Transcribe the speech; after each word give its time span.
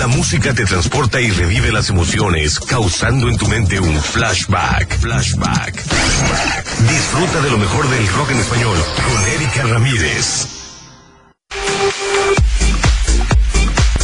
La 0.00 0.06
música 0.06 0.54
te 0.54 0.64
transporta 0.64 1.20
y 1.20 1.28
revive 1.28 1.70
las 1.70 1.90
emociones, 1.90 2.58
causando 2.58 3.28
en 3.28 3.36
tu 3.36 3.46
mente 3.46 3.78
un 3.78 4.00
flashback, 4.00 4.98
flashback, 4.98 5.76
flashback. 5.76 6.64
Disfruta 6.88 7.42
de 7.42 7.50
lo 7.50 7.58
mejor 7.58 7.86
del 7.90 8.08
rock 8.08 8.30
en 8.30 8.38
español 8.38 8.78
con 8.96 9.22
Erika 9.34 9.62
Ramírez. 9.64 10.46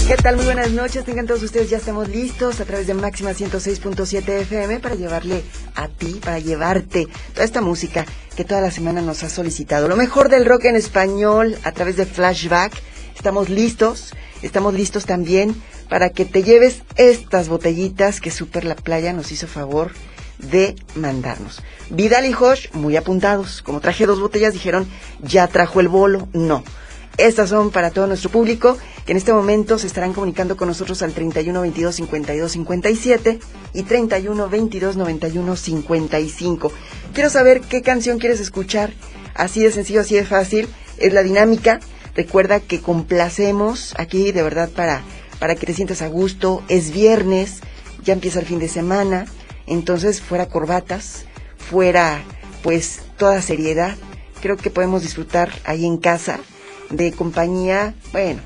¿Qué 0.06 0.16
tal? 0.16 0.36
Muy 0.36 0.44
buenas 0.44 0.70
noches. 0.72 1.02
Tengan 1.06 1.26
todos 1.26 1.42
ustedes, 1.42 1.70
ya 1.70 1.78
estamos 1.78 2.10
listos 2.10 2.60
a 2.60 2.66
través 2.66 2.86
de 2.86 2.92
Máxima 2.92 3.30
106.7 3.30 4.28
FM 4.42 4.80
para 4.80 4.96
llevarle 4.96 5.44
a 5.76 5.88
ti, 5.88 6.20
para 6.22 6.38
llevarte 6.38 7.08
toda 7.32 7.46
esta 7.46 7.62
música 7.62 8.04
que 8.36 8.44
toda 8.44 8.60
la 8.60 8.70
semana 8.70 9.00
nos 9.00 9.22
ha 9.22 9.30
solicitado. 9.30 9.88
Lo 9.88 9.96
mejor 9.96 10.28
del 10.28 10.44
rock 10.44 10.66
en 10.66 10.76
español 10.76 11.56
a 11.64 11.72
través 11.72 11.96
de 11.96 12.04
Flashback. 12.04 12.74
Estamos 13.16 13.48
listos, 13.48 14.12
estamos 14.42 14.74
listos 14.74 15.06
también 15.06 15.56
para 15.88 16.10
que 16.10 16.24
te 16.24 16.42
lleves 16.42 16.82
estas 16.96 17.48
botellitas 17.48 18.20
que 18.20 18.30
Super 18.30 18.64
La 18.64 18.74
Playa 18.74 19.12
nos 19.12 19.32
hizo 19.32 19.46
favor 19.46 19.92
de 20.38 20.76
mandarnos. 20.94 21.62
Vidal 21.90 22.26
y 22.26 22.32
Josh, 22.32 22.68
muy 22.72 22.96
apuntados. 22.96 23.62
Como 23.62 23.80
traje 23.80 24.06
dos 24.06 24.20
botellas, 24.20 24.52
dijeron, 24.52 24.86
ya 25.22 25.46
trajo 25.48 25.80
el 25.80 25.88
bolo. 25.88 26.28
No. 26.32 26.62
Estas 27.18 27.48
son 27.48 27.70
para 27.70 27.90
todo 27.90 28.06
nuestro 28.06 28.30
público 28.30 28.76
que 29.06 29.12
en 29.12 29.18
este 29.18 29.32
momento 29.32 29.78
se 29.78 29.86
estarán 29.86 30.12
comunicando 30.12 30.56
con 30.56 30.68
nosotros 30.68 31.00
al 31.00 31.12
31 31.12 31.60
22 31.62 31.94
52 31.94 32.52
57 32.52 33.38
y 33.72 33.82
31 33.84 34.48
22 34.50 34.96
91 34.96 35.56
55. 35.56 36.72
Quiero 37.14 37.30
saber 37.30 37.62
qué 37.62 37.80
canción 37.80 38.18
quieres 38.18 38.40
escuchar. 38.40 38.92
Así 39.34 39.62
de 39.62 39.72
sencillo, 39.72 40.00
así 40.02 40.14
de 40.14 40.24
fácil. 40.24 40.68
Es 40.98 41.14
la 41.14 41.22
dinámica. 41.22 41.80
Recuerda 42.14 42.60
que 42.60 42.80
complacemos 42.80 43.94
aquí 43.96 44.32
de 44.32 44.42
verdad 44.42 44.68
para, 44.68 45.02
para 45.38 45.54
que 45.54 45.66
te 45.66 45.74
sientas 45.74 46.02
a 46.02 46.08
gusto. 46.08 46.62
Es 46.68 46.92
viernes, 46.92 47.60
ya 48.04 48.12
empieza 48.12 48.40
el 48.40 48.46
fin 48.46 48.58
de 48.58 48.68
semana. 48.68 49.26
Entonces, 49.66 50.20
fuera 50.20 50.46
corbatas, 50.46 51.24
fuera 51.58 52.22
pues 52.62 53.00
toda 53.16 53.42
seriedad. 53.42 53.96
Creo 54.40 54.56
que 54.56 54.70
podemos 54.70 55.02
disfrutar 55.02 55.50
ahí 55.64 55.86
en 55.86 55.98
casa 55.98 56.40
de 56.90 57.12
compañía, 57.12 57.94
bueno, 58.12 58.40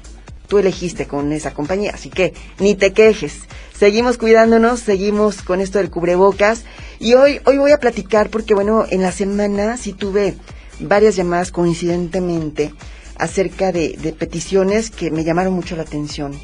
tú 0.46 0.58
elegiste 0.58 1.06
con 1.06 1.32
esa 1.32 1.52
compañía, 1.52 1.92
así 1.94 2.10
que 2.10 2.34
ni 2.58 2.74
te 2.74 2.92
quejes. 2.92 3.40
Seguimos 3.76 4.18
cuidándonos, 4.18 4.80
seguimos 4.80 5.42
con 5.42 5.60
esto 5.60 5.78
del 5.78 5.90
cubrebocas 5.90 6.64
y 6.98 7.14
hoy 7.14 7.40
hoy 7.44 7.58
voy 7.58 7.72
a 7.72 7.80
platicar 7.80 8.28
porque 8.28 8.54
bueno, 8.54 8.84
en 8.90 9.00
la 9.00 9.12
semana 9.12 9.76
sí 9.76 9.92
tuve 9.92 10.36
varias 10.80 11.16
llamadas 11.16 11.50
coincidentemente 11.50 12.74
acerca 13.16 13.72
de, 13.72 13.96
de 13.96 14.12
peticiones 14.12 14.90
que 14.90 15.10
me 15.10 15.24
llamaron 15.24 15.52
mucho 15.52 15.76
la 15.76 15.82
atención. 15.82 16.38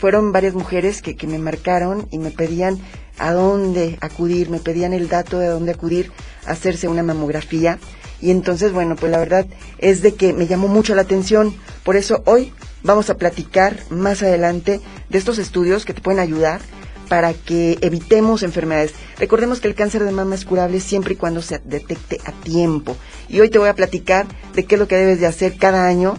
Fueron 0.00 0.32
varias 0.32 0.54
mujeres 0.54 1.02
que, 1.02 1.16
que 1.16 1.26
me 1.26 1.38
marcaron 1.38 2.08
y 2.10 2.18
me 2.18 2.30
pedían 2.30 2.78
a 3.18 3.32
dónde 3.32 3.98
acudir, 4.00 4.48
me 4.50 4.58
pedían 4.58 4.92
el 4.92 5.08
dato 5.08 5.38
de 5.38 5.48
dónde 5.48 5.72
acudir 5.72 6.10
a 6.46 6.52
hacerse 6.52 6.88
una 6.88 7.02
mamografía 7.02 7.78
y 8.20 8.30
entonces, 8.30 8.72
bueno, 8.72 8.96
pues 8.96 9.10
la 9.10 9.18
verdad 9.18 9.46
es 9.78 10.02
de 10.02 10.14
que 10.14 10.32
me 10.32 10.46
llamó 10.46 10.68
mucho 10.68 10.94
la 10.94 11.02
atención. 11.02 11.54
Por 11.84 11.96
eso 11.96 12.22
hoy 12.26 12.52
vamos 12.82 13.10
a 13.10 13.16
platicar 13.16 13.78
más 13.90 14.22
adelante 14.22 14.80
de 15.08 15.18
estos 15.18 15.38
estudios 15.38 15.84
que 15.84 15.94
te 15.94 16.02
pueden 16.02 16.20
ayudar 16.20 16.60
para 17.08 17.32
que 17.32 17.78
evitemos 17.80 18.42
enfermedades. 18.42 18.92
Recordemos 19.18 19.60
que 19.60 19.68
el 19.68 19.74
cáncer 19.74 20.04
de 20.04 20.12
mama 20.12 20.34
es 20.34 20.44
curable 20.44 20.80
siempre 20.80 21.14
y 21.14 21.16
cuando 21.16 21.42
se 21.42 21.60
detecte 21.64 22.20
a 22.24 22.32
tiempo. 22.32 22.96
Y 23.28 23.40
hoy 23.40 23.50
te 23.50 23.58
voy 23.58 23.68
a 23.68 23.74
platicar 23.74 24.26
de 24.54 24.64
qué 24.64 24.76
es 24.76 24.78
lo 24.78 24.86
que 24.86 24.96
debes 24.96 25.18
de 25.18 25.26
hacer 25.26 25.56
cada 25.56 25.86
año 25.86 26.18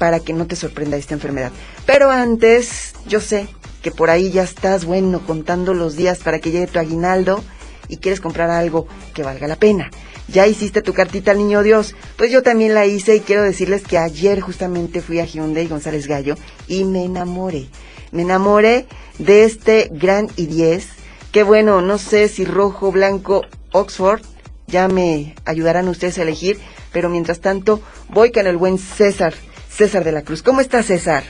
para 0.00 0.18
que 0.18 0.32
no 0.32 0.48
te 0.48 0.56
sorprenda 0.56 0.96
esta 0.96 1.14
enfermedad. 1.14 1.52
Pero 1.84 2.10
antes, 2.10 2.94
yo 3.06 3.20
sé 3.20 3.46
que 3.82 3.92
por 3.92 4.10
ahí 4.10 4.32
ya 4.32 4.42
estás, 4.42 4.84
bueno, 4.86 5.20
contando 5.26 5.74
los 5.74 5.94
días 5.94 6.18
para 6.18 6.40
que 6.40 6.50
llegue 6.50 6.66
tu 6.66 6.78
aguinaldo 6.80 7.44
y 7.86 7.98
quieres 7.98 8.20
comprar 8.20 8.50
algo 8.50 8.88
que 9.14 9.22
valga 9.22 9.46
la 9.46 9.56
pena 9.56 9.90
ya 10.32 10.46
hiciste 10.46 10.82
tu 10.82 10.92
cartita 10.92 11.32
al 11.32 11.38
niño 11.38 11.62
Dios. 11.62 11.94
Pues 12.16 12.30
yo 12.30 12.42
también 12.42 12.74
la 12.74 12.86
hice 12.86 13.16
y 13.16 13.20
quiero 13.20 13.42
decirles 13.42 13.82
que 13.82 13.98
ayer 13.98 14.40
justamente 14.40 15.00
fui 15.00 15.18
a 15.18 15.24
Hyundai 15.24 15.66
González 15.66 16.06
Gallo 16.06 16.36
y 16.68 16.84
me 16.84 17.04
enamoré. 17.04 17.66
Me 18.12 18.22
enamoré 18.22 18.86
de 19.18 19.44
este 19.44 19.90
gran 19.92 20.28
i10. 20.28 20.84
Que 21.32 21.42
bueno, 21.42 21.80
no 21.80 21.98
sé 21.98 22.28
si 22.28 22.44
rojo, 22.44 22.92
blanco, 22.92 23.42
Oxford. 23.72 24.22
Ya 24.66 24.88
me 24.88 25.34
ayudarán 25.44 25.88
ustedes 25.88 26.18
a 26.18 26.22
elegir. 26.22 26.58
Pero 26.92 27.08
mientras 27.08 27.40
tanto, 27.40 27.80
voy 28.08 28.32
con 28.32 28.46
el 28.46 28.56
buen 28.56 28.78
César. 28.78 29.34
César 29.70 30.04
de 30.04 30.12
la 30.12 30.22
Cruz. 30.22 30.42
¿Cómo 30.42 30.60
está 30.60 30.82
César? 30.82 31.22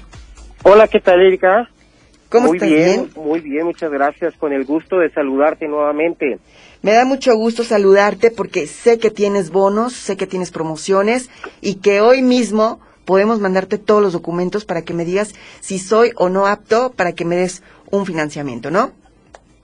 Hola, 0.64 0.88
¿qué 0.88 0.98
tal, 0.98 1.20
Erika? 1.20 1.68
¿Cómo 2.30 2.48
muy 2.48 2.56
estás? 2.56 2.70
bien, 2.70 3.10
muy 3.16 3.40
bien, 3.40 3.66
muchas 3.66 3.90
gracias. 3.90 4.34
Con 4.36 4.52
el 4.52 4.64
gusto 4.64 4.98
de 4.98 5.10
saludarte 5.10 5.68
nuevamente. 5.68 6.38
Me 6.82 6.92
da 6.92 7.04
mucho 7.04 7.34
gusto 7.36 7.64
saludarte 7.64 8.30
porque 8.30 8.66
sé 8.66 8.98
que 8.98 9.10
tienes 9.10 9.50
bonos, 9.50 9.92
sé 9.92 10.16
que 10.16 10.26
tienes 10.26 10.50
promociones 10.50 11.30
y 11.60 11.76
que 11.76 12.00
hoy 12.00 12.22
mismo 12.22 12.80
podemos 13.04 13.40
mandarte 13.40 13.78
todos 13.78 14.02
los 14.02 14.12
documentos 14.12 14.64
para 14.64 14.82
que 14.82 14.94
me 14.94 15.04
digas 15.04 15.34
si 15.60 15.78
soy 15.78 16.12
o 16.16 16.28
no 16.28 16.46
apto 16.46 16.92
para 16.96 17.12
que 17.12 17.24
me 17.24 17.36
des 17.36 17.62
un 17.90 18.06
financiamiento, 18.06 18.70
¿no? 18.70 18.92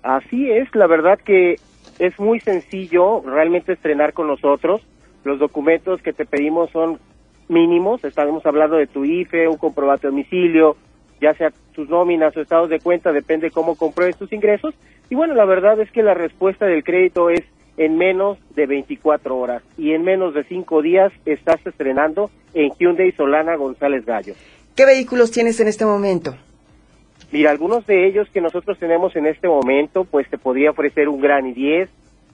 Así 0.02 0.50
es, 0.50 0.68
la 0.74 0.86
verdad 0.86 1.18
que 1.24 1.56
es 1.98 2.18
muy 2.18 2.40
sencillo 2.40 3.22
realmente 3.22 3.72
estrenar 3.72 4.12
con 4.12 4.26
nosotros. 4.26 4.82
Los 5.24 5.38
documentos 5.38 6.02
que 6.02 6.12
te 6.12 6.26
pedimos 6.26 6.70
son 6.70 6.98
mínimos, 7.48 8.04
estaremos 8.04 8.44
hablando 8.46 8.76
de 8.76 8.86
tu 8.86 9.04
IFE, 9.04 9.48
un 9.48 9.56
comprobante 9.56 10.06
de 10.06 10.10
domicilio, 10.10 10.76
ya 11.20 11.34
sea 11.34 11.52
tus 11.72 11.88
nóminas 11.88 12.36
o 12.36 12.40
estados 12.40 12.68
de 12.68 12.80
cuenta, 12.80 13.12
depende 13.12 13.50
cómo 13.50 13.76
compruebes 13.76 14.16
tus 14.16 14.32
ingresos. 14.32 14.74
Y 15.10 15.14
bueno, 15.14 15.34
la 15.34 15.44
verdad 15.44 15.80
es 15.80 15.90
que 15.90 16.02
la 16.02 16.14
respuesta 16.14 16.66
del 16.66 16.84
crédito 16.84 17.30
es 17.30 17.44
en 17.76 17.96
menos 17.98 18.38
de 18.54 18.66
24 18.66 19.36
horas 19.36 19.62
y 19.76 19.92
en 19.92 20.02
menos 20.02 20.34
de 20.34 20.44
5 20.44 20.82
días 20.82 21.12
estás 21.24 21.64
estrenando 21.66 22.30
en 22.54 22.70
Hyundai 22.78 23.12
Solana 23.12 23.56
González 23.56 24.04
Gallo. 24.06 24.34
¿Qué 24.74 24.84
vehículos 24.84 25.30
tienes 25.30 25.60
en 25.60 25.68
este 25.68 25.84
momento? 25.84 26.36
Mira, 27.32 27.50
algunos 27.50 27.86
de 27.86 28.06
ellos 28.06 28.28
que 28.32 28.40
nosotros 28.40 28.78
tenemos 28.78 29.16
en 29.16 29.26
este 29.26 29.48
momento, 29.48 30.04
pues 30.04 30.28
te 30.30 30.38
podría 30.38 30.70
ofrecer 30.70 31.08
un 31.08 31.20
Gran 31.20 31.44
i10. 31.44 31.88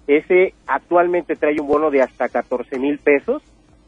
Ese 0.07 0.55
actualmente 0.67 1.37
trae 1.37 1.61
un 1.61 1.67
bono 1.67 1.91
de 1.91 2.03
hasta 2.03 2.29
14 2.29 2.79
mil 2.79 2.99
pesos. 2.99 3.43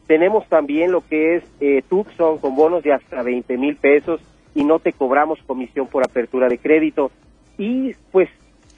Tenemos 0.07 0.47
también 0.47 0.91
lo 0.91 1.01
que 1.01 1.37
es 1.37 1.43
eh, 1.59 1.81
Tucson 1.89 2.37
con 2.37 2.55
bonos 2.55 2.83
de 2.83 2.93
hasta 2.93 3.23
20 3.23 3.57
mil 3.57 3.75
pesos 3.75 4.21
y 4.53 4.63
no 4.63 4.79
te 4.79 4.93
cobramos 4.93 5.39
comisión 5.45 5.87
por 5.87 6.03
apertura 6.03 6.47
de 6.47 6.57
crédito. 6.57 7.11
Y 7.57 7.93
pues 8.11 8.29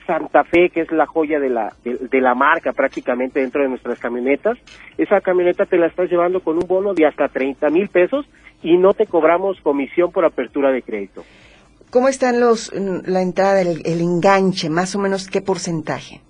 Santa 0.06 0.46
Fe, 0.46 0.70
que 0.70 0.82
es 0.82 0.92
la 0.92 1.06
joya 1.06 1.40
de 1.40 1.50
la, 1.50 1.74
de, 1.84 2.22
la 2.22 2.34
marca 2.34 2.72
prácticamente 2.72 3.42
dentro 3.42 3.62
de 3.62 3.68
nuestras 3.68 4.00
camionetas, 4.00 4.58
esa 4.98 5.20
camioneta 5.20 5.66
te 5.66 5.78
la 5.78 5.88
estás 5.88 6.10
llevando 6.10 6.40
con 6.40 6.56
un 6.56 6.68
bono 6.68 6.94
de 6.94 7.06
hasta 7.06 7.28
30 7.28 7.70
mil 7.70 7.90
pesos 7.90 8.26
y 8.64 8.78
no 8.78 8.94
te 8.94 9.06
cobramos 9.06 9.60
comisión 9.62 10.12
por 10.12 10.24
apertura 10.26 10.72
de 10.72 10.82
crédito. 10.82 11.24
¿Cómo 11.90 12.08
están 12.08 12.40
los, 12.40 12.72
la 12.74 13.22
entrada, 13.22 13.62
el, 13.62 13.82
el 13.86 14.02
enganche, 14.02 14.70
más 14.70 14.96
o 14.96 15.00
menos 15.00 15.28
qué 15.28 15.42
porcentaje? 15.42 16.22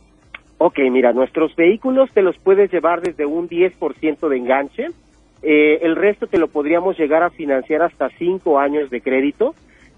Ok, 0.59 0.79
mira, 0.91 1.13
nuestros 1.13 1.55
vehículos 1.55 2.09
te 2.11 2.21
los 2.21 2.37
puedes 2.37 2.71
llevar 2.71 3.01
desde 3.01 3.25
un 3.25 3.47
10% 3.47 4.27
de 4.27 4.37
enganche, 4.37 4.87
eh, 5.41 5.79
el 5.83 5.95
resto 5.95 6.27
te 6.27 6.39
lo 6.39 6.47
podríamos 6.47 6.97
llegar 6.97 7.23
a 7.23 7.29
financiar 7.29 7.83
hasta 7.83 8.09
cinco 8.17 8.59
años 8.59 8.89
de 8.89 9.01
crédito. 9.01 9.53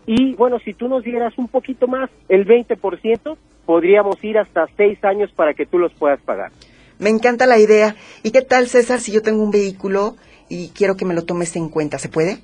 Y 0.05 0.33
bueno, 0.35 0.59
si 0.59 0.73
tú 0.73 0.87
nos 0.87 1.03
dieras 1.03 1.37
un 1.37 1.47
poquito 1.47 1.87
más, 1.87 2.09
el 2.27 2.45
20%, 2.45 3.37
podríamos 3.65 4.21
ir 4.23 4.37
hasta 4.37 4.67
seis 4.75 5.03
años 5.03 5.31
para 5.31 5.53
que 5.53 5.65
tú 5.65 5.77
los 5.77 5.93
puedas 5.93 6.19
pagar. 6.21 6.51
Me 6.97 7.09
encanta 7.09 7.45
la 7.45 7.59
idea. 7.59 7.95
¿Y 8.23 8.31
qué 8.31 8.41
tal, 8.41 8.67
César, 8.67 8.99
si 8.99 9.11
yo 9.11 9.21
tengo 9.21 9.43
un 9.43 9.51
vehículo 9.51 10.15
y 10.49 10.69
quiero 10.69 10.95
que 10.95 11.05
me 11.05 11.13
lo 11.13 11.23
tomes 11.23 11.55
en 11.55 11.69
cuenta? 11.69 11.97
¿Se 11.97 12.09
puede? 12.09 12.39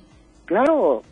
Claro, 0.46 1.02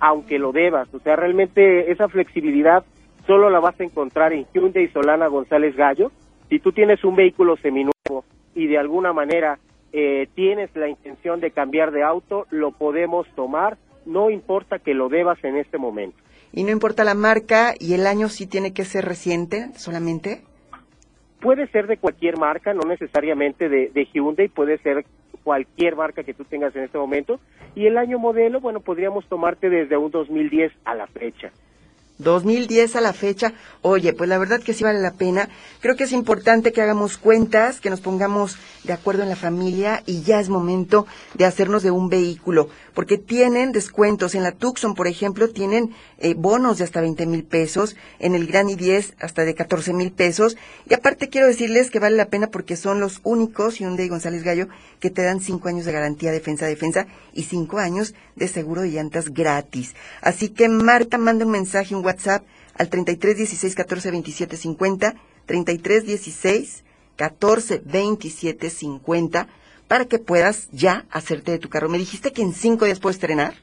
aunque 0.00 0.38
lo 0.38 0.52
debas. 0.52 0.88
O 0.94 1.00
sea, 1.00 1.16
realmente 1.16 1.90
esa 1.90 2.08
flexibilidad 2.08 2.84
solo 3.26 3.50
la 3.50 3.60
vas 3.60 3.78
a 3.80 3.84
encontrar 3.84 4.32
en 4.32 4.46
Hyundai 4.54 4.88
Solana 4.88 5.26
González 5.26 5.76
Gallo. 5.76 6.10
Si 6.48 6.58
tú 6.60 6.72
tienes 6.72 7.02
un 7.04 7.16
vehículo 7.16 7.56
seminuevo 7.56 8.24
y 8.54 8.66
de 8.66 8.78
alguna 8.78 9.12
manera 9.12 9.58
eh, 9.92 10.28
tienes 10.34 10.74
la 10.76 10.88
intención 10.88 11.40
de 11.40 11.50
cambiar 11.50 11.90
de 11.90 12.02
auto, 12.02 12.46
lo 12.50 12.72
podemos 12.72 13.26
tomar, 13.34 13.78
no 14.04 14.30
importa 14.30 14.78
que 14.78 14.94
lo 14.94 15.08
debas 15.08 15.42
en 15.44 15.56
este 15.56 15.78
momento. 15.78 16.16
¿Y 16.52 16.64
no 16.64 16.70
importa 16.70 17.04
la 17.04 17.14
marca 17.14 17.74
y 17.78 17.94
el 17.94 18.06
año 18.06 18.28
sí 18.28 18.46
tiene 18.46 18.72
que 18.72 18.84
ser 18.84 19.04
reciente 19.04 19.72
solamente? 19.74 20.42
Puede 21.40 21.66
ser 21.68 21.86
de 21.86 21.98
cualquier 21.98 22.38
marca, 22.38 22.72
no 22.72 22.88
necesariamente 22.88 23.68
de, 23.68 23.90
de 23.92 24.08
Hyundai, 24.12 24.48
puede 24.48 24.78
ser 24.78 25.04
cualquier 25.42 25.94
marca 25.96 26.24
que 26.24 26.34
tú 26.34 26.44
tengas 26.44 26.74
en 26.76 26.84
este 26.84 26.98
momento. 26.98 27.40
Y 27.74 27.86
el 27.86 27.98
año 27.98 28.18
modelo, 28.18 28.60
bueno, 28.60 28.80
podríamos 28.80 29.26
tomarte 29.28 29.68
desde 29.68 29.96
un 29.96 30.10
2010 30.10 30.72
a 30.84 30.94
la 30.94 31.06
fecha. 31.08 31.52
2010 32.18 32.96
a 32.96 33.00
la 33.00 33.12
fecha, 33.12 33.52
oye, 33.82 34.12
pues 34.12 34.28
la 34.28 34.38
verdad 34.38 34.62
que 34.62 34.72
sí 34.72 34.84
vale 34.84 35.00
la 35.00 35.14
pena. 35.14 35.48
Creo 35.80 35.96
que 35.96 36.04
es 36.04 36.12
importante 36.12 36.72
que 36.72 36.82
hagamos 36.82 37.18
cuentas, 37.18 37.80
que 37.80 37.90
nos 37.90 38.00
pongamos 38.00 38.56
de 38.84 38.92
acuerdo 38.92 39.22
en 39.22 39.28
la 39.28 39.36
familia 39.36 40.02
y 40.06 40.22
ya 40.22 40.40
es 40.40 40.48
momento 40.48 41.06
de 41.34 41.44
hacernos 41.44 41.82
de 41.82 41.90
un 41.90 42.08
vehículo, 42.08 42.68
porque 42.96 43.18
tienen 43.18 43.72
descuentos. 43.72 44.34
En 44.34 44.42
la 44.42 44.52
Tucson, 44.52 44.94
por 44.94 45.06
ejemplo, 45.06 45.50
tienen 45.50 45.94
eh, 46.16 46.32
bonos 46.32 46.78
de 46.78 46.84
hasta 46.84 47.02
20 47.02 47.26
mil 47.26 47.44
pesos, 47.44 47.94
en 48.18 48.34
el 48.34 48.46
Gran 48.46 48.68
i10 48.68 49.12
hasta 49.20 49.44
de 49.44 49.54
14 49.54 49.92
mil 49.92 50.12
pesos. 50.12 50.56
Y 50.88 50.94
aparte 50.94 51.28
quiero 51.28 51.46
decirles 51.46 51.90
que 51.90 51.98
vale 51.98 52.16
la 52.16 52.30
pena 52.30 52.46
porque 52.46 52.74
son 52.74 52.98
los 52.98 53.20
únicos, 53.22 53.78
Hyundai 53.78 54.08
González 54.08 54.42
Gallo, 54.42 54.68
que 54.98 55.10
te 55.10 55.22
dan 55.22 55.40
5 55.40 55.68
años 55.68 55.84
de 55.84 55.92
garantía 55.92 56.32
defensa-defensa 56.32 57.06
y 57.34 57.42
5 57.42 57.76
años 57.76 58.14
de 58.34 58.48
seguro 58.48 58.80
de 58.80 58.92
llantas 58.92 59.28
gratis. 59.28 59.94
Así 60.22 60.48
que 60.48 60.70
Marta 60.70 61.18
manda 61.18 61.44
un 61.44 61.52
mensaje, 61.52 61.94
un 61.94 62.02
WhatsApp 62.02 62.44
al 62.78 62.88
33 62.88 63.36
16 63.36 63.74
14 63.74 64.10
27 64.10 64.56
50, 64.56 65.14
33 65.44 66.06
16 66.06 66.84
14 67.16 67.82
27 67.84 68.70
50, 68.70 69.48
para 69.88 70.06
que 70.06 70.18
puedas 70.18 70.70
ya 70.70 71.04
hacerte 71.10 71.52
de 71.52 71.58
tu 71.58 71.68
carro. 71.68 71.88
Me 71.88 71.98
dijiste 71.98 72.32
que 72.32 72.42
en 72.42 72.52
cinco 72.52 72.84
días 72.84 73.00
puedes 73.00 73.16
estrenar. 73.16 73.54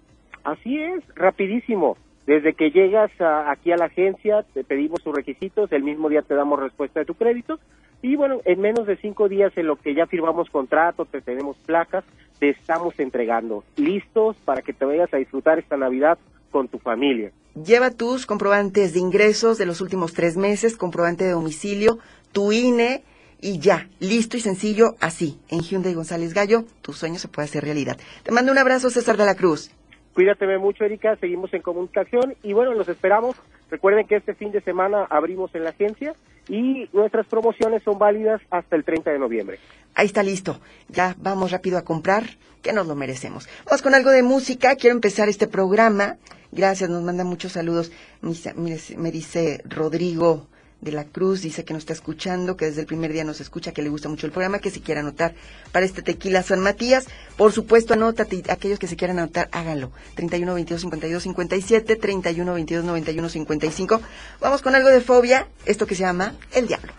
Así 0.43 0.77
es, 0.81 1.03
rapidísimo. 1.15 1.97
Desde 2.25 2.53
que 2.53 2.71
llegas 2.71 3.11
aquí 3.19 3.71
a 3.71 3.77
la 3.77 3.85
agencia, 3.85 4.45
te 4.53 4.63
pedimos 4.63 5.03
tus 5.03 5.13
requisitos, 5.13 5.71
el 5.73 5.83
mismo 5.83 6.07
día 6.07 6.21
te 6.21 6.35
damos 6.35 6.59
respuesta 6.59 7.01
de 7.01 7.05
tu 7.05 7.15
crédito 7.15 7.59
y 8.01 8.15
bueno, 8.17 8.41
en 8.45 8.59
menos 8.59 8.85
de 8.85 8.97
cinco 8.97 9.29
días 9.29 9.51
en 9.57 9.67
lo 9.67 9.77
que 9.77 9.95
ya 9.95 10.05
firmamos 10.07 10.49
contrato, 10.49 11.05
te 11.05 11.21
tenemos 11.21 11.57
placas, 11.65 12.03
te 12.37 12.49
estamos 12.49 12.99
entregando, 12.99 13.63
listos 13.77 14.35
para 14.43 14.61
que 14.61 14.73
te 14.73 14.83
vayas 14.83 15.13
a 15.13 15.17
disfrutar 15.17 15.59
esta 15.59 15.77
Navidad 15.77 16.17
con 16.51 16.67
tu 16.67 16.79
familia. 16.79 17.31
Lleva 17.55 17.91
tus 17.91 18.25
comprobantes 18.25 18.93
de 18.93 18.99
ingresos 18.99 19.57
de 19.57 19.65
los 19.65 19.79
últimos 19.79 20.13
tres 20.13 20.35
meses, 20.35 20.75
comprobante 20.75 21.23
de 21.23 21.31
domicilio, 21.31 21.97
tu 22.33 22.51
INE 22.51 23.03
y 23.43 23.59
ya, 23.59 23.89
listo 23.99 24.37
y 24.37 24.39
sencillo, 24.39 24.95
así. 25.01 25.37
En 25.49 25.59
Hyundai 25.59 25.93
González 25.93 26.33
Gallo, 26.33 26.63
tu 26.81 26.93
sueño 26.93 27.19
se 27.19 27.27
puede 27.27 27.45
hacer 27.45 27.65
realidad. 27.65 27.97
Te 28.23 28.31
mando 28.31 28.53
un 28.53 28.57
abrazo, 28.57 28.89
César 28.89 29.17
de 29.17 29.25
la 29.25 29.35
Cruz. 29.35 29.69
Cuídateme 30.13 30.57
mucho, 30.57 30.85
Erika. 30.85 31.17
Seguimos 31.17 31.53
en 31.53 31.61
comunicación 31.61 32.35
y 32.41 32.53
bueno, 32.53 32.73
los 32.73 32.87
esperamos. 32.87 33.35
Recuerden 33.69 34.07
que 34.07 34.15
este 34.15 34.33
fin 34.33 34.53
de 34.53 34.61
semana 34.61 35.05
abrimos 35.09 35.53
en 35.55 35.65
la 35.65 35.71
agencia 35.71 36.15
y 36.47 36.87
nuestras 36.93 37.27
promociones 37.27 37.83
son 37.83 37.99
válidas 37.99 38.41
hasta 38.49 38.77
el 38.77 38.85
30 38.85 39.11
de 39.11 39.19
noviembre. 39.19 39.59
Ahí 39.93 40.05
está 40.05 40.23
listo. 40.23 40.61
Ya 40.87 41.15
vamos 41.19 41.51
rápido 41.51 41.77
a 41.77 41.83
comprar, 41.83 42.23
que 42.61 42.71
nos 42.71 42.87
lo 42.87 42.95
merecemos. 42.95 43.49
Vamos 43.65 43.81
con 43.81 43.93
algo 43.93 44.11
de 44.11 44.23
música. 44.23 44.77
Quiero 44.77 44.95
empezar 44.95 45.27
este 45.27 45.47
programa. 45.47 46.15
Gracias, 46.53 46.89
nos 46.89 47.03
manda 47.03 47.25
muchos 47.25 47.51
saludos. 47.51 47.91
Me 48.21 49.11
dice 49.11 49.61
Rodrigo 49.65 50.47
de 50.83 50.91
la 50.91 51.05
Cruz 51.05 51.41
dice 51.41 51.63
que 51.63 51.73
nos 51.73 51.83
está 51.83 51.93
escuchando, 51.93 52.57
que 52.57 52.65
desde 52.65 52.81
el 52.81 52.87
primer 52.87 53.11
día 53.13 53.23
nos 53.23 53.41
escucha, 53.41 53.71
que 53.71 53.81
le 53.81 53.89
gusta 53.89 54.09
mucho 54.09 54.25
el 54.25 54.31
programa, 54.31 54.59
que 54.59 54.69
si 54.69 54.81
quiere 54.81 54.99
anotar 54.99 55.33
para 55.71 55.85
este 55.85 56.01
tequila 56.01 56.43
San 56.43 56.59
Matías, 56.59 57.07
por 57.37 57.51
supuesto 57.51 57.93
anótate, 57.93 58.43
aquellos 58.49 58.79
que 58.79 58.87
se 58.87 58.95
quieran 58.95 59.19
anotar, 59.19 59.49
háganlo. 59.51 59.91
31 60.15 60.53
22 60.53 60.81
52 60.81 61.23
57, 61.23 61.95
31 61.95 62.53
22 62.53 62.85
91 62.85 63.29
55. 63.29 64.01
Vamos 64.39 64.61
con 64.61 64.75
algo 64.75 64.89
de 64.89 65.01
fobia, 65.01 65.47
esto 65.65 65.87
que 65.87 65.95
se 65.95 66.03
llama 66.03 66.35
El 66.51 66.67
Diablo. 66.67 66.93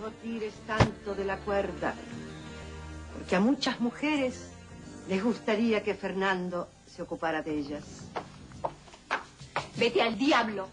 No 0.00 0.10
tires 0.22 0.54
tanto 0.66 1.14
de 1.14 1.24
la 1.24 1.38
cuerda, 1.38 1.94
porque 3.16 3.36
a 3.36 3.40
muchas 3.40 3.80
mujeres 3.80 4.34
les 5.08 5.22
gustaría 5.22 5.82
que 5.82 5.94
Fernando 5.94 6.68
se 6.86 7.02
ocupara 7.02 7.42
de 7.42 7.58
ellas. 7.58 7.84
Vete 9.76 10.02
al 10.02 10.18
diablo. 10.18 10.68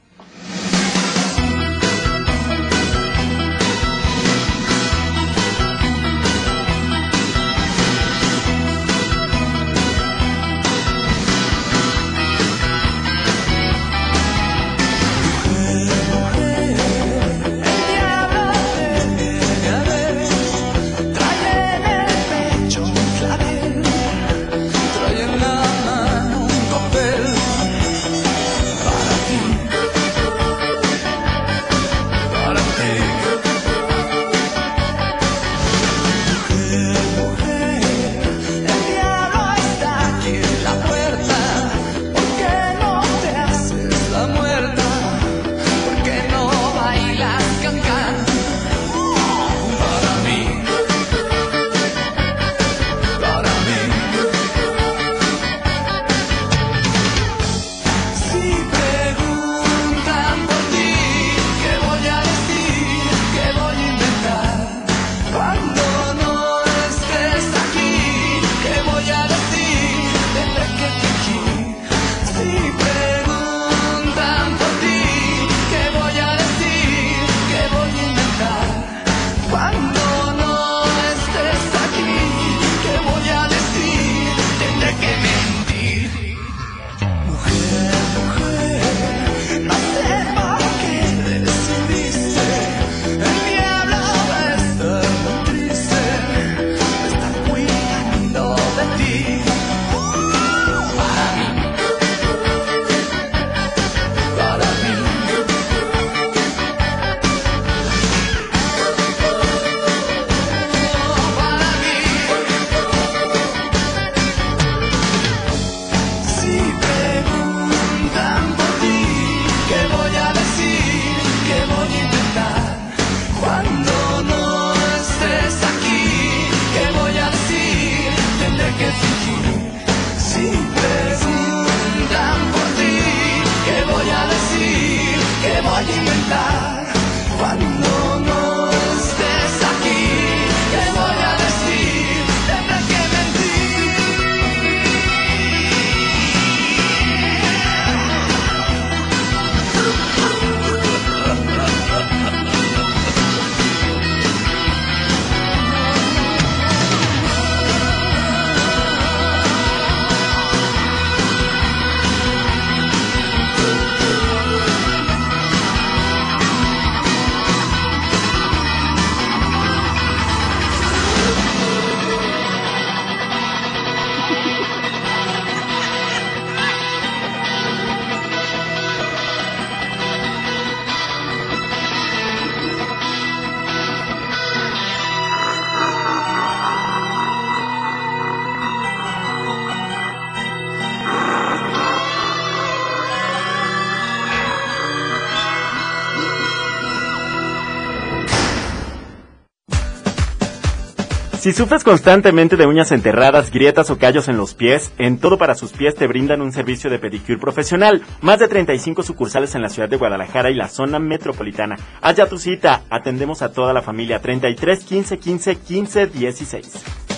Si 201.45 201.53
sufres 201.53 201.83
constantemente 201.83 202.57
de 202.57 202.65
uñas 202.65 202.91
enterradas, 202.91 203.51
grietas 203.51 203.91
o 203.91 203.99
callos 203.99 204.29
en 204.29 204.35
los 204.35 204.55
pies, 204.55 204.91
en 204.97 205.19
Todo 205.19 205.37
para 205.37 205.53
sus 205.53 205.73
pies 205.73 205.93
te 205.93 206.07
brindan 206.07 206.41
un 206.41 206.51
servicio 206.51 206.89
de 206.89 206.97
pedicure 206.97 207.37
profesional. 207.37 208.01
Más 208.21 208.39
de 208.39 208.47
35 208.47 209.03
sucursales 209.03 209.53
en 209.53 209.61
la 209.61 209.69
ciudad 209.69 209.87
de 209.87 209.97
Guadalajara 209.97 210.49
y 210.49 210.55
la 210.55 210.69
zona 210.69 210.97
metropolitana. 210.97 211.75
Haz 212.01 212.15
tu 212.27 212.39
cita. 212.39 212.81
Atendemos 212.89 213.43
a 213.43 213.51
toda 213.51 213.73
la 213.73 213.83
familia 213.83 214.19
33 214.23 214.85
15 214.85 215.19
15 215.19 215.55
15 215.57 216.07
16. 216.07 217.14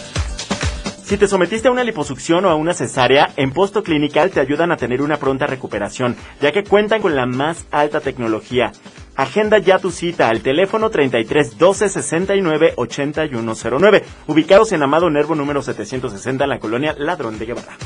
Si 1.08 1.16
te 1.18 1.26
sometiste 1.26 1.70
a 1.70 1.72
una 1.72 1.86
liposucción 1.86 2.44
o 2.44 2.50
a 2.50 2.56
una 2.56 2.74
cesárea, 2.74 3.32
en 3.38 3.52
Posto 3.52 3.82
Clinical 3.82 4.30
te 4.30 4.42
ayudan 4.42 4.74
a 4.74 4.76
tener 4.76 5.02
una 5.02 5.16
pronta 5.16 5.48
recuperación, 5.48 6.18
ya 6.42 6.52
que 6.52 6.66
cuentan 6.66 7.02
con 7.02 7.16
la 7.16 7.26
más 7.26 7.66
alta 7.72 8.02
tecnología. 8.02 8.74
Agenda 9.16 9.58
ya 9.58 9.80
tu 9.80 9.90
cita 9.90 10.28
al 10.28 10.42
teléfono 10.42 10.90
33 10.90 11.58
12 11.58 11.88
69 11.88 12.74
8109, 12.76 14.04
ubicados 14.28 14.74
en 14.74 14.84
Amado 14.84 15.10
Nervo 15.10 15.34
número 15.34 15.62
760 15.62 16.44
en 16.44 16.50
la 16.50 16.60
colonia 16.60 16.94
Ladrón 16.98 17.40
de 17.40 17.46
Guevara. 17.46 17.78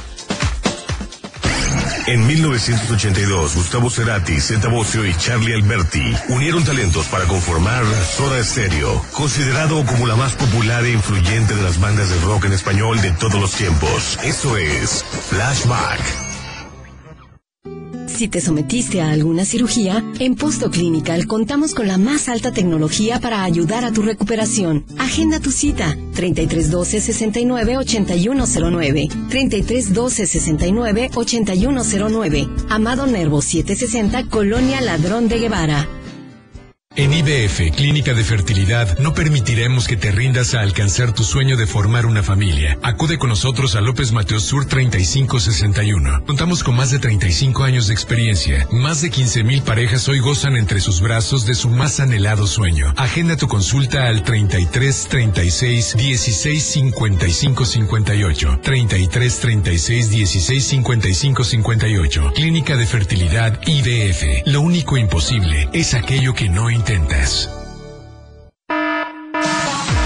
En 2.07 2.25
1982, 2.25 3.55
Gustavo 3.55 3.89
Cerati, 3.89 4.39
Zeta 4.39 4.67
Bosio 4.67 5.05
y 5.05 5.13
Charlie 5.15 5.53
Alberti 5.53 6.13
unieron 6.29 6.63
talentos 6.63 7.07
para 7.07 7.25
conformar 7.25 7.83
Soda 8.03 8.43
Stereo, 8.43 9.05
considerado 9.11 9.85
como 9.85 10.07
la 10.07 10.15
más 10.15 10.33
popular 10.33 10.83
e 10.85 10.91
influyente 10.91 11.55
de 11.55 11.61
las 11.61 11.79
bandas 11.79 12.09
de 12.09 12.19
rock 12.21 12.45
en 12.45 12.53
español 12.53 13.01
de 13.01 13.11
todos 13.11 13.39
los 13.39 13.51
tiempos. 13.51 14.17
Esto 14.23 14.57
es 14.57 15.05
Flashback. 15.29 16.30
Si 18.21 18.27
te 18.27 18.41
sometiste 18.41 19.01
a 19.01 19.09
alguna 19.09 19.45
cirugía, 19.45 20.03
en 20.19 20.35
Posto 20.35 20.69
Clinical 20.69 21.25
contamos 21.25 21.73
con 21.73 21.87
la 21.87 21.97
más 21.97 22.29
alta 22.29 22.51
tecnología 22.51 23.19
para 23.19 23.43
ayudar 23.43 23.83
a 23.83 23.91
tu 23.91 24.03
recuperación. 24.03 24.85
Agenda 24.99 25.39
tu 25.39 25.49
cita 25.51 25.97
3312 26.13 27.01
69 27.01 27.77
8109 27.77 29.07
3312 29.29 30.27
69 30.27 31.09
8109 31.15 32.49
Amado 32.69 33.07
Nervo 33.07 33.41
760 33.41 34.29
Colonia 34.29 34.81
Ladrón 34.81 35.27
de 35.27 35.39
Guevara. 35.39 35.87
En 36.93 37.13
IBF, 37.13 37.73
Clínica 37.73 38.13
de 38.13 38.21
Fertilidad, 38.25 38.99
no 38.99 39.13
permitiremos 39.13 39.87
que 39.87 39.95
te 39.95 40.11
rindas 40.11 40.53
a 40.53 40.59
alcanzar 40.59 41.13
tu 41.13 41.23
sueño 41.23 41.55
de 41.55 41.65
formar 41.65 42.05
una 42.05 42.21
familia. 42.21 42.77
Acude 42.83 43.17
con 43.17 43.29
nosotros 43.29 43.75
a 43.75 43.81
López 43.81 44.11
Mateos 44.11 44.43
Sur 44.43 44.65
3561. 44.65 46.25
Contamos 46.25 46.65
con 46.65 46.75
más 46.75 46.91
de 46.91 46.99
35 46.99 47.63
años 47.63 47.87
de 47.87 47.93
experiencia. 47.93 48.67
Más 48.71 48.99
de 48.99 49.09
15 49.09 49.45
mil 49.45 49.61
parejas 49.61 50.09
hoy 50.09 50.19
gozan 50.19 50.57
entre 50.57 50.81
sus 50.81 50.99
brazos 50.99 51.45
de 51.45 51.53
su 51.53 51.69
más 51.69 52.01
anhelado 52.01 52.45
sueño. 52.45 52.93
Agenda 52.97 53.37
tu 53.37 53.47
consulta 53.47 54.07
al 54.07 54.23
33 54.23 55.07
36 55.07 55.95
16 55.95 56.61
55 56.61 57.65
58. 57.65 58.59
33 58.61 59.39
36 59.39 60.09
16 60.09 60.67
55 60.67 61.43
58. 61.45 62.31
Clínica 62.35 62.75
de 62.75 62.85
Fertilidad 62.85 63.61
IBF. 63.65 64.45
Lo 64.47 64.59
único 64.59 64.97
imposible 64.97 65.69
es 65.71 65.93
aquello 65.93 66.33
que 66.33 66.49
no 66.49 66.69
intentas. 66.81 67.47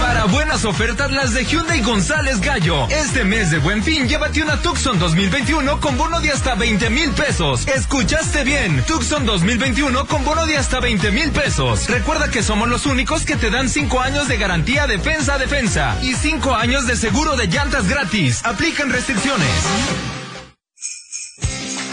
Para 0.00 0.26
buenas 0.26 0.64
ofertas 0.66 1.10
las 1.10 1.32
de 1.32 1.44
Hyundai 1.44 1.80
González 1.82 2.40
Gallo. 2.40 2.86
Este 2.88 3.24
mes 3.24 3.50
de 3.50 3.58
Buen 3.58 3.82
Fin, 3.82 4.06
llévate 4.06 4.42
una 4.42 4.60
Tucson 4.60 4.98
2021 4.98 5.80
con 5.80 5.96
bono 5.96 6.20
de 6.20 6.30
hasta 6.30 6.54
20 6.54 6.90
mil 6.90 7.10
pesos. 7.12 7.66
¿Escuchaste 7.66 8.44
bien? 8.44 8.84
Tucson 8.86 9.24
2021 9.24 10.06
con 10.06 10.24
bono 10.24 10.44
de 10.44 10.58
hasta 10.58 10.80
20 10.80 11.10
mil 11.12 11.30
pesos. 11.30 11.88
Recuerda 11.88 12.30
que 12.30 12.42
somos 12.42 12.68
los 12.68 12.84
únicos 12.84 13.24
que 13.24 13.36
te 13.36 13.50
dan 13.50 13.70
5 13.70 14.00
años 14.00 14.28
de 14.28 14.36
garantía 14.36 14.86
defensa 14.86 15.34
a 15.34 15.38
defensa 15.38 15.96
y 16.02 16.12
5 16.12 16.54
años 16.54 16.86
de 16.86 16.96
seguro 16.96 17.36
de 17.36 17.46
llantas 17.46 17.88
gratis. 17.88 18.44
Aplican 18.44 18.92
restricciones. 18.92 19.48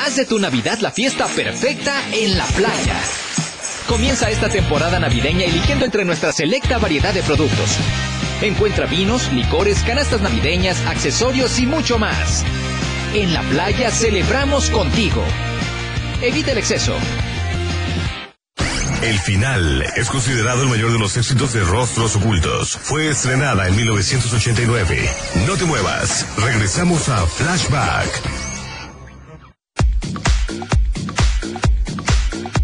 Haz 0.05 0.17
de 0.17 0.25
tu 0.25 0.39
Navidad 0.39 0.79
la 0.79 0.91
fiesta 0.91 1.27
perfecta 1.27 1.93
en 2.11 2.37
la 2.37 2.45
playa. 2.47 2.99
Comienza 3.87 4.29
esta 4.29 4.49
temporada 4.49 4.99
navideña 4.99 5.45
eligiendo 5.45 5.85
entre 5.85 6.05
nuestra 6.05 6.31
selecta 6.31 6.77
variedad 6.77 7.13
de 7.13 7.21
productos. 7.23 7.77
Encuentra 8.41 8.85
vinos, 8.85 9.31
licores, 9.31 9.83
canastas 9.83 10.21
navideñas, 10.21 10.85
accesorios 10.85 11.59
y 11.59 11.65
mucho 11.65 11.97
más. 11.97 12.43
En 13.13 13.33
la 13.33 13.41
playa 13.43 13.91
celebramos 13.91 14.69
contigo. 14.69 15.23
Evita 16.21 16.51
el 16.51 16.57
exceso. 16.57 16.97
El 19.03 19.19
final 19.19 19.83
es 19.97 20.09
considerado 20.09 20.63
el 20.63 20.69
mayor 20.69 20.93
de 20.93 20.99
los 20.99 21.17
éxitos 21.17 21.51
de 21.51 21.59
Rostros 21.61 22.15
Ocultos. 22.15 22.77
Fue 22.81 23.09
estrenada 23.09 23.67
en 23.67 23.75
1989. 23.75 25.09
No 25.45 25.57
te 25.57 25.65
muevas. 25.65 26.25
Regresamos 26.37 27.09
a 27.09 27.27
Flashback. 27.27 28.52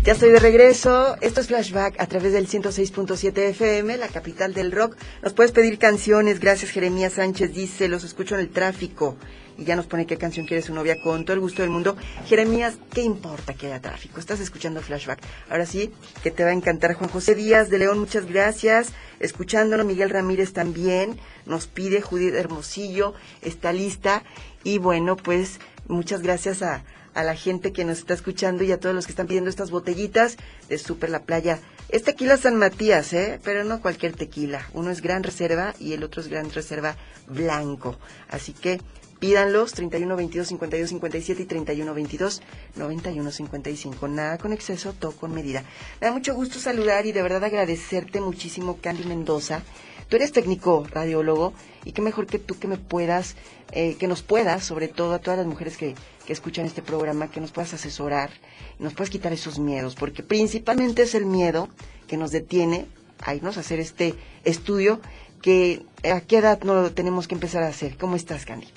Ya 0.10 0.14
estoy 0.14 0.32
de 0.32 0.40
regreso. 0.40 1.18
Esto 1.22 1.40
es 1.40 1.46
Flashback 1.46 2.02
a 2.02 2.08
través 2.08 2.34
del 2.34 2.48
106.7 2.48 3.38
FM, 3.50 3.96
la 3.98 4.08
capital 4.08 4.56
del 4.56 4.72
rock. 4.72 4.98
Nos 5.22 5.34
puedes 5.34 5.52
pedir 5.52 5.78
canciones. 5.78 6.40
Gracias, 6.40 6.72
Jeremías 6.72 7.14
Sánchez. 7.14 7.54
Dice, 7.54 7.88
los 7.88 8.04
escucho 8.04 8.34
en 8.34 8.42
el 8.42 8.50
tráfico. 8.50 9.18
Y 9.56 9.66
ya 9.66 9.76
nos 9.76 9.86
pone 9.86 10.08
qué 10.08 10.18
canción 10.18 10.48
quiere 10.48 10.64
su 10.64 10.74
novia 10.74 10.96
con 11.04 11.26
todo 11.26 11.36
el 11.36 11.42
gusto 11.42 11.62
del 11.62 11.70
mundo. 11.70 11.96
Jeremías, 12.26 12.80
¿qué 12.92 13.04
importa 13.04 13.54
que 13.54 13.68
haya 13.68 13.82
tráfico? 13.82 14.20
Estás 14.20 14.40
escuchando 14.40 14.82
Flashback. 14.82 15.20
Ahora 15.48 15.68
sí, 15.68 15.92
que 16.24 16.32
te 16.32 16.44
va 16.44 16.50
a 16.50 16.54
encantar 16.54 16.96
Juan 16.96 17.12
José 17.12 17.36
Díaz 17.36 17.70
de 17.70 17.78
León. 17.78 18.00
Muchas 18.00 18.26
gracias. 18.26 18.94
Escuchándolo, 19.20 19.86
Miguel 19.86 20.10
Ramírez 20.10 20.54
también. 20.54 21.20
Nos 21.46 21.68
pide 21.68 22.02
Judith 22.02 22.34
Hermosillo. 22.34 23.14
Está 23.44 23.74
lista. 23.74 24.24
Y 24.64 24.80
bueno, 24.80 25.18
pues 25.18 25.60
muchas 25.88 26.24
gracias 26.24 26.64
a 26.64 26.84
a 27.20 27.24
la 27.24 27.36
gente 27.36 27.74
que 27.74 27.84
nos 27.84 28.00
está 28.00 28.14
escuchando 28.14 28.64
y 28.64 28.72
a 28.72 28.80
todos 28.80 28.96
los 28.96 29.06
que 29.06 29.12
están 29.12 29.28
pidiendo 29.28 29.50
estas 29.50 29.72
botellitas 29.72 30.38
de 30.70 30.78
Super 30.78 31.10
La 31.10 31.24
Playa. 31.24 31.60
Es 31.90 32.04
tequila 32.04 32.38
San 32.38 32.56
Matías, 32.56 33.12
¿eh? 33.12 33.42
Pero 33.44 33.66
no 33.66 33.82
cualquier 33.82 34.14
tequila. 34.14 34.66
Uno 34.74 34.90
es 34.90 35.02
Gran 35.02 35.24
Reserva 35.24 35.76
y 35.80 35.92
el 35.92 36.04
otro 36.06 36.22
es 36.22 36.30
Gran 36.30 36.50
Reserva 36.50 36.96
Blanco. 37.28 37.98
Así 38.30 38.54
que 38.54 38.80
pídanlos 39.20 39.74
31 39.74 40.16
22 40.16 40.48
52 40.48 40.90
57 40.90 41.42
y 41.42 41.46
31 41.46 41.94
22 41.94 42.42
91 42.78 43.32
55. 43.32 44.08
Nada 44.08 44.38
con 44.38 44.54
exceso, 44.54 44.94
todo 44.94 45.12
con 45.12 45.34
medida. 45.34 45.64
Me 46.00 46.08
da 46.08 46.14
mucho 46.14 46.34
gusto 46.34 46.58
saludar 46.58 47.06
y 47.06 47.12
de 47.12 47.22
verdad 47.22 47.44
agradecerte 47.44 48.22
muchísimo, 48.22 48.78
Candy 48.82 49.04
Mendoza. 49.04 49.62
Tú 50.10 50.16
eres 50.16 50.32
técnico 50.32 50.88
radiólogo 50.90 51.54
y 51.86 51.92
qué 51.92 52.02
mejor 52.02 52.26
que 52.26 52.40
tú 52.40 52.58
que 52.58 52.68
me 52.68 52.78
puedas, 52.78 53.36
eh, 53.72 53.96
que 54.00 54.08
nos 54.08 54.24
puedas, 54.24 54.64
sobre 54.64 54.88
todo 54.88 55.14
a 55.14 55.20
todas 55.20 55.38
las 55.38 55.46
mujeres 55.46 55.78
que 55.78 55.94
que 56.30 56.34
escuchan 56.34 56.68
este 56.68 56.84
programa, 56.84 57.32
que 57.32 57.42
nos 57.42 57.52
puedas 57.52 57.74
asesorar, 57.74 58.30
nos 58.78 58.94
puedas 58.94 59.10
quitar 59.10 59.34
esos 59.34 59.58
miedos, 59.58 59.96
porque 59.96 60.22
principalmente 60.22 61.02
es 61.02 61.16
el 61.16 61.26
miedo 61.26 61.70
que 62.08 62.18
nos 62.18 62.30
detiene 62.30 62.86
a 63.24 63.34
irnos 63.34 63.58
a 63.58 63.62
hacer 63.62 63.80
este 63.80 64.14
estudio 64.44 65.02
que 65.42 65.82
a 66.04 66.22
qué 66.22 66.38
edad 66.38 66.62
no 66.62 66.76
lo 66.76 66.92
tenemos 66.92 67.28
que 67.28 67.34
empezar 67.34 67.64
a 67.64 67.68
hacer. 67.70 67.98
¿Cómo 67.98 68.16
estás, 68.16 68.46
Candy? 68.46 68.68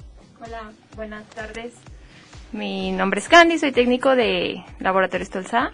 Hola, 0.41 0.73
buenas 0.97 1.29
tardes. 1.29 1.75
Mi 2.53 2.91
nombre 2.91 3.21
es 3.21 3.29
Candy, 3.29 3.59
soy 3.59 3.73
técnico 3.73 4.17
de 4.17 4.65
Laboratorio 4.81 5.29
Tolsa. 5.29 5.73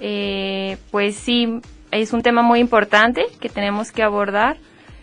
Eh, 0.00 0.76
pues 0.90 1.14
sí, 1.14 1.60
es 1.92 2.12
un 2.12 2.22
tema 2.22 2.42
muy 2.42 2.58
importante 2.58 3.26
que 3.38 3.48
tenemos 3.48 3.92
que 3.92 4.02
abordar. 4.02 4.56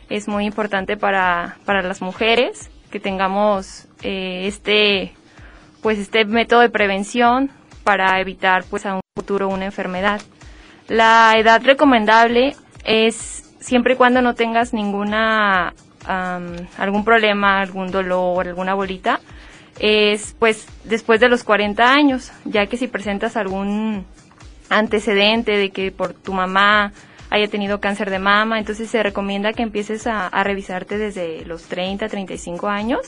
Es 0.10 0.28
muy 0.28 0.44
importante 0.46 0.98
para, 0.98 1.60
para 1.64 1.82
las 1.82 2.02
mujeres 2.02 2.70
que 2.92 3.00
tengamos 3.00 3.88
eh, 4.02 4.48
este 4.48 5.14
pues 5.82 6.00
este 6.00 6.26
método 6.26 6.62
de 6.62 6.70
prevención 6.70 7.52
para 7.84 8.20
evitar 8.20 8.64
pues 8.70 8.86
a 8.86 8.96
un 8.96 9.02
futuro 9.16 9.50
una 9.50 9.66
enfermedad. 9.66 10.22
La 10.88 11.34
edad 11.38 11.62
recomendable 11.64 12.56
es 12.84 13.56
siempre 13.60 13.94
y 13.94 13.98
cuando 13.98 14.22
no 14.22 14.36
tengas 14.36 14.74
ninguna 14.74 15.74
algún 16.78 17.06
problema, 17.06 17.62
algún 17.62 17.92
dolor, 17.92 18.48
alguna 18.48 18.74
bolita, 18.74 19.20
es 19.80 20.36
pues 20.40 20.68
después 20.86 21.20
de 21.20 21.30
los 21.30 21.44
40 21.44 21.92
años, 21.92 22.32
ya 22.46 22.66
que 22.66 22.78
si 22.78 22.88
presentas 22.88 23.38
algún 23.38 24.06
antecedente 24.70 25.52
de 25.52 25.70
que 25.70 25.92
por 25.92 26.14
tu 26.14 26.34
mamá 26.34 26.94
haya 27.30 27.48
tenido 27.48 27.80
cáncer 27.80 28.10
de 28.10 28.20
mama, 28.20 28.60
entonces 28.60 28.90
se 28.90 29.04
recomienda 29.04 29.54
que 29.54 29.62
empieces 29.62 30.08
a, 30.08 30.30
revisarte 30.44 30.98
desde 30.98 31.46
los 31.46 31.64
30, 31.64 32.08
35 32.08 32.68
años 32.68 33.00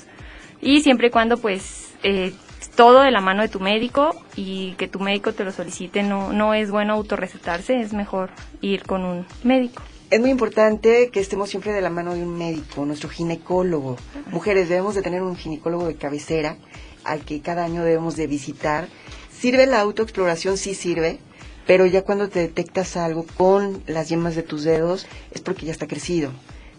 y 0.62 0.82
siempre 0.82 1.08
y 1.08 1.10
cuando 1.10 1.38
pues 1.38 1.96
eh, 2.04 2.34
todo 2.76 3.02
de 3.02 3.12
la 3.12 3.22
mano 3.22 3.42
de 3.42 3.50
tu 3.50 3.60
médico 3.60 4.16
y 4.36 4.74
que 4.74 4.88
tu 4.88 5.00
médico 5.00 5.34
te 5.34 5.44
lo 5.44 5.52
solicite. 5.52 6.04
No, 6.04 6.34
no 6.34 6.54
es 6.54 6.72
bueno 6.72 6.94
autorrecetarse, 6.94 7.80
es 7.80 7.94
mejor 7.94 8.30
ir 8.62 8.84
con 8.84 9.04
un 9.04 9.26
médico. 9.44 9.84
Es 10.10 10.20
muy 10.20 10.30
importante 10.30 11.10
que 11.10 11.22
estemos 11.22 11.50
siempre 11.50 11.72
de 11.72 11.80
la 11.80 11.90
mano 11.90 12.14
de 12.14 12.24
un 12.24 12.38
médico, 12.38 12.86
nuestro 12.86 13.08
ginecólogo. 13.08 13.96
Mujeres, 14.30 14.68
debemos 14.68 14.96
de 14.96 15.02
tener 15.02 15.22
un 15.24 15.38
ginecólogo 15.38 15.88
de 15.88 15.96
cabecera 15.96 16.58
al 17.06 17.24
que 17.24 17.42
cada 17.42 17.64
año 17.64 17.84
debemos 17.84 18.18
de 18.18 18.28
visitar. 18.28 18.90
¿Sirve 19.32 19.66
la 19.68 19.80
autoexploración? 19.80 20.58
Sí 20.58 20.76
sirve, 20.76 21.20
pero 21.66 21.86
ya 21.86 22.04
cuando 22.04 22.28
te 22.28 22.40
detectas 22.40 22.98
algo 22.98 23.26
con 23.38 23.82
las 23.88 24.10
yemas 24.10 24.36
de 24.36 24.44
tus 24.44 24.64
dedos 24.64 25.08
es 25.32 25.40
porque 25.40 25.66
ya 25.66 25.72
está 25.72 25.88
crecido. 25.88 26.32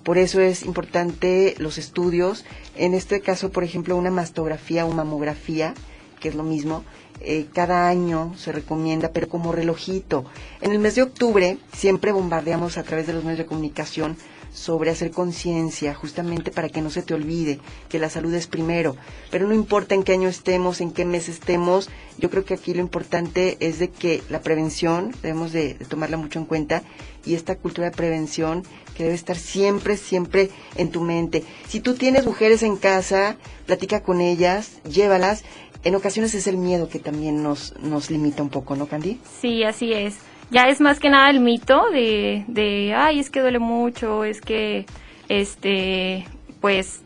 Por 0.04 0.18
eso 0.18 0.40
es 0.40 0.64
importante 0.64 1.54
los 1.58 1.78
estudios. 1.78 2.44
En 2.76 2.94
este 2.94 3.20
caso, 3.20 3.50
por 3.50 3.64
ejemplo, 3.64 3.96
una 3.96 4.10
mastografía 4.10 4.84
o 4.84 4.90
mamografía, 4.90 5.74
que 6.20 6.28
es 6.28 6.34
lo 6.34 6.42
mismo, 6.42 6.84
eh, 7.20 7.46
cada 7.52 7.88
año 7.88 8.32
se 8.36 8.50
recomienda, 8.50 9.10
pero 9.12 9.28
como 9.28 9.52
relojito. 9.52 10.24
En 10.60 10.72
el 10.72 10.78
mes 10.78 10.96
de 10.96 11.02
octubre 11.02 11.58
siempre 11.72 12.10
bombardeamos 12.10 12.78
a 12.78 12.82
través 12.82 13.06
de 13.06 13.12
los 13.12 13.22
medios 13.22 13.38
de 13.38 13.46
comunicación 13.46 14.16
sobre 14.52 14.90
hacer 14.90 15.10
conciencia, 15.10 15.94
justamente 15.94 16.50
para 16.50 16.68
que 16.68 16.82
no 16.82 16.90
se 16.90 17.02
te 17.02 17.14
olvide 17.14 17.58
que 17.88 17.98
la 17.98 18.10
salud 18.10 18.32
es 18.34 18.46
primero. 18.46 18.96
Pero 19.30 19.46
no 19.46 19.54
importa 19.54 19.94
en 19.94 20.02
qué 20.02 20.12
año 20.12 20.28
estemos, 20.28 20.80
en 20.80 20.92
qué 20.92 21.04
mes 21.04 21.28
estemos, 21.28 21.88
yo 22.18 22.30
creo 22.30 22.44
que 22.44 22.54
aquí 22.54 22.74
lo 22.74 22.80
importante 22.80 23.56
es 23.60 23.78
de 23.78 23.90
que 23.90 24.22
la 24.28 24.42
prevención 24.42 25.12
debemos 25.22 25.52
de, 25.52 25.74
tomarla 25.88 26.16
mucho 26.16 26.38
en 26.38 26.44
cuenta 26.44 26.82
y 27.24 27.34
esta 27.34 27.56
cultura 27.56 27.90
de 27.90 27.96
prevención 27.96 28.62
que 28.94 29.04
debe 29.04 29.14
estar 29.14 29.36
siempre, 29.36 29.96
siempre 29.96 30.50
en 30.76 30.90
tu 30.90 31.00
mente. 31.00 31.44
Si 31.68 31.80
tú 31.80 31.94
tienes 31.94 32.26
mujeres 32.26 32.62
en 32.62 32.76
casa, 32.76 33.36
platica 33.66 34.02
con 34.02 34.20
ellas, 34.20 34.80
llévalas. 34.84 35.44
En 35.84 35.94
ocasiones 35.94 36.34
es 36.34 36.46
el 36.46 36.58
miedo 36.58 36.88
que 36.88 36.98
también 36.98 37.42
nos, 37.42 37.74
nos 37.80 38.10
limita 38.10 38.42
un 38.42 38.50
poco, 38.50 38.76
¿no, 38.76 38.86
Candy? 38.86 39.18
Sí, 39.40 39.64
así 39.64 39.92
es 39.92 40.31
ya 40.52 40.68
es 40.68 40.82
más 40.82 41.00
que 41.00 41.08
nada 41.08 41.30
el 41.30 41.40
mito 41.40 41.90
de, 41.90 42.44
de, 42.46 42.94
ay, 42.94 43.18
es 43.18 43.30
que 43.30 43.40
duele 43.40 43.58
mucho, 43.58 44.24
es 44.24 44.42
que, 44.42 44.84
este, 45.30 46.26
pues, 46.60 47.02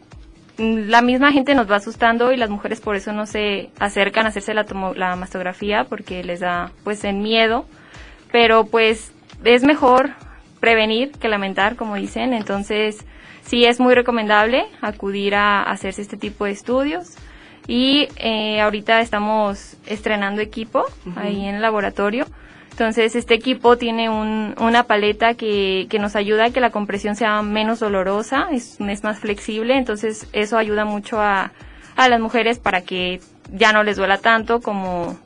la 0.59 1.00
misma 1.00 1.31
gente 1.31 1.55
nos 1.55 1.71
va 1.71 1.76
asustando 1.76 2.33
y 2.33 2.37
las 2.37 2.50
mujeres 2.50 2.81
por 2.81 2.97
eso 2.97 3.12
no 3.12 3.25
se 3.26 3.71
acercan 3.79 4.26
a 4.26 4.31
hacerse 4.31 4.53
la, 4.53 4.67
la 4.97 5.15
mastografía 5.15 5.85
porque 5.85 6.25
les 6.25 6.41
da, 6.41 6.73
pues, 6.83 7.05
el 7.05 7.17
miedo. 7.17 7.67
Pero, 8.33 8.67
pues, 8.67 9.12
es 9.45 9.62
mejor 9.62 10.11
prevenir 10.59 11.12
que 11.12 11.29
lamentar, 11.29 11.76
como 11.76 11.95
dicen. 11.95 12.33
Entonces, 12.33 13.07
sí 13.43 13.65
es 13.65 13.79
muy 13.79 13.95
recomendable 13.95 14.65
acudir 14.81 15.37
a 15.37 15.62
hacerse 15.62 16.03
este 16.03 16.17
tipo 16.17 16.47
de 16.47 16.50
estudios. 16.50 17.15
Y 17.69 18.09
eh, 18.17 18.61
ahorita 18.61 19.00
estamos 19.00 19.76
estrenando 19.87 20.43
equipo 20.43 20.85
ahí 21.17 21.45
en 21.47 21.57
el 21.57 21.62
laboratorio 21.62 22.26
entonces, 22.76 23.16
este 23.16 23.33
equipo 23.33 23.78
tiene 23.78 24.11
una 24.11 24.83
paleta 24.83 25.33
que, 25.33 25.88
nos 25.99 26.14
ayuda 26.14 26.45
a 26.45 26.50
que 26.50 26.61
la 26.61 26.68
compresión 26.68 27.16
sea 27.16 27.40
menos 27.40 27.80
dolorosa, 27.80 28.49
es, 28.52 28.78
más 29.02 29.18
flexible, 29.18 29.78
entonces 29.78 30.26
eso 30.35 30.59
ayuda 30.59 30.85
mucho 30.85 31.18
a, 31.18 31.52
las 31.97 32.21
mujeres 32.21 32.59
para 32.59 32.83
que 32.83 33.23
ya 33.50 33.73
no 33.73 33.83
les 33.83 33.97
duela 33.97 34.18
tanto 34.18 34.61
como 34.61 35.16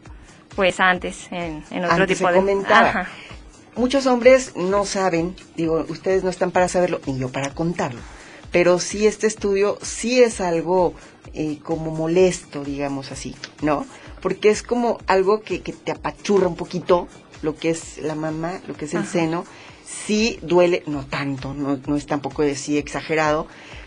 pues 0.55 0.79
antes 0.79 1.27
en, 1.33 1.65
otro 1.85 2.07
tipo 2.07 2.29
de... 2.29 2.37
Comentaba. 2.37 3.09
Muchos 3.75 4.07
hombres 4.07 4.55
no 4.55 4.85
saben, 4.85 5.35
digo, 5.57 5.85
ustedes 5.89 6.23
no 6.23 6.31
están 6.31 6.53
para 6.53 6.69
saberlo, 6.69 7.01
ni 7.07 7.19
yo 7.19 7.31
para 7.31 7.51
contarlo, 7.51 8.01
pero 8.53 8.79
sí 8.79 9.09
este 9.09 9.27
estudio 9.27 9.77
sí 9.83 10.23
es 10.23 10.41
algo 10.41 10.95
eh, 11.35 11.59
como 11.65 11.91
molesto, 11.91 12.63
digamos 12.63 13.11
así, 13.11 13.35
¿no? 13.61 13.87
Porque 14.23 14.51
es 14.51 14.63
como 14.63 14.99
algo 15.09 15.41
que, 15.41 15.63
que 15.63 15.73
te 15.73 15.91
apachurra 15.91 16.47
un 16.47 16.55
poquito, 16.55 17.09
lo 17.43 17.57
que 17.57 17.71
es 17.71 17.99
la 17.99 18.15
mamá, 18.15 18.61
lo 18.67 18.75
que 18.75 18.85
es 18.85 18.95
el 18.95 19.07
seno, 19.07 19.45
sí 19.85 20.39
duele, 20.43 20.83
no 20.87 21.07
tanto, 21.07 21.55
no, 21.55 21.79
no 21.87 21.97
es 21.97 22.07
tampoco 22.07 22.43
de 22.43 22.55
sí 22.55 22.79
exagerado, 22.79 23.47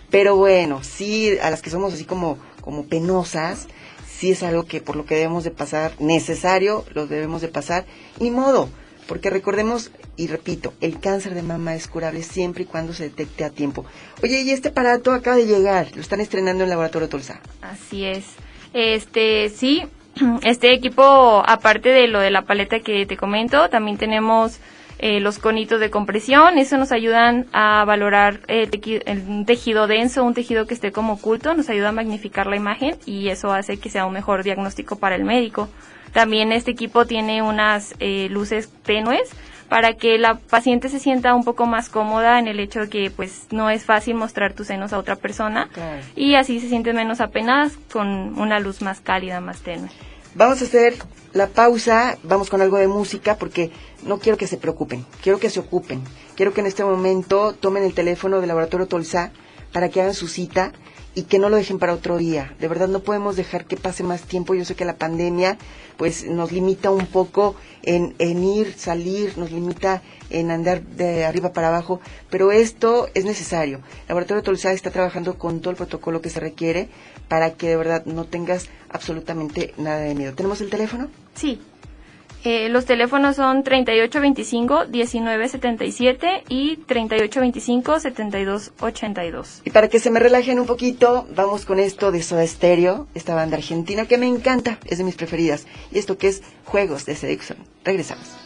pero 0.10 0.36
bueno, 0.36 0.84
sí 0.84 1.38
a 1.42 1.50
las 1.50 1.62
que 1.62 1.70
somos 1.70 1.94
así 1.94 2.06
como, 2.06 2.38
como 2.62 2.86
penosas, 2.86 3.68
sí 4.08 4.32
es 4.32 4.44
algo 4.44 4.66
que 4.66 4.82
por 4.82 4.96
lo 4.96 5.06
que 5.06 5.16
debemos 5.16 5.44
de 5.44 5.52
pasar, 5.52 5.94
necesario, 6.00 6.86
lo 6.94 7.08
debemos 7.08 7.42
de 7.42 7.48
pasar, 7.48 7.86
y 8.20 8.30
modo, 8.30 8.70
porque 9.08 9.30
recordemos, 9.30 9.92
y 10.16 10.28
repito, 10.28 10.74
el 10.82 11.00
cáncer 11.00 11.34
de 11.34 11.44
mama 11.44 11.76
es 11.76 11.88
curable 11.88 12.24
siempre 12.24 12.64
y 12.64 12.66
cuando 12.66 12.94
se 12.94 13.04
detecte 13.06 13.44
a 13.44 13.50
tiempo. 13.50 13.86
Oye, 14.22 14.42
y 14.42 14.52
este 14.52 14.70
aparato 14.70 15.12
acaba 15.12 15.36
de 15.36 15.46
llegar, 15.46 15.96
lo 15.96 16.02
están 16.02 16.22
estrenando 16.22 16.64
en 16.64 16.68
el 16.68 16.70
laboratorio 16.70 17.10
Tolsa. 17.10 17.42
Así 17.62 18.06
es. 18.06 18.26
Este, 18.74 19.50
sí, 19.50 19.84
este 20.44 20.74
equipo, 20.74 21.44
aparte 21.46 21.90
de 21.90 22.08
lo 22.08 22.20
de 22.20 22.32
la 22.32 22.44
paleta 22.44 22.80
que 22.80 23.06
te 23.06 23.18
comento, 23.18 23.70
también 23.70 23.98
tenemos 23.98 24.60
eh, 25.00 25.20
los 25.20 25.40
conitos 25.40 25.80
de 25.80 25.90
compresión. 25.90 26.58
Eso 26.58 26.78
nos 26.78 26.92
ayudan 26.92 27.48
a 27.52 27.84
valorar 27.86 28.40
el, 28.48 28.70
un 29.28 29.46
tejido 29.46 29.88
denso, 29.88 30.24
un 30.24 30.34
tejido 30.34 30.66
que 30.66 30.74
esté 30.74 30.92
como 30.92 31.14
oculto, 31.14 31.54
nos 31.54 31.70
ayuda 31.70 31.90
a 31.90 31.92
magnificar 31.94 32.48
la 32.48 32.56
imagen 32.56 32.96
y 33.06 33.30
eso 33.30 33.52
hace 33.52 33.78
que 33.78 33.90
sea 33.90 34.06
un 34.06 34.14
mejor 34.14 34.44
diagnóstico 34.44 34.98
para 34.98 35.16
el 35.16 35.24
médico. 35.24 35.68
También 36.14 36.52
este 36.52 36.72
equipo 36.72 37.06
tiene 37.06 37.42
unas 37.42 37.96
eh, 38.00 38.28
luces 38.30 38.70
tenues 38.84 39.30
para 39.70 39.96
que 39.96 40.18
la 40.18 40.36
paciente 40.36 40.90
se 40.90 41.00
sienta 41.00 41.34
un 41.34 41.44
poco 41.44 41.66
más 41.66 41.90
cómoda 41.90 42.40
en 42.40 42.48
el 42.48 42.60
hecho 42.60 42.82
de 42.82 42.90
que 42.90 43.12
pues 43.12 43.48
no 43.52 43.70
es 43.70 43.84
fácil 43.84 44.16
mostrar 44.16 44.54
tus 44.54 44.68
senos 44.68 44.94
a 44.94 44.98
otra 44.98 45.16
persona 45.16 45.70
y 46.16 46.36
así 46.36 46.60
se 46.60 46.70
sienten 46.70 46.96
menos 46.96 47.22
apenadas 47.22 47.78
con 47.92 48.40
una 48.40 48.60
luz 48.60 48.82
más 48.82 49.00
cálida, 49.02 49.42
más 49.42 49.62
tenue. 49.62 49.90
Vamos 50.36 50.62
a 50.62 50.66
hacer 50.66 50.96
la 51.34 51.48
pausa, 51.48 52.18
vamos 52.24 52.50
con 52.50 52.62
algo 52.62 52.78
de 52.78 52.88
música 52.88 53.36
porque 53.38 53.72
no 54.04 54.20
quiero 54.20 54.38
que 54.38 54.48
se 54.48 54.58
preocupen, 54.58 55.06
quiero 55.22 55.40
que 55.40 55.50
se 55.50 55.60
ocupen, 55.60 56.02
quiero 56.36 56.54
que 56.54 56.62
en 56.62 56.68
este 56.68 56.84
momento 56.84 57.54
tomen 57.54 57.84
el 57.84 57.94
teléfono 57.94 58.40
del 58.40 58.48
laboratorio 58.48 58.88
Tolsa 58.88 59.32
para 59.72 59.90
que 59.90 60.02
hagan 60.02 60.14
su 60.14 60.28
cita 60.28 60.72
y 61.16 61.24
que 61.24 61.40
no 61.40 61.50
lo 61.50 61.58
dejen 61.58 61.80
para 61.80 61.94
otro 61.94 62.18
día. 62.18 62.56
De 62.60 62.68
verdad 62.68 62.88
no 62.88 63.02
podemos 63.02 63.36
dejar 63.36 63.66
que 63.66 63.78
pase 63.78 64.04
más 64.04 64.24
tiempo. 64.24 64.56
Yo 64.56 64.66
sé 64.66 64.76
que 64.76 64.86
la 64.86 64.98
pandemia 64.98 65.58
pues 65.98 66.26
nos 66.26 66.52
limita 66.52 66.92
un 66.92 67.06
poco 67.06 67.56
en, 67.84 68.16
en 68.18 68.44
ir, 68.44 68.74
salir, 68.74 69.38
nos 69.38 69.52
limita 69.52 70.02
en 70.30 70.50
andar 70.50 70.82
de 70.82 71.26
arriba 71.26 71.54
para 71.54 71.68
abajo, 71.68 72.00
pero 72.30 72.52
esto 72.52 73.08
es 73.14 73.26
necesario. 73.26 73.78
El 73.78 74.10
Laboratorio 74.10 74.44
Tolsa 74.44 74.74
está 74.74 74.90
trabajando 74.90 75.38
con 75.38 75.60
todo 75.60 75.72
el 75.72 75.78
protocolo 75.78 76.22
que 76.22 76.30
se 76.30 76.40
requiere 76.40 76.90
para 77.28 77.54
que 77.54 77.70
de 77.70 77.78
verdad 77.78 78.06
no 78.06 78.26
tengas 78.26 78.70
absolutamente 78.90 79.74
nada 79.78 80.00
de 80.00 80.16
miedo. 80.16 80.34
¿Tenemos 80.34 80.62
el 80.62 80.70
teléfono? 80.70 81.10
Sí, 81.36 81.62
eh, 82.44 82.68
los 82.70 82.86
teléfonos 82.86 83.38
son 83.38 83.64
3825-1977 83.64 86.44
y 86.50 86.78
3825-7282. 86.78 89.62
Y 89.66 89.70
para 89.70 89.88
que 89.88 90.00
se 90.00 90.10
me 90.12 90.20
relajen 90.20 90.60
un 90.60 90.66
poquito, 90.66 91.26
vamos 91.36 91.66
con 91.66 91.80
esto 91.80 92.12
de 92.12 92.22
Soda 92.22 92.46
Stereo, 92.46 93.08
esta 93.16 93.34
banda 93.36 93.56
argentina 93.58 94.06
que 94.06 94.18
me 94.18 94.28
encanta, 94.28 94.78
es 94.86 94.98
de 94.98 95.04
mis 95.04 95.16
preferidas. 95.16 95.68
Y 95.92 96.00
esto 96.00 96.18
que 96.18 96.28
es 96.28 96.42
Juegos 96.66 97.06
de 97.06 97.16
Seduction. 97.16 97.58
Regresamos. 97.84 98.43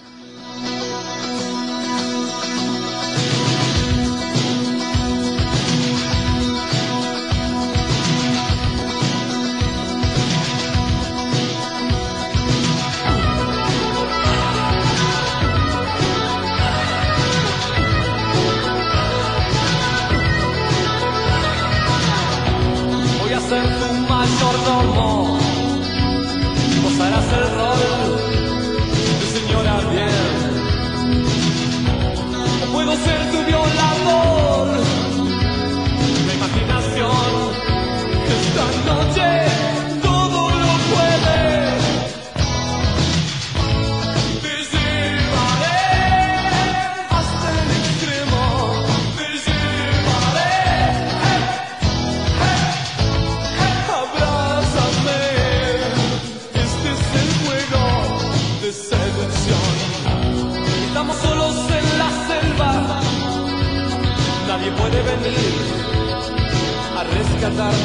Abrázame, 67.48 67.78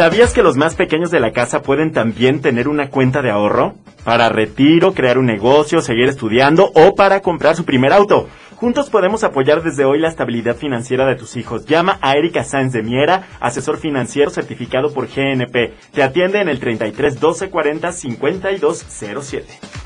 ¿Sabías 0.00 0.32
que 0.32 0.42
los 0.42 0.56
más 0.56 0.76
pequeños 0.76 1.10
de 1.10 1.20
la 1.20 1.32
casa 1.32 1.60
pueden 1.60 1.92
también 1.92 2.40
tener 2.40 2.68
una 2.68 2.88
cuenta 2.88 3.20
de 3.20 3.30
ahorro? 3.30 3.74
Para 4.02 4.30
retiro, 4.30 4.94
crear 4.94 5.18
un 5.18 5.26
negocio, 5.26 5.82
seguir 5.82 6.08
estudiando 6.08 6.72
o 6.74 6.94
para 6.94 7.20
comprar 7.20 7.54
su 7.54 7.66
primer 7.66 7.92
auto. 7.92 8.26
Juntos 8.56 8.88
podemos 8.88 9.24
apoyar 9.24 9.62
desde 9.62 9.84
hoy 9.84 9.98
la 9.98 10.08
estabilidad 10.08 10.56
financiera 10.56 11.04
de 11.04 11.16
tus 11.16 11.36
hijos. 11.36 11.66
Llama 11.66 11.98
a 12.00 12.14
Erika 12.14 12.44
Sáenz 12.44 12.72
de 12.72 12.82
Miera, 12.82 13.28
asesor 13.40 13.76
financiero 13.76 14.30
certificado 14.30 14.94
por 14.94 15.06
GNP. 15.06 15.74
Te 15.92 16.02
atiende 16.02 16.40
en 16.40 16.48
el 16.48 16.60
33 16.60 17.20
12 17.20 17.50
40 17.50 17.92
52 17.92 18.86
07. 19.20 19.79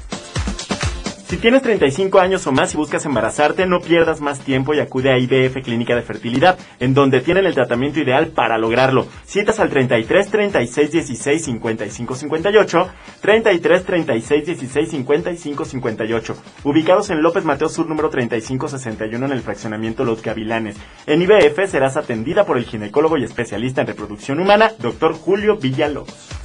Si 1.34 1.40
tienes 1.40 1.62
35 1.62 2.20
años 2.20 2.46
o 2.46 2.52
más 2.52 2.72
y 2.74 2.76
buscas 2.76 3.04
embarazarte, 3.06 3.66
no 3.66 3.80
pierdas 3.80 4.20
más 4.20 4.38
tiempo 4.38 4.72
y 4.72 4.78
acude 4.78 5.10
a 5.10 5.18
IBF 5.18 5.64
Clínica 5.64 5.96
de 5.96 6.02
Fertilidad, 6.02 6.56
en 6.78 6.94
donde 6.94 7.22
tienen 7.22 7.44
el 7.44 7.54
tratamiento 7.54 7.98
ideal 7.98 8.28
para 8.28 8.56
lograrlo. 8.56 9.08
Citas 9.26 9.58
al 9.58 9.68
33 9.68 10.30
36 10.30 10.92
16 10.92 11.44
55 11.44 12.14
58, 12.14 12.88
33 13.20 13.84
36 13.84 14.46
16 14.46 14.90
55 14.90 15.64
58, 15.64 16.36
ubicados 16.62 17.10
en 17.10 17.20
López 17.20 17.44
Mateo 17.44 17.68
Sur 17.68 17.88
número 17.88 18.10
35 18.10 18.68
61 18.68 19.26
en 19.26 19.32
el 19.32 19.40
fraccionamiento 19.40 20.04
Los 20.04 20.22
Gavilanes. 20.22 20.76
En 21.04 21.20
IBF 21.20 21.68
serás 21.68 21.96
atendida 21.96 22.46
por 22.46 22.58
el 22.58 22.64
ginecólogo 22.64 23.16
y 23.16 23.24
especialista 23.24 23.80
en 23.80 23.88
reproducción 23.88 24.38
humana, 24.38 24.70
Dr. 24.78 25.14
Julio 25.14 25.56
Villalobos. 25.56 26.44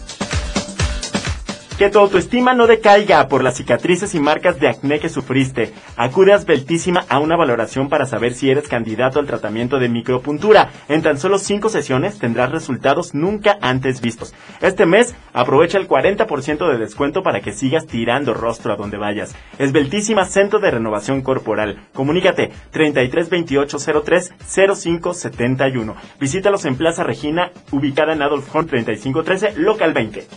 Que 1.80 1.90
tu 1.90 1.98
autoestima 1.98 2.54
no 2.54 2.68
decaiga 2.68 3.26
por 3.30 3.42
las 3.42 3.56
cicatrices 3.56 4.14
y 4.14 4.20
marcas 4.20 4.60
de 4.60 4.68
acné 4.68 5.00
que 5.00 5.08
sufriste. 5.08 5.72
Acude 5.96 6.34
Asbeltísima 6.34 7.06
a 7.08 7.20
una 7.20 7.38
valoración 7.38 7.88
para 7.88 8.06
saber 8.06 8.34
si 8.34 8.50
eres 8.50 8.68
candidato 8.68 9.18
al 9.18 9.28
tratamiento 9.28 9.80
de 9.80 9.88
micropuntura. 9.88 10.72
En 10.90 11.02
tan 11.04 11.18
solo 11.18 11.40
5 11.40 11.70
sesiones 11.70 12.20
tendrás 12.20 12.52
resultados 12.52 13.14
nunca 13.14 13.58
antes 13.62 14.02
vistos. 14.02 14.34
Este 14.60 14.86
mes 14.86 15.16
aprovecha 15.32 15.78
el 15.78 15.88
40% 15.88 16.70
de 16.70 16.78
descuento 16.78 17.24
para 17.24 17.40
que 17.40 17.54
sigas 17.54 17.88
tirando 17.88 18.34
rostro 18.34 18.74
a 18.74 18.76
donde 18.76 18.98
vayas. 18.98 19.34
Esbeltísima 19.58 20.26
Centro 20.26 20.60
de 20.60 20.72
Renovación 20.72 21.22
Corporal. 21.22 21.88
Comunícate 21.94 22.52
33 22.72 23.30
28 23.30 23.78
03 24.04 24.34
05 24.76 25.14
71. 25.14 25.96
Visítalos 26.20 26.66
en 26.66 26.76
Plaza 26.76 27.06
Regina, 27.06 27.54
ubicada 27.72 28.12
en 28.12 28.22
Adolf 28.22 28.54
Horn 28.54 28.68
3513, 28.68 29.54
local 29.62 29.94
20. 29.94 30.28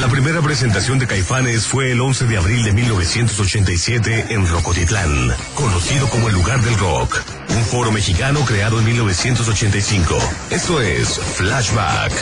La 0.00 0.08
primera 0.08 0.42
presentación 0.42 0.98
de 0.98 1.06
Caifanes 1.06 1.66
fue 1.66 1.90
el 1.90 2.00
11 2.02 2.26
de 2.26 2.36
abril 2.36 2.62
de 2.64 2.72
1987 2.72 4.26
en 4.28 4.46
Rocotitlán, 4.46 5.34
conocido 5.54 6.06
como 6.10 6.28
el 6.28 6.34
lugar 6.34 6.60
del 6.60 6.76
rock, 6.76 7.18
un 7.48 7.64
foro 7.64 7.90
mexicano 7.90 8.40
creado 8.44 8.78
en 8.78 8.84
1985. 8.84 10.18
Esto 10.50 10.82
es 10.82 11.18
Flashback. 11.18 12.12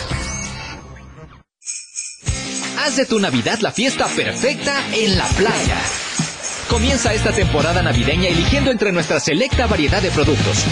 Haz 2.78 2.96
de 2.96 3.06
tu 3.06 3.18
Navidad 3.18 3.58
la 3.58 3.72
fiesta 3.72 4.06
perfecta 4.06 4.72
en 4.94 5.18
la 5.18 5.26
playa. 5.30 5.78
Comienza 6.68 7.12
esta 7.12 7.32
temporada 7.32 7.82
navideña 7.82 8.28
eligiendo 8.28 8.70
entre 8.70 8.92
nuestra 8.92 9.18
selecta 9.18 9.66
variedad 9.66 10.00
de 10.00 10.12
productos. 10.12 10.64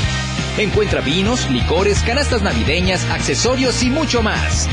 Encuentra 0.57 1.01
vinos, 1.01 1.51
licores, 1.51 2.01
canastas 2.03 2.43
navideñas, 2.43 3.05
accesorios 3.07 3.83
y 3.83 3.91
mucho 3.91 4.23
más. 4.23 4.69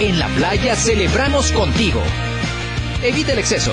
En 0.00 0.18
la 0.18 0.26
playa 0.28 0.74
celebramos 0.74 1.52
contigo. 1.52 2.02
Evita 3.02 3.32
el 3.32 3.38
exceso. 3.38 3.72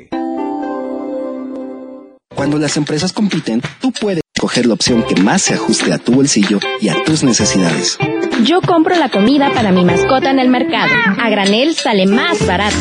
Cuando 2.41 2.57
las 2.57 2.75
empresas 2.75 3.13
compiten, 3.13 3.61
tú 3.79 3.91
puedes 3.91 4.23
escoger 4.35 4.65
la 4.65 4.73
opción 4.73 5.03
que 5.03 5.13
más 5.21 5.43
se 5.43 5.53
ajuste 5.53 5.93
a 5.93 5.99
tu 5.99 6.13
bolsillo 6.13 6.59
y 6.79 6.89
a 6.89 7.03
tus 7.03 7.21
necesidades. 7.23 7.99
Yo 8.43 8.61
compro 8.61 8.95
la 8.95 9.09
comida 9.09 9.51
para 9.53 9.71
mi 9.71 9.85
mascota 9.85 10.31
en 10.31 10.39
el 10.39 10.49
mercado. 10.49 10.91
A 11.19 11.29
granel 11.29 11.75
sale 11.75 12.07
más 12.07 12.43
barata. 12.47 12.75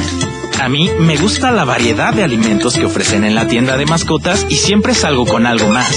A 0.62 0.70
mí 0.70 0.88
me 1.00 1.18
gusta 1.18 1.50
la 1.50 1.66
variedad 1.66 2.14
de 2.14 2.24
alimentos 2.24 2.78
que 2.78 2.86
ofrecen 2.86 3.22
en 3.22 3.34
la 3.34 3.48
tienda 3.48 3.76
de 3.76 3.84
mascotas 3.84 4.46
y 4.48 4.54
siempre 4.54 4.94
salgo 4.94 5.26
con 5.26 5.44
algo 5.44 5.68
más. 5.68 5.94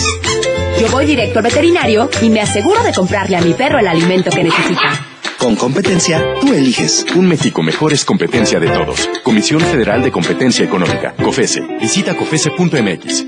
Yo 0.82 0.89
voy 0.89 1.06
directo 1.06 1.39
al 1.39 1.45
veterinario 1.45 2.10
y 2.21 2.30
me 2.30 2.41
aseguro 2.41 2.84
de 2.84 2.91
comprarle 2.91 3.38
a 3.38 3.41
mi 3.41 3.54
perro 3.54 3.80
el 3.80 3.88
alimento 3.88 4.30
que 4.30 4.43
necesita. 4.43 5.08
Con 5.38 5.56
competencia, 5.56 6.21
tú 6.41 6.54
eliges. 6.54 7.06
Un 7.15 7.30
México 7.30 7.63
mejor 7.63 7.93
es 7.93 8.04
competencia 8.04 8.60
de 8.60 8.67
todos. 8.67 9.10
Comisión 9.23 9.62
Federal 9.62 10.02
de 10.02 10.12
Competencia 10.12 10.65
Económica. 10.65 11.15
COFESE. 11.15 11.62
Visita 11.80 12.13
COFESE.mx. 12.13 13.28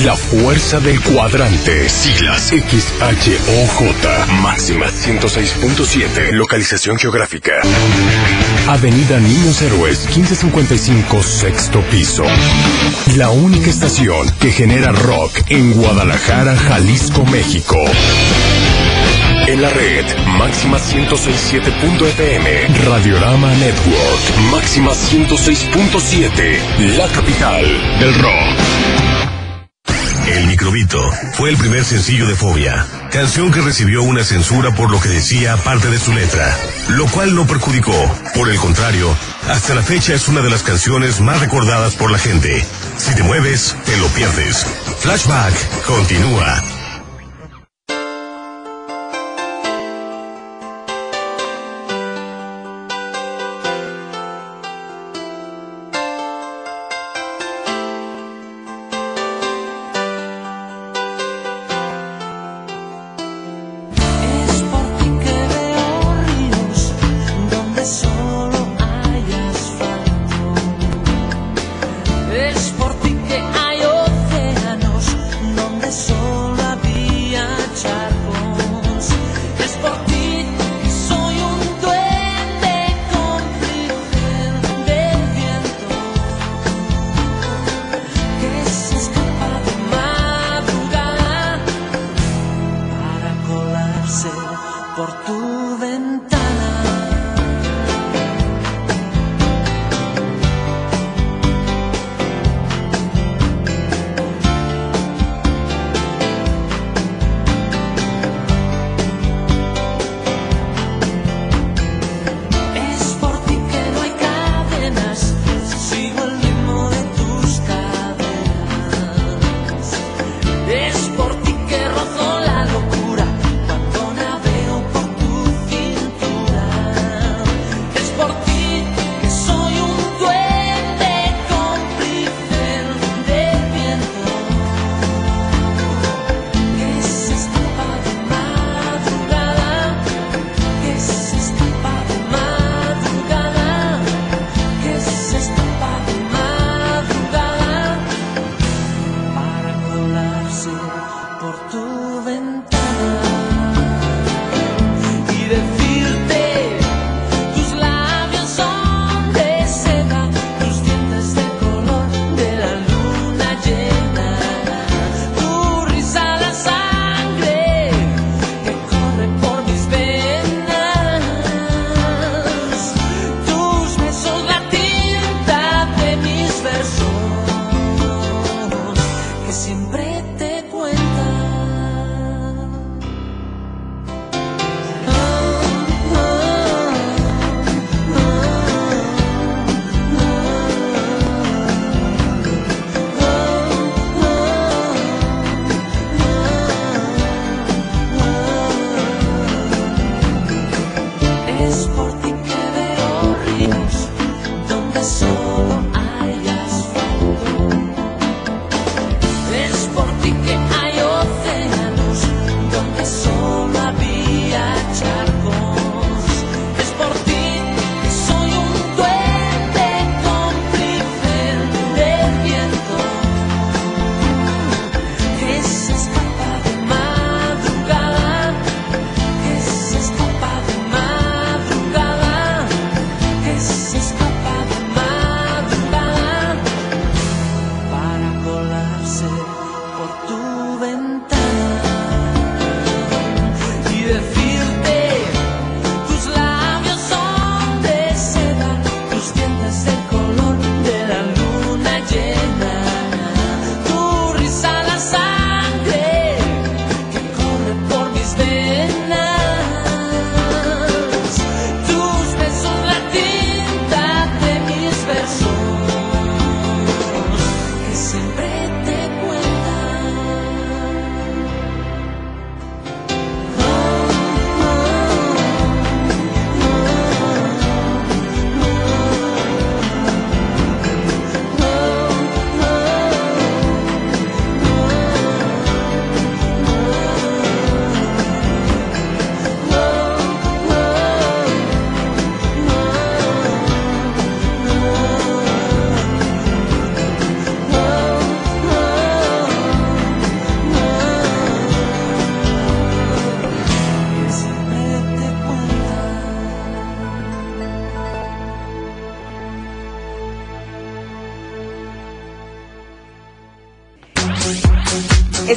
La 0.00 0.16
fuerza 0.16 0.80
del 0.80 1.00
cuadrante. 1.02 1.86
Siglas 1.88 2.48
XHOJ. 2.48 4.32
Máxima 4.40 4.86
106.7. 4.86 6.32
Localización 6.32 6.98
geográfica. 6.98 7.52
Avenida 8.68 9.20
Niños 9.20 9.60
Héroes, 9.60 10.06
1555, 10.06 11.22
sexto 11.22 11.82
piso. 11.82 12.24
La 13.16 13.28
única 13.30 13.68
estación 13.68 14.28
que 14.40 14.50
genera 14.50 14.92
rock 14.92 15.42
en 15.50 15.74
Guadalajara, 15.74 16.56
Jalisco, 16.56 17.26
México. 17.26 17.76
En 19.46 19.60
la 19.60 19.68
red, 19.68 20.06
máxima 20.38 20.78
106.7.fm. 20.78 22.66
Radiorama 22.88 23.52
Network, 23.56 24.38
máxima 24.50 24.92
106.7. 24.92 26.96
La 26.96 27.08
capital 27.08 27.62
del 28.00 28.14
rock. 28.14 29.01
El 30.32 30.46
microbito 30.46 31.10
fue 31.34 31.50
el 31.50 31.58
primer 31.58 31.84
sencillo 31.84 32.26
de 32.26 32.34
Fobia, 32.34 32.86
canción 33.10 33.52
que 33.52 33.60
recibió 33.60 34.02
una 34.02 34.24
censura 34.24 34.74
por 34.74 34.90
lo 34.90 34.98
que 34.98 35.10
decía 35.10 35.58
parte 35.58 35.88
de 35.88 35.98
su 35.98 36.10
letra, 36.14 36.56
lo 36.88 37.06
cual 37.08 37.34
no 37.34 37.46
perjudicó. 37.46 37.92
Por 38.34 38.48
el 38.48 38.56
contrario, 38.56 39.14
hasta 39.46 39.74
la 39.74 39.82
fecha 39.82 40.14
es 40.14 40.28
una 40.28 40.40
de 40.40 40.48
las 40.48 40.62
canciones 40.62 41.20
más 41.20 41.40
recordadas 41.40 41.96
por 41.96 42.10
la 42.10 42.18
gente. 42.18 42.66
Si 42.96 43.14
te 43.14 43.22
mueves, 43.22 43.76
te 43.84 43.94
lo 43.98 44.06
pierdes. 44.08 44.66
Flashback 45.00 45.84
continúa. 45.84 46.81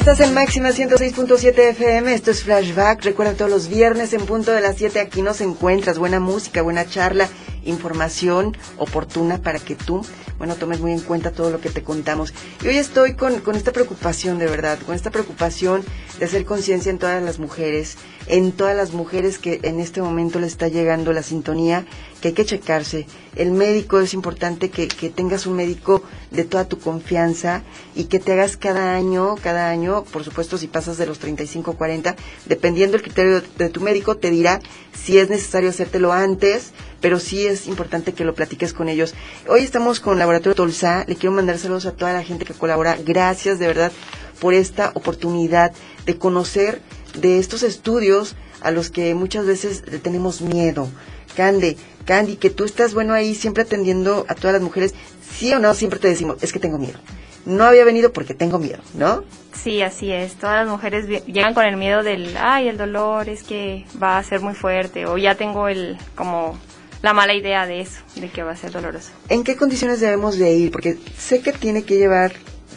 Estás 0.06 0.20
en 0.20 0.36
Máxima 0.36 0.70
106.7 0.70 1.58
FM, 1.72 2.14
esto 2.14 2.30
es 2.30 2.44
Flashback. 2.44 3.04
Recuerda 3.04 3.34
todos 3.34 3.50
los 3.50 3.68
viernes 3.68 4.14
en 4.14 4.28
punto 4.28 4.52
de 4.52 4.62
las 4.62 4.76
7 4.76 5.00
aquí 5.00 5.24
nos 5.24 5.42
encuentras. 5.42 5.98
Buena 5.98 6.20
música, 6.20 6.62
buena 6.62 6.88
charla, 6.88 7.28
información 7.64 8.56
oportuna 8.78 9.40
para 9.42 9.58
que 9.58 9.74
tú, 9.74 10.06
bueno, 10.38 10.54
tomes 10.58 10.80
muy 10.80 10.92
en 10.92 11.00
cuenta 11.00 11.32
todo 11.32 11.50
lo 11.50 11.60
que 11.60 11.72
te 11.72 11.82
contamos. 11.82 12.36
Y 12.64 12.68
hoy 12.68 12.78
estoy 12.78 13.16
con, 13.16 13.40
con 13.40 13.56
esta 13.56 13.72
preocupación, 13.72 14.38
de 14.38 14.46
verdad, 14.46 14.78
con 14.86 14.94
esta 14.94 15.10
preocupación 15.10 15.84
de 16.20 16.26
hacer 16.26 16.46
conciencia 16.46 16.92
en 16.92 17.00
todas 17.00 17.24
las 17.24 17.40
mujeres, 17.40 17.98
en 18.28 18.52
todas 18.52 18.76
las 18.76 18.94
mujeres 18.94 19.40
que 19.40 19.60
en 19.64 19.80
este 19.80 20.04
momento 20.04 20.38
le 20.38 20.46
está 20.46 20.68
llegando 20.68 21.14
la 21.14 21.24
sintonía, 21.24 21.84
que 22.26 22.30
hay 22.30 22.34
que 22.34 22.46
checarse. 22.46 23.06
El 23.36 23.52
médico 23.52 24.00
es 24.00 24.16
importante 24.16 24.72
que, 24.72 24.88
tengas 25.12 25.46
un 25.46 25.56
médico 25.56 26.02
de 26.32 26.44
toda 26.44 26.68
tu 26.68 26.80
confianza 26.80 27.62
y 27.94 28.06
que 28.06 28.20
te 28.20 28.34
hagas 28.34 28.58
cada 28.58 28.96
año, 28.96 29.36
cada 29.36 29.70
año, 29.70 30.04
por 30.06 30.24
supuesto 30.24 30.58
si 30.58 30.66
pasas 30.66 30.98
de 30.98 31.06
los 31.06 31.20
35 31.20 31.70
o 31.70 31.78
40, 31.78 32.16
dependiendo 32.48 32.94
del 32.94 33.04
criterio 33.04 33.44
de, 33.58 33.70
tu 33.70 33.80
médico, 33.80 34.18
te 34.18 34.32
dirá 34.32 34.60
si 34.92 35.20
es 35.20 35.30
necesario 35.30 35.70
hacértelo 35.70 36.14
antes, 36.14 36.72
pero 37.00 37.20
sí 37.20 37.46
es 37.46 37.68
importante 37.68 38.14
que 38.14 38.26
lo 38.26 38.34
platiques 38.34 38.74
con 38.74 38.90
ellos. 38.90 39.14
Hoy 39.48 39.62
estamos 39.62 40.00
con 40.00 40.18
Laboratorio 40.18 40.56
Tolsa, 40.56 41.06
le 41.08 41.18
quiero 41.18 41.36
mandar 41.36 41.60
saludos 41.60 41.86
a 41.86 41.92
toda 41.92 42.14
la 42.14 42.24
gente 42.24 42.46
que 42.46 42.56
colabora. 42.56 42.98
Gracias 43.06 43.60
de 43.60 43.68
verdad 43.68 43.92
por 44.40 44.56
esta 44.56 44.90
oportunidad 44.96 45.74
de 46.08 46.18
conocer 46.18 46.82
de 47.22 47.38
estos 47.38 47.62
estudios 47.62 48.36
a 48.62 48.72
los 48.72 48.90
que 48.90 49.14
muchas 49.14 49.46
veces 49.46 49.84
le 49.86 50.00
tenemos 50.00 50.42
miedo. 50.42 50.90
Cande, 51.36 51.76
Candy, 52.06 52.38
que 52.38 52.50
tú 52.50 52.64
estás 52.64 52.94
bueno 52.94 53.14
ahí 53.14 53.36
siempre 53.36 53.64
atendiendo 53.64 54.26
a 54.30 54.36
todas 54.36 54.54
las 54.54 54.62
mujeres, 54.62 54.94
sí 55.38 55.54
o 55.54 55.60
no, 55.60 55.74
siempre 55.74 56.00
te 56.00 56.08
decimos, 56.08 56.38
es 56.42 56.54
que 56.54 56.60
tengo 56.60 56.78
miedo. 56.78 57.00
No 57.46 57.64
había 57.64 57.84
venido 57.84 58.12
porque 58.12 58.34
tengo 58.34 58.58
miedo, 58.58 58.80
¿no? 58.96 59.24
Sí, 59.54 59.82
así 59.82 60.12
es. 60.12 60.34
Todas 60.36 60.66
las 60.66 60.68
mujeres 60.68 61.08
llegan 61.26 61.54
con 61.54 61.66
el 61.66 61.78
miedo 61.78 62.02
del, 62.02 62.36
ay, 62.38 62.68
el 62.68 62.78
dolor 62.78 63.30
es 63.30 63.44
que 63.44 63.86
va 64.02 64.18
a 64.18 64.24
ser 64.24 64.42
muy 64.42 64.54
fuerte 64.54 65.06
o 65.06 65.18
ya 65.18 65.36
tengo 65.36 65.68
el 65.68 65.98
como 66.16 66.58
la 67.02 67.14
mala 67.14 67.36
idea 67.36 67.68
de 67.68 67.82
eso, 67.82 68.00
de 68.16 68.30
que 68.30 68.42
va 68.42 68.52
a 68.52 68.56
ser 68.56 68.72
doloroso. 68.72 69.12
¿En 69.30 69.44
qué 69.44 69.56
condiciones 69.56 70.00
debemos 70.00 70.40
de 70.40 70.54
ir? 70.54 70.72
Porque 70.72 70.98
sé 71.18 71.42
que 71.42 71.52
tiene 71.52 71.84
que 71.84 71.98
llevar, 71.98 72.34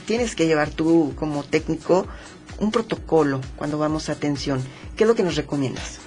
tienes 0.07 0.35
que 0.35 0.47
llevar 0.47 0.69
tú 0.69 1.15
como 1.17 1.45
técnico 1.45 2.07
un 2.59 2.71
protocolo 2.71 3.41
cuando 3.57 3.79
vamos 3.79 4.09
a 4.09 4.13
atención. 4.13 4.63
¿Qué 4.97 5.05
es 5.05 5.09
lo 5.09 5.15
que 5.15 5.23
nos 5.23 5.37
recomiendas? 5.37 6.01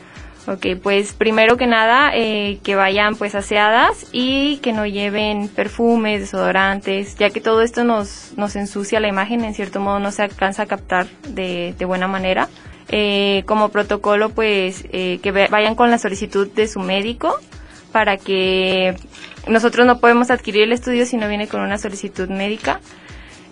Ok, 0.51 0.65
pues 0.83 1.13
primero 1.13 1.55
que 1.55 1.65
nada 1.65 2.11
eh, 2.13 2.59
que 2.61 2.75
vayan 2.75 3.15
pues 3.15 3.35
aseadas 3.35 4.07
y 4.11 4.57
que 4.57 4.73
no 4.73 4.85
lleven 4.85 5.47
perfumes, 5.47 6.19
desodorantes, 6.19 7.15
ya 7.15 7.29
que 7.29 7.39
todo 7.39 7.61
esto 7.61 7.85
nos, 7.85 8.33
nos 8.35 8.57
ensucia 8.57 8.99
la 8.99 9.07
imagen, 9.07 9.45
en 9.45 9.53
cierto 9.53 9.79
modo 9.79 9.99
no 9.99 10.11
se 10.11 10.23
alcanza 10.23 10.63
a 10.63 10.65
captar 10.65 11.07
de, 11.29 11.73
de 11.79 11.85
buena 11.85 12.09
manera. 12.09 12.49
Eh, 12.89 13.43
como 13.45 13.69
protocolo 13.69 14.31
pues 14.31 14.83
eh, 14.91 15.19
que 15.23 15.31
vayan 15.31 15.75
con 15.75 15.89
la 15.89 15.97
solicitud 15.97 16.49
de 16.49 16.67
su 16.67 16.81
médico 16.81 17.39
para 17.93 18.17
que 18.17 18.97
nosotros 19.47 19.87
no 19.87 19.99
podemos 19.99 20.31
adquirir 20.31 20.63
el 20.63 20.73
estudio 20.73 21.05
si 21.05 21.15
no 21.15 21.29
viene 21.29 21.47
con 21.47 21.61
una 21.61 21.77
solicitud 21.77 22.27
médica. 22.27 22.81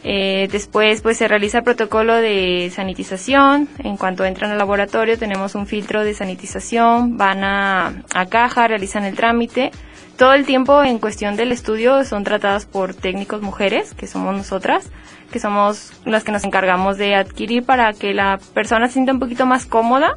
Eh, 0.03 0.47
después, 0.51 1.01
pues 1.01 1.17
se 1.17 1.27
realiza 1.27 1.59
el 1.59 1.63
protocolo 1.63 2.15
de 2.15 2.71
sanitización. 2.73 3.67
En 3.79 3.97
cuanto 3.97 4.25
entran 4.25 4.51
al 4.51 4.57
laboratorio, 4.57 5.17
tenemos 5.17 5.55
un 5.55 5.67
filtro 5.67 6.03
de 6.03 6.13
sanitización. 6.13 7.17
Van 7.17 7.43
a, 7.43 8.03
a 8.13 8.25
caja, 8.27 8.67
realizan 8.67 9.03
el 9.03 9.15
trámite. 9.15 9.71
Todo 10.17 10.33
el 10.33 10.45
tiempo 10.45 10.83
en 10.83 10.99
cuestión 10.99 11.37
del 11.37 11.51
estudio 11.51 12.03
son 12.03 12.23
tratadas 12.23 12.65
por 12.65 12.93
técnicos 12.93 13.41
mujeres, 13.41 13.93
que 13.93 14.05
somos 14.05 14.35
nosotras, 14.35 14.89
que 15.31 15.39
somos 15.39 15.93
las 16.05 16.25
que 16.25 16.33
nos 16.33 16.43
encargamos 16.43 16.97
de 16.97 17.15
adquirir 17.15 17.63
para 17.63 17.93
que 17.93 18.13
la 18.13 18.37
persona 18.53 18.87
se 18.87 18.93
sienta 18.93 19.13
un 19.13 19.19
poquito 19.19 19.45
más 19.45 19.65
cómoda. 19.65 20.15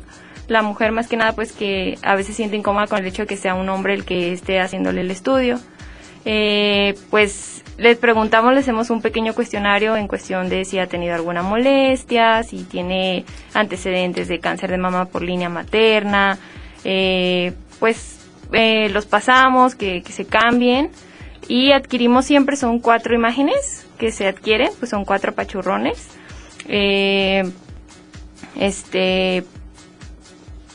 La 0.48 0.62
mujer 0.62 0.90
más 0.90 1.06
que 1.06 1.16
nada, 1.16 1.32
pues 1.34 1.52
que 1.52 1.98
a 2.02 2.16
veces 2.16 2.34
siente 2.34 2.56
incómoda 2.56 2.88
con 2.88 2.98
el 2.98 3.06
hecho 3.06 3.22
de 3.22 3.28
que 3.28 3.36
sea 3.36 3.54
un 3.54 3.68
hombre 3.68 3.94
el 3.94 4.04
que 4.04 4.32
esté 4.32 4.60
haciéndole 4.60 5.02
el 5.02 5.10
estudio. 5.10 5.60
Eh, 6.24 6.94
pues 7.10 7.61
les 7.82 7.98
preguntamos, 7.98 8.54
les 8.54 8.62
hacemos 8.62 8.90
un 8.90 9.02
pequeño 9.02 9.34
cuestionario 9.34 9.96
en 9.96 10.06
cuestión 10.06 10.48
de 10.48 10.64
si 10.64 10.78
ha 10.78 10.86
tenido 10.86 11.16
alguna 11.16 11.42
molestia, 11.42 12.44
si 12.44 12.62
tiene 12.62 13.24
antecedentes 13.54 14.28
de 14.28 14.38
cáncer 14.38 14.70
de 14.70 14.78
mama 14.78 15.06
por 15.06 15.22
línea 15.22 15.48
materna, 15.48 16.38
eh, 16.84 17.52
pues 17.80 18.20
eh, 18.52 18.88
los 18.90 19.06
pasamos, 19.06 19.74
que, 19.74 20.02
que 20.02 20.12
se 20.12 20.26
cambien 20.26 20.90
y 21.48 21.72
adquirimos 21.72 22.24
siempre, 22.24 22.54
son 22.54 22.78
cuatro 22.78 23.16
imágenes 23.16 23.84
que 23.98 24.12
se 24.12 24.28
adquieren, 24.28 24.70
pues 24.78 24.90
son 24.90 25.04
cuatro 25.04 25.34
pachurrones. 25.34 26.06
Eh, 26.68 27.50
este, 28.60 29.44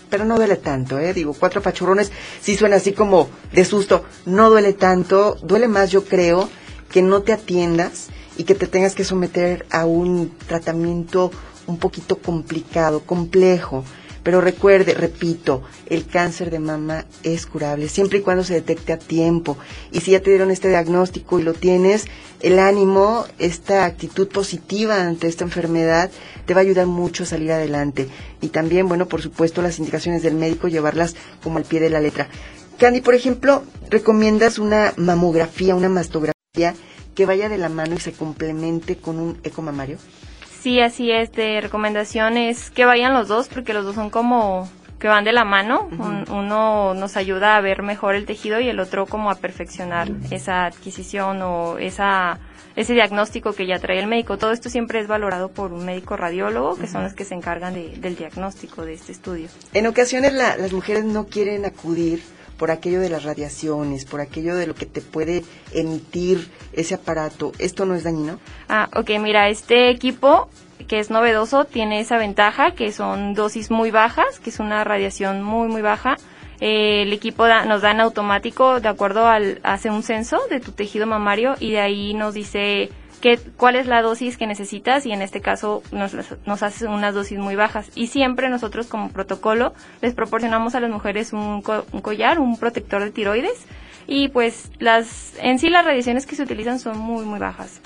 Pero 0.10 0.26
no 0.26 0.36
duele 0.36 0.58
tanto, 0.58 1.00
¿eh? 1.00 1.13
Digo, 1.13 1.34
cuatro 1.34 1.62
pachurrones 1.62 2.12
sí 2.41 2.58
suena 2.58 2.76
así 2.76 2.91
como 2.91 3.30
de 3.54 3.63
susto. 3.63 4.04
No 4.26 4.50
duele 4.50 4.74
tanto, 4.74 5.36
duele 5.41 5.70
más 5.70 5.89
yo 5.89 6.04
creo 6.04 6.50
que 6.91 7.02
no 7.02 7.21
te 7.21 7.34
atiendas 7.34 8.08
y 8.38 8.43
que 8.43 8.56
te 8.56 8.67
tengas 8.67 8.95
que 8.95 9.04
someter 9.04 9.65
a 9.71 9.86
un 9.86 10.32
tratamiento 10.47 11.32
un 11.65 11.78
poquito 11.78 12.17
complicado, 12.17 13.02
complejo. 13.02 13.84
Pero 14.23 14.41
recuerde, 14.41 14.93
repito, 14.93 15.63
el 15.86 16.06
cáncer 16.06 16.52
de 16.52 16.60
mama 16.60 17.06
es 17.23 17.45
curable 17.45 17.88
siempre 17.88 18.19
y 18.19 18.21
cuando 18.21 18.43
se 18.43 18.56
detecte 18.56 18.91
a 18.91 19.00
tiempo. 19.00 19.58
Y 19.93 20.02
si 20.02 20.12
ya 20.12 20.21
te 20.21 20.32
dieron 20.32 20.52
este 20.52 20.67
diagnóstico 20.67 21.39
y 21.39 21.43
lo 21.43 21.54
tienes, 21.54 22.08
el 22.41 22.60
ánimo, 22.60 23.26
esta 23.39 23.86
actitud 23.86 24.28
positiva 24.28 25.02
ante 25.02 25.28
esta 25.28 25.45
enfermedad 25.45 26.12
te 26.45 26.54
va 26.54 26.60
a 26.60 26.63
ayudar 26.63 26.88
mucho 26.88 27.23
a 27.23 27.28
salir 27.28 27.54
adelante. 27.54 28.10
Y 28.41 28.50
también, 28.50 28.89
bueno, 28.89 29.08
por 29.08 29.21
supuesto, 29.21 29.62
las 29.62 29.80
indicaciones 29.80 30.23
del 30.23 30.36
médico, 30.36 30.67
llevarlas 30.67 31.15
como 31.41 31.58
al 31.58 31.63
pie 31.63 31.80
de 31.80 31.89
la 31.89 32.02
letra. 32.02 32.28
Candy, 32.78 33.00
por 33.00 33.15
ejemplo, 33.15 33.63
recomiendas 33.89 34.60
una 34.60 34.93
mamografía, 34.97 35.73
una 35.73 35.88
mastografía 35.88 36.37
que 37.15 37.25
vaya 37.25 37.49
de 37.49 37.57
la 37.57 37.69
mano 37.69 37.95
y 37.95 37.99
se 37.99 38.13
complemente 38.13 38.97
con 38.97 39.19
un 39.19 39.39
eco 39.43 39.62
mamario. 39.62 39.97
Sí, 40.60 40.79
así 40.81 41.12
es. 41.12 41.31
De 41.31 41.62
recomendación 41.62 42.37
es 42.37 42.69
que 42.71 42.85
vayan 42.85 43.13
los 43.13 43.27
dos, 43.27 43.48
porque 43.48 43.73
los 43.73 43.85
dos 43.85 43.95
son 43.95 44.10
como 44.10 44.69
que 45.00 45.08
van 45.08 45.23
de 45.23 45.31
la 45.33 45.45
mano. 45.45 45.87
Un- 45.91 46.25
uno 46.31 46.93
nos 46.95 47.15
ayuda 47.17 47.56
a 47.58 47.62
ver 47.62 47.83
mejor 47.83 48.15
el 48.15 48.25
tejido 48.25 48.60
y 48.60 48.67
el 48.67 48.79
otro 48.79 49.06
como 49.06 49.29
a 49.29 49.35
perfeccionar 49.35 50.10
esa 50.31 50.65
adquisición 50.65 51.41
o 51.43 51.77
esa 51.77 52.39
ese 52.75 52.93
diagnóstico 52.93 53.54
que 53.54 53.65
ya 53.65 53.79
trae 53.79 53.98
el 54.00 54.06
médico. 54.06 54.37
Todo 54.37 54.52
esto 54.52 54.69
siempre 54.69 55.00
es 55.00 55.08
valorado 55.08 55.50
por 55.50 55.73
un 55.73 55.83
médico 55.83 56.15
radiólogo, 56.15 56.75
que 56.77 56.85
son 56.85 57.02
los 57.04 57.13
que 57.13 57.25
se 57.25 57.33
encargan 57.33 57.73
de- 57.73 57.95
del 57.98 58.15
diagnóstico 58.15 58.85
de 58.85 58.93
este 58.93 59.12
estudio. 59.12 59.48
En 59.73 59.87
ocasiones 59.87 60.31
la- 60.33 60.58
las 60.58 60.71
mujeres 60.73 61.04
no 61.04 61.25
quieren 61.25 61.65
acudir 61.65 62.21
por 62.58 62.71
aquello 62.71 62.99
de 62.99 63.10
las 63.10 63.23
radiaciones, 63.23 64.05
por 64.05 64.19
aquello 64.21 64.55
de 64.55 64.67
lo 64.67 64.75
que 64.75 64.85
te 64.85 65.01
puede 65.01 65.43
emitir 65.73 66.49
ese 66.73 66.95
aparato. 66.95 67.51
¿Esto 67.60 67.85
no 67.85 67.95
es 67.95 68.03
dañino? 68.03 68.39
Ah, 68.69 68.89
ok, 68.95 69.12
mira, 69.19 69.49
este 69.49 69.89
equipo 69.89 70.49
que 70.87 70.99
es 70.99 71.10
novedoso 71.10 71.65
tiene 71.65 71.99
esa 71.99 72.17
ventaja 72.17 72.71
que 72.71 72.91
son 72.91 73.33
dosis 73.33 73.71
muy 73.71 73.91
bajas, 73.91 74.39
que 74.39 74.49
es 74.49 74.60
una 74.60 74.83
radiación 74.83 75.43
muy, 75.43 75.67
muy 75.67 75.81
baja. 75.81 76.15
Eh, 76.60 77.03
el 77.03 77.13
equipo 77.13 77.45
da- 77.45 77.65
nos 77.65 77.81
da 77.83 77.91
en 77.91 77.99
automático, 78.01 78.79
de 78.79 78.87
acuerdo 78.89 79.27
al, 79.27 79.60
hace 79.63 79.89
un 79.91 80.01
censo 80.01 80.39
de 80.49 80.60
tu 80.60 80.71
tejido 80.71 81.05
mamario 81.05 81.55
y 81.60 81.71
de 81.71 81.79
ahí 81.79 82.13
nos 82.15 82.33
dice 82.33 82.89
qué, 83.22 83.40
cuál 83.58 83.76
es 83.76 83.88
la 83.88 84.02
dosis 84.02 84.38
que 84.38 84.48
necesitas 84.48 85.06
y 85.06 85.12
en 85.12 85.22
este 85.22 85.42
caso 85.42 85.84
nos, 85.92 86.15
nos 86.46 86.63
hace 86.63 86.88
unas 86.88 87.13
dosis 87.13 87.40
muy 87.40 87.56
bajas. 87.56 87.90
Y 87.96 88.08
siempre 88.08 88.50
nosotros 88.50 88.88
como 88.88 89.10
protocolo 89.10 89.74
les 90.02 90.13
proporcionamos 90.13 90.76
a 90.76 90.80
las 90.80 90.90
mujeres 90.90 91.34
un, 91.34 91.62
co- 91.62 91.86
un 91.92 92.02
collar, 92.02 92.40
un 92.40 92.58
protector 92.58 93.04
de 93.04 93.12
tiroides 93.12 93.65
y 94.08 94.30
pues 94.30 94.72
las, 94.80 95.34
en 95.40 95.60
sí 95.60 95.70
las 95.70 95.84
radiaciones 95.86 96.26
que 96.26 96.36
se 96.36 96.44
utilizan 96.44 96.80
son 96.80 96.98
muy, 96.98 97.26
muy 97.26 97.40
bajas 97.40 97.82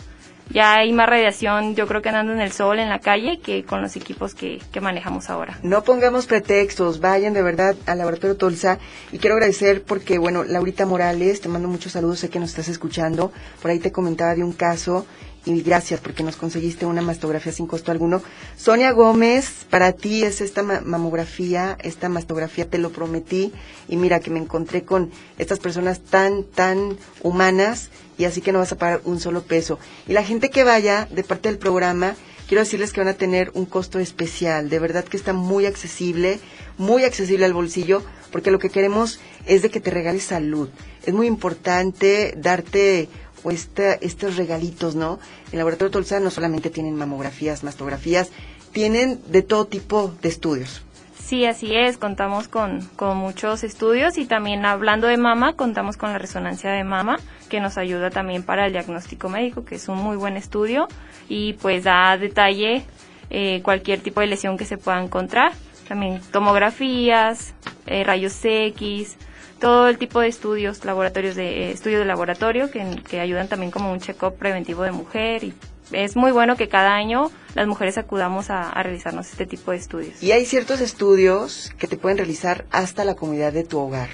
ya 0.53 0.75
hay 0.75 0.91
más 0.93 1.07
radiación, 1.09 1.75
yo 1.75 1.87
creo 1.87 2.01
que 2.01 2.09
andando 2.09 2.33
en 2.33 2.41
el 2.41 2.51
sol, 2.51 2.79
en 2.79 2.89
la 2.89 2.99
calle, 2.99 3.39
que 3.39 3.63
con 3.63 3.81
los 3.81 3.95
equipos 3.95 4.35
que, 4.35 4.59
que 4.71 4.81
manejamos 4.81 5.29
ahora. 5.29 5.57
No 5.63 5.83
pongamos 5.83 6.25
pretextos, 6.27 6.99
vayan 6.99 7.33
de 7.33 7.41
verdad 7.41 7.75
al 7.85 7.97
Laboratorio 7.97 8.37
Tolsa 8.37 8.79
y 9.11 9.17
quiero 9.17 9.35
agradecer 9.35 9.83
porque, 9.83 10.17
bueno, 10.17 10.43
Laurita 10.43 10.85
Morales, 10.85 11.41
te 11.41 11.49
mando 11.49 11.67
muchos 11.67 11.93
saludos, 11.93 12.19
sé 12.19 12.29
que 12.29 12.39
nos 12.39 12.49
estás 12.49 12.67
escuchando, 12.67 13.31
por 13.61 13.71
ahí 13.71 13.79
te 13.79 13.91
comentaba 13.91 14.35
de 14.35 14.43
un 14.43 14.53
caso 14.53 15.05
y 15.43 15.59
gracias 15.63 15.99
porque 15.99 16.21
nos 16.21 16.35
conseguiste 16.35 16.85
una 16.85 17.01
mastografía 17.01 17.51
sin 17.51 17.65
costo 17.65 17.91
alguno. 17.91 18.21
Sonia 18.57 18.91
Gómez, 18.91 19.65
para 19.71 19.91
ti 19.93 20.23
es 20.23 20.39
esta 20.39 20.61
ma- 20.61 20.81
mamografía, 20.81 21.77
esta 21.81 22.09
mastografía, 22.09 22.69
te 22.69 22.77
lo 22.77 22.91
prometí 22.91 23.51
y 23.87 23.97
mira 23.97 24.19
que 24.19 24.29
me 24.29 24.37
encontré 24.37 24.83
con 24.83 25.09
estas 25.39 25.57
personas 25.57 26.01
tan, 26.01 26.43
tan 26.43 26.95
humanas 27.23 27.89
y 28.21 28.25
así 28.25 28.39
que 28.39 28.51
no 28.51 28.59
vas 28.59 28.71
a 28.71 28.77
pagar 28.77 29.01
un 29.03 29.19
solo 29.19 29.41
peso. 29.41 29.79
Y 30.07 30.13
la 30.13 30.23
gente 30.23 30.51
que 30.51 30.63
vaya 30.63 31.07
de 31.09 31.23
parte 31.23 31.49
del 31.49 31.57
programa, 31.57 32.13
quiero 32.47 32.61
decirles 32.61 32.93
que 32.93 33.01
van 33.01 33.07
a 33.07 33.15
tener 33.15 33.49
un 33.55 33.65
costo 33.65 33.97
especial. 33.97 34.69
De 34.69 34.77
verdad 34.77 35.03
que 35.03 35.17
está 35.17 35.33
muy 35.33 35.65
accesible, 35.65 36.39
muy 36.77 37.03
accesible 37.03 37.45
al 37.45 37.55
bolsillo, 37.55 38.03
porque 38.31 38.51
lo 38.51 38.59
que 38.59 38.69
queremos 38.69 39.19
es 39.47 39.63
de 39.63 39.71
que 39.71 39.79
te 39.79 39.89
regales 39.89 40.25
salud. 40.25 40.69
Es 41.03 41.15
muy 41.15 41.25
importante 41.25 42.35
darte 42.37 43.09
o 43.41 43.49
esta, 43.49 43.93
estos 43.93 44.37
regalitos, 44.37 44.93
¿no? 44.93 45.19
El 45.51 45.57
laboratorio 45.57 45.89
Tolsa 45.89 46.19
no 46.19 46.29
solamente 46.29 46.69
tienen 46.69 46.95
mamografías, 46.95 47.63
mastografías, 47.63 48.29
tienen 48.71 49.19
de 49.29 49.41
todo 49.41 49.65
tipo 49.65 50.13
de 50.21 50.29
estudios. 50.29 50.83
Sí, 51.17 51.45
así 51.45 51.73
es, 51.73 51.97
contamos 51.97 52.47
con, 52.47 52.87
con 52.97 53.17
muchos 53.17 53.63
estudios 53.63 54.19
y 54.19 54.25
también 54.25 54.63
hablando 54.63 55.07
de 55.07 55.17
mama, 55.17 55.53
contamos 55.53 55.97
con 55.97 56.11
la 56.11 56.19
resonancia 56.19 56.69
de 56.71 56.83
mama, 56.83 57.17
que 57.51 57.59
nos 57.59 57.77
ayuda 57.77 58.09
también 58.09 58.43
para 58.43 58.65
el 58.65 58.71
diagnóstico 58.71 59.27
médico, 59.27 59.65
que 59.65 59.75
es 59.75 59.89
un 59.89 59.97
muy 59.97 60.15
buen 60.15 60.37
estudio 60.37 60.87
y 61.27 61.53
pues 61.53 61.83
da 61.83 62.17
detalle 62.17 62.85
eh, 63.29 63.59
cualquier 63.61 63.99
tipo 63.99 64.21
de 64.21 64.27
lesión 64.27 64.57
que 64.57 64.63
se 64.63 64.77
pueda 64.77 65.03
encontrar. 65.03 65.51
También 65.89 66.21
tomografías, 66.31 67.53
eh, 67.87 68.05
rayos 68.05 68.39
X, 68.41 69.17
todo 69.59 69.89
el 69.89 69.97
tipo 69.97 70.21
de 70.21 70.29
estudios, 70.29 70.85
laboratorios 70.85 71.35
de 71.35 71.71
eh, 71.71 71.75
de 71.75 72.05
laboratorio 72.05 72.71
que, 72.71 73.01
que 73.09 73.19
ayudan 73.19 73.49
también 73.49 73.69
como 73.69 73.91
un 73.91 73.99
check-up 73.99 74.37
preventivo 74.37 74.83
de 74.83 74.93
mujer 74.93 75.43
y 75.43 75.53
es 75.91 76.15
muy 76.15 76.31
bueno 76.31 76.55
que 76.55 76.69
cada 76.69 76.95
año 76.95 77.31
las 77.53 77.67
mujeres 77.67 77.97
acudamos 77.97 78.49
a, 78.49 78.71
realizarnos 78.81 79.29
este 79.29 79.45
tipo 79.45 79.71
de 79.71 79.77
estudios. 79.77 80.23
Y 80.23 80.31
hay 80.31 80.45
ciertos 80.45 80.79
estudios 80.79 81.73
que 81.77 81.87
te 81.87 81.97
pueden 81.97 82.17
realizar 82.17 82.63
hasta 82.71 83.03
la 83.03 83.15
comunidad 83.15 83.51
de 83.51 83.65
tu 83.65 83.77
hogar. 83.77 84.07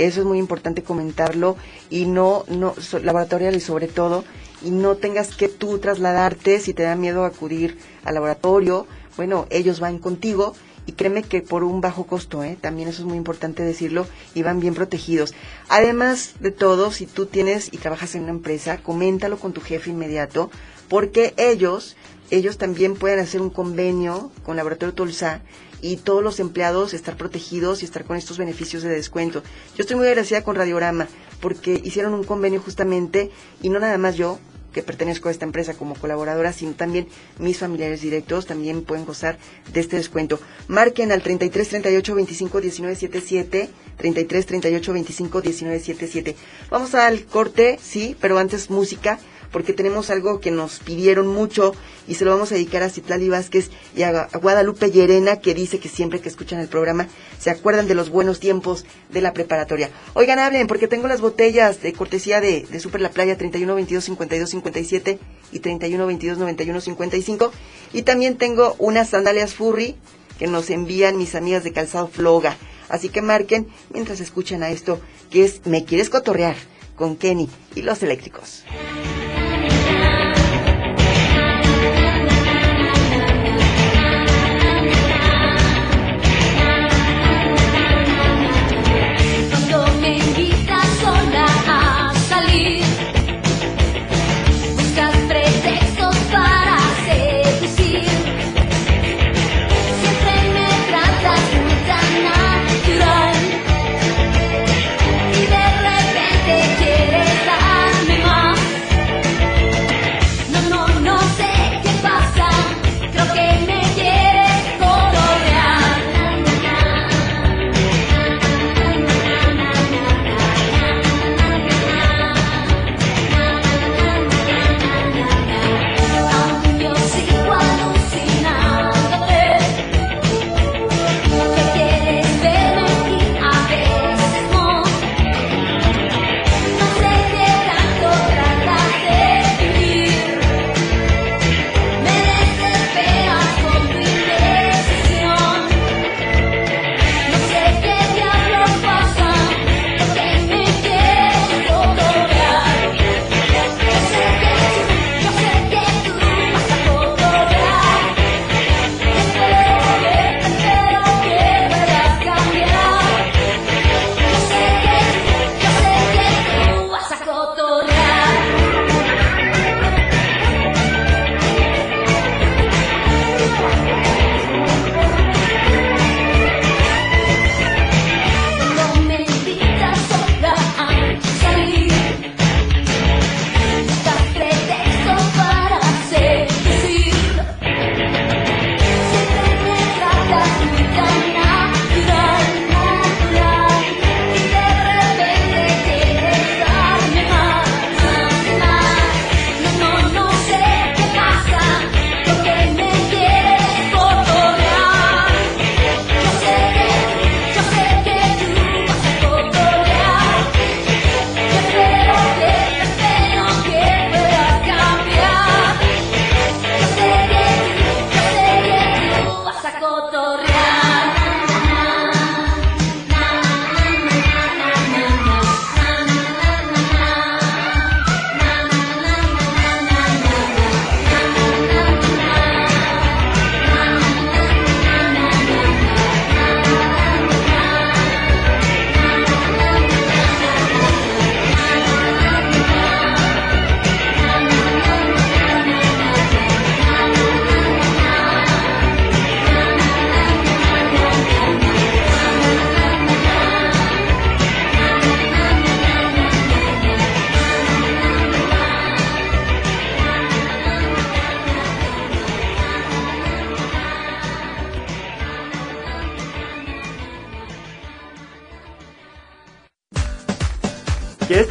Eso 0.00 0.20
es 0.20 0.26
muy 0.26 0.38
importante 0.38 0.82
comentarlo 0.82 1.56
y 1.90 2.06
no, 2.06 2.44
no, 2.48 2.74
laboratorial 3.02 3.54
y 3.54 3.60
sobre 3.60 3.86
todo, 3.86 4.24
y 4.62 4.70
no 4.70 4.94
tengas 4.96 5.36
que 5.36 5.48
tú 5.48 5.78
trasladarte 5.78 6.58
si 6.58 6.72
te 6.72 6.84
da 6.84 6.96
miedo 6.96 7.26
acudir 7.26 7.76
al 8.04 8.14
laboratorio. 8.14 8.86
Bueno, 9.18 9.46
ellos 9.50 9.78
van 9.78 9.98
contigo 9.98 10.54
y 10.86 10.92
créeme 10.92 11.22
que 11.22 11.42
por 11.42 11.64
un 11.64 11.80
bajo 11.80 12.06
costo, 12.06 12.42
¿eh? 12.42 12.56
también 12.60 12.88
eso 12.88 13.02
es 13.02 13.08
muy 13.08 13.16
importante 13.16 13.62
decirlo, 13.62 14.06
y 14.34 14.42
van 14.42 14.60
bien 14.60 14.74
protegidos. 14.74 15.34
Además 15.68 16.34
de 16.40 16.50
todo, 16.50 16.90
si 16.92 17.06
tú 17.06 17.26
tienes 17.26 17.72
y 17.72 17.78
trabajas 17.78 18.14
en 18.14 18.22
una 18.22 18.32
empresa, 18.32 18.78
coméntalo 18.78 19.38
con 19.38 19.52
tu 19.52 19.60
jefe 19.60 19.90
inmediato, 19.90 20.50
porque 20.88 21.34
ellos, 21.36 21.96
ellos 22.30 22.58
también 22.58 22.94
pueden 22.94 23.20
hacer 23.20 23.40
un 23.40 23.50
convenio 23.50 24.30
con 24.44 24.56
Laboratorio 24.56 24.94
Tulsa 24.94 25.42
y 25.82 25.96
todos 25.96 26.22
los 26.22 26.40
empleados 26.40 26.94
estar 26.94 27.16
protegidos 27.16 27.82
y 27.82 27.84
estar 27.84 28.04
con 28.04 28.16
estos 28.16 28.38
beneficios 28.38 28.82
de 28.82 28.90
descuento. 28.90 29.42
Yo 29.76 29.82
estoy 29.82 29.96
muy 29.96 30.06
agradecida 30.06 30.42
con 30.42 30.56
Radiorama 30.56 31.08
porque 31.40 31.80
hicieron 31.82 32.14
un 32.14 32.24
convenio 32.24 32.60
justamente 32.60 33.30
y 33.62 33.70
no 33.70 33.78
nada 33.78 33.96
más 33.98 34.16
yo, 34.16 34.38
que 34.72 34.82
pertenezco 34.82 35.28
a 35.28 35.32
esta 35.32 35.44
empresa 35.44 35.74
como 35.74 35.94
colaboradora, 35.94 36.52
sino 36.52 36.72
también 36.74 37.08
mis 37.38 37.58
familiares 37.58 38.00
directos 38.02 38.46
también 38.46 38.82
pueden 38.82 39.04
gozar 39.04 39.38
de 39.72 39.80
este 39.80 39.96
descuento. 39.96 40.40
Marquen 40.68 41.12
al 41.12 41.22
33 41.22 41.68
38 41.68 42.14
25 42.14 42.60
19 42.60 42.94
77, 42.96 43.70
33 43.96 44.46
38 44.46 44.92
25 44.92 45.40
19 45.40 45.78
77. 45.80 46.36
Vamos 46.70 46.94
al 46.94 47.24
corte, 47.24 47.78
sí, 47.82 48.16
pero 48.20 48.38
antes 48.38 48.70
música 48.70 49.18
porque 49.52 49.72
tenemos 49.72 50.10
algo 50.10 50.40
que 50.40 50.50
nos 50.50 50.78
pidieron 50.78 51.26
mucho 51.26 51.74
y 52.06 52.14
se 52.14 52.24
lo 52.24 52.32
vamos 52.32 52.50
a 52.52 52.54
dedicar 52.54 52.82
a 52.82 52.90
Citlali 52.90 53.28
Vázquez 53.28 53.70
y 53.96 54.02
a 54.02 54.28
Guadalupe 54.40 54.90
Llerena, 54.90 55.40
que 55.40 55.54
dice 55.54 55.78
que 55.78 55.88
siempre 55.88 56.20
que 56.20 56.28
escuchan 56.28 56.60
el 56.60 56.68
programa 56.68 57.08
se 57.38 57.50
acuerdan 57.50 57.88
de 57.88 57.94
los 57.94 58.10
buenos 58.10 58.40
tiempos 58.40 58.84
de 59.10 59.20
la 59.20 59.32
preparatoria. 59.32 59.90
Oigan, 60.14 60.38
hablen, 60.38 60.66
porque 60.66 60.88
tengo 60.88 61.08
las 61.08 61.20
botellas 61.20 61.82
de 61.82 61.92
cortesía 61.92 62.40
de, 62.40 62.66
Super 62.80 63.00
La 63.00 63.10
Playa 63.10 63.36
31 63.36 63.74
22 63.74 64.04
52 64.04 64.50
57 64.50 65.18
y 65.52 65.58
31 65.58 66.06
22 66.06 66.38
91 66.38 66.80
55 66.80 67.52
y 67.92 68.02
también 68.02 68.36
tengo 68.36 68.74
unas 68.78 69.10
sandalias 69.10 69.54
Furry 69.54 69.96
que 70.38 70.46
nos 70.46 70.70
envían 70.70 71.18
mis 71.18 71.34
amigas 71.34 71.64
de 71.64 71.72
Calzado 71.72 72.08
Floga. 72.08 72.56
Así 72.88 73.08
que 73.08 73.22
marquen 73.22 73.68
mientras 73.92 74.20
escuchan 74.20 74.62
a 74.62 74.70
esto, 74.70 75.00
que 75.30 75.44
es 75.44 75.66
Me 75.66 75.84
Quieres 75.84 76.10
Cotorrear 76.10 76.56
con 76.96 77.16
Kenny 77.16 77.48
y 77.74 77.82
los 77.82 78.02
eléctricos. 78.02 78.64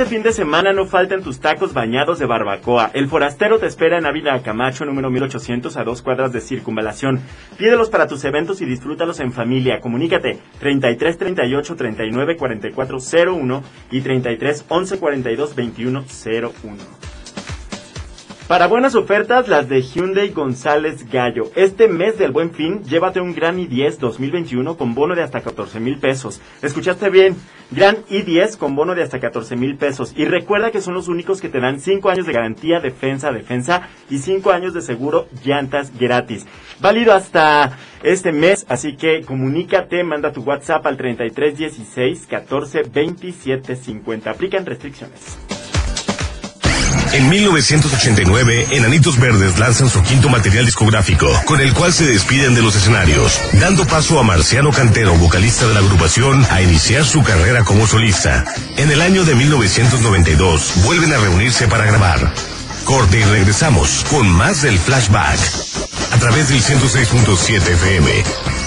Fin 0.10 0.24
de 0.24 0.32
semana 0.34 0.74
no 0.74 0.88
falten 0.88 1.22
tus 1.22 1.40
tacos 1.40 1.72
bañados 1.72 2.18
de 2.18 2.26
barbacoa. 2.26 2.90
El 2.96 3.08
forastero 3.08 3.60
te 3.60 3.68
espera 3.68 4.00
en 4.00 4.08
Ávila 4.08 4.42
Camacho, 4.42 4.84
número 4.84 5.12
1800, 5.12 5.78
a 5.78 5.84
dos 5.84 6.02
cuadras 6.02 6.34
de 6.34 6.42
circunvalación. 6.42 7.22
Pídelos 7.60 7.92
para 7.92 8.08
tus 8.08 8.26
eventos 8.26 8.60
y 8.62 8.66
disfrútalos 8.66 9.20
en 9.20 9.32
familia. 9.32 9.80
Comunícate 9.80 10.40
33 10.60 11.16
38 11.16 11.76
39 11.76 12.38
44 12.38 12.98
01 13.36 13.64
y 13.92 14.02
33 14.02 14.66
11 14.68 15.00
42 15.00 15.56
21 15.56 16.04
01. 16.64 17.19
Para 18.50 18.66
buenas 18.66 18.96
ofertas, 18.96 19.48
las 19.48 19.70
de 19.70 19.84
Hyundai 19.84 20.30
González 20.30 21.08
Gallo. 21.08 21.52
Este 21.54 21.88
mes 21.88 22.18
del 22.18 22.32
Buen 22.32 22.50
Fin, 22.50 22.84
llévate 22.84 23.22
un 23.22 23.36
Gran 23.36 23.60
i10 23.60 24.00
2021 24.00 24.76
con 24.76 24.96
bono 24.96 25.14
de 25.14 25.22
hasta 25.22 25.42
14 25.42 25.80
mil 25.80 26.00
pesos. 26.00 26.42
¿Escuchaste 26.64 27.12
bien? 27.12 27.36
Gran 27.70 27.98
i10 28.06 28.58
con 28.58 28.76
bono 28.76 28.96
de 28.96 29.04
hasta 29.04 29.20
14 29.20 29.56
mil 29.56 29.78
pesos. 29.78 30.14
Y 30.18 30.26
recuerda 30.26 30.72
que 30.72 30.82
son 30.82 30.96
los 30.96 31.08
únicos 31.08 31.42
que 31.42 31.50
te 31.50 31.60
dan 31.60 31.80
5 31.80 32.10
años 32.10 32.26
de 32.26 32.34
garantía 32.34 32.80
defensa 32.80 33.32
defensa 33.32 33.88
y 34.10 34.18
5 34.18 34.50
años 34.50 34.74
de 34.74 34.82
seguro 34.82 35.28
llantas 35.46 35.96
gratis. 36.00 36.48
Válido 36.80 37.14
hasta 37.14 37.78
este 38.02 38.32
mes, 38.32 38.66
así 38.68 38.96
que 38.96 39.22
comunícate, 39.22 40.04
manda 40.04 40.32
tu 40.32 40.42
WhatsApp 40.42 40.88
al 40.88 40.98
3316 40.98 42.26
14 42.26 42.82
27 42.92 43.76
50. 43.76 44.32
Aplican 44.32 44.66
restricciones. 44.66 45.38
En 47.12 47.28
1989, 47.28 48.68
Enanitos 48.72 49.18
Verdes 49.18 49.58
lanzan 49.58 49.90
su 49.90 50.02
quinto 50.04 50.30
material 50.30 50.66
discográfico, 50.66 51.28
con 51.46 51.60
el 51.60 51.74
cual 51.74 51.92
se 51.92 52.06
despiden 52.06 52.54
de 52.54 52.62
los 52.62 52.76
escenarios, 52.76 53.40
dando 53.54 53.86
paso 53.86 54.20
a 54.20 54.24
Marciano 54.24 54.72
Cantero, 54.72 55.16
vocalista 55.16 55.68
de 55.68 55.74
la 55.74 55.80
agrupación, 55.80 56.46
a 56.52 56.62
iniciar 56.62 57.04
su 57.04 57.24
carrera 57.24 57.64
como 57.64 57.88
solista. 57.88 58.46
En 58.78 58.92
el 58.92 59.02
año 59.02 59.26
de 59.26 59.34
1992, 59.34 60.84
vuelven 60.86 61.12
a 61.12 61.18
reunirse 61.18 61.68
para 61.68 61.86
grabar. 61.86 62.32
Corte 62.86 63.20
y 63.20 63.24
regresamos 63.24 64.06
con 64.10 64.28
más 64.30 64.62
del 64.62 64.78
flashback 64.78 65.40
a 66.12 66.18
través 66.20 66.50
del 66.50 66.62
106.7 66.62 67.56
FM. 67.58 68.59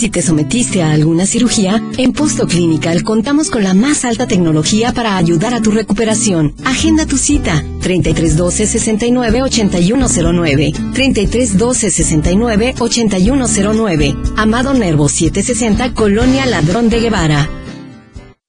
Si 0.00 0.08
te 0.08 0.22
sometiste 0.22 0.82
a 0.82 0.92
alguna 0.92 1.26
cirugía, 1.26 1.84
en 1.98 2.14
Posto 2.14 2.46
Clinical 2.46 3.02
contamos 3.02 3.50
con 3.50 3.62
la 3.62 3.74
más 3.74 4.06
alta 4.06 4.26
tecnología 4.26 4.94
para 4.94 5.18
ayudar 5.18 5.52
a 5.52 5.60
tu 5.60 5.72
recuperación. 5.72 6.54
Agenda 6.64 7.04
tu 7.04 7.18
cita 7.18 7.62
3312 7.82 8.66
69 8.66 9.42
8109 9.42 10.72
3312 10.94 11.90
69 11.90 12.74
8109 12.78 14.16
Amado 14.38 14.72
Nervo 14.72 15.06
760 15.06 15.92
Colonia 15.92 16.46
Ladrón 16.46 16.88
de 16.88 17.00
Guevara. 17.00 17.59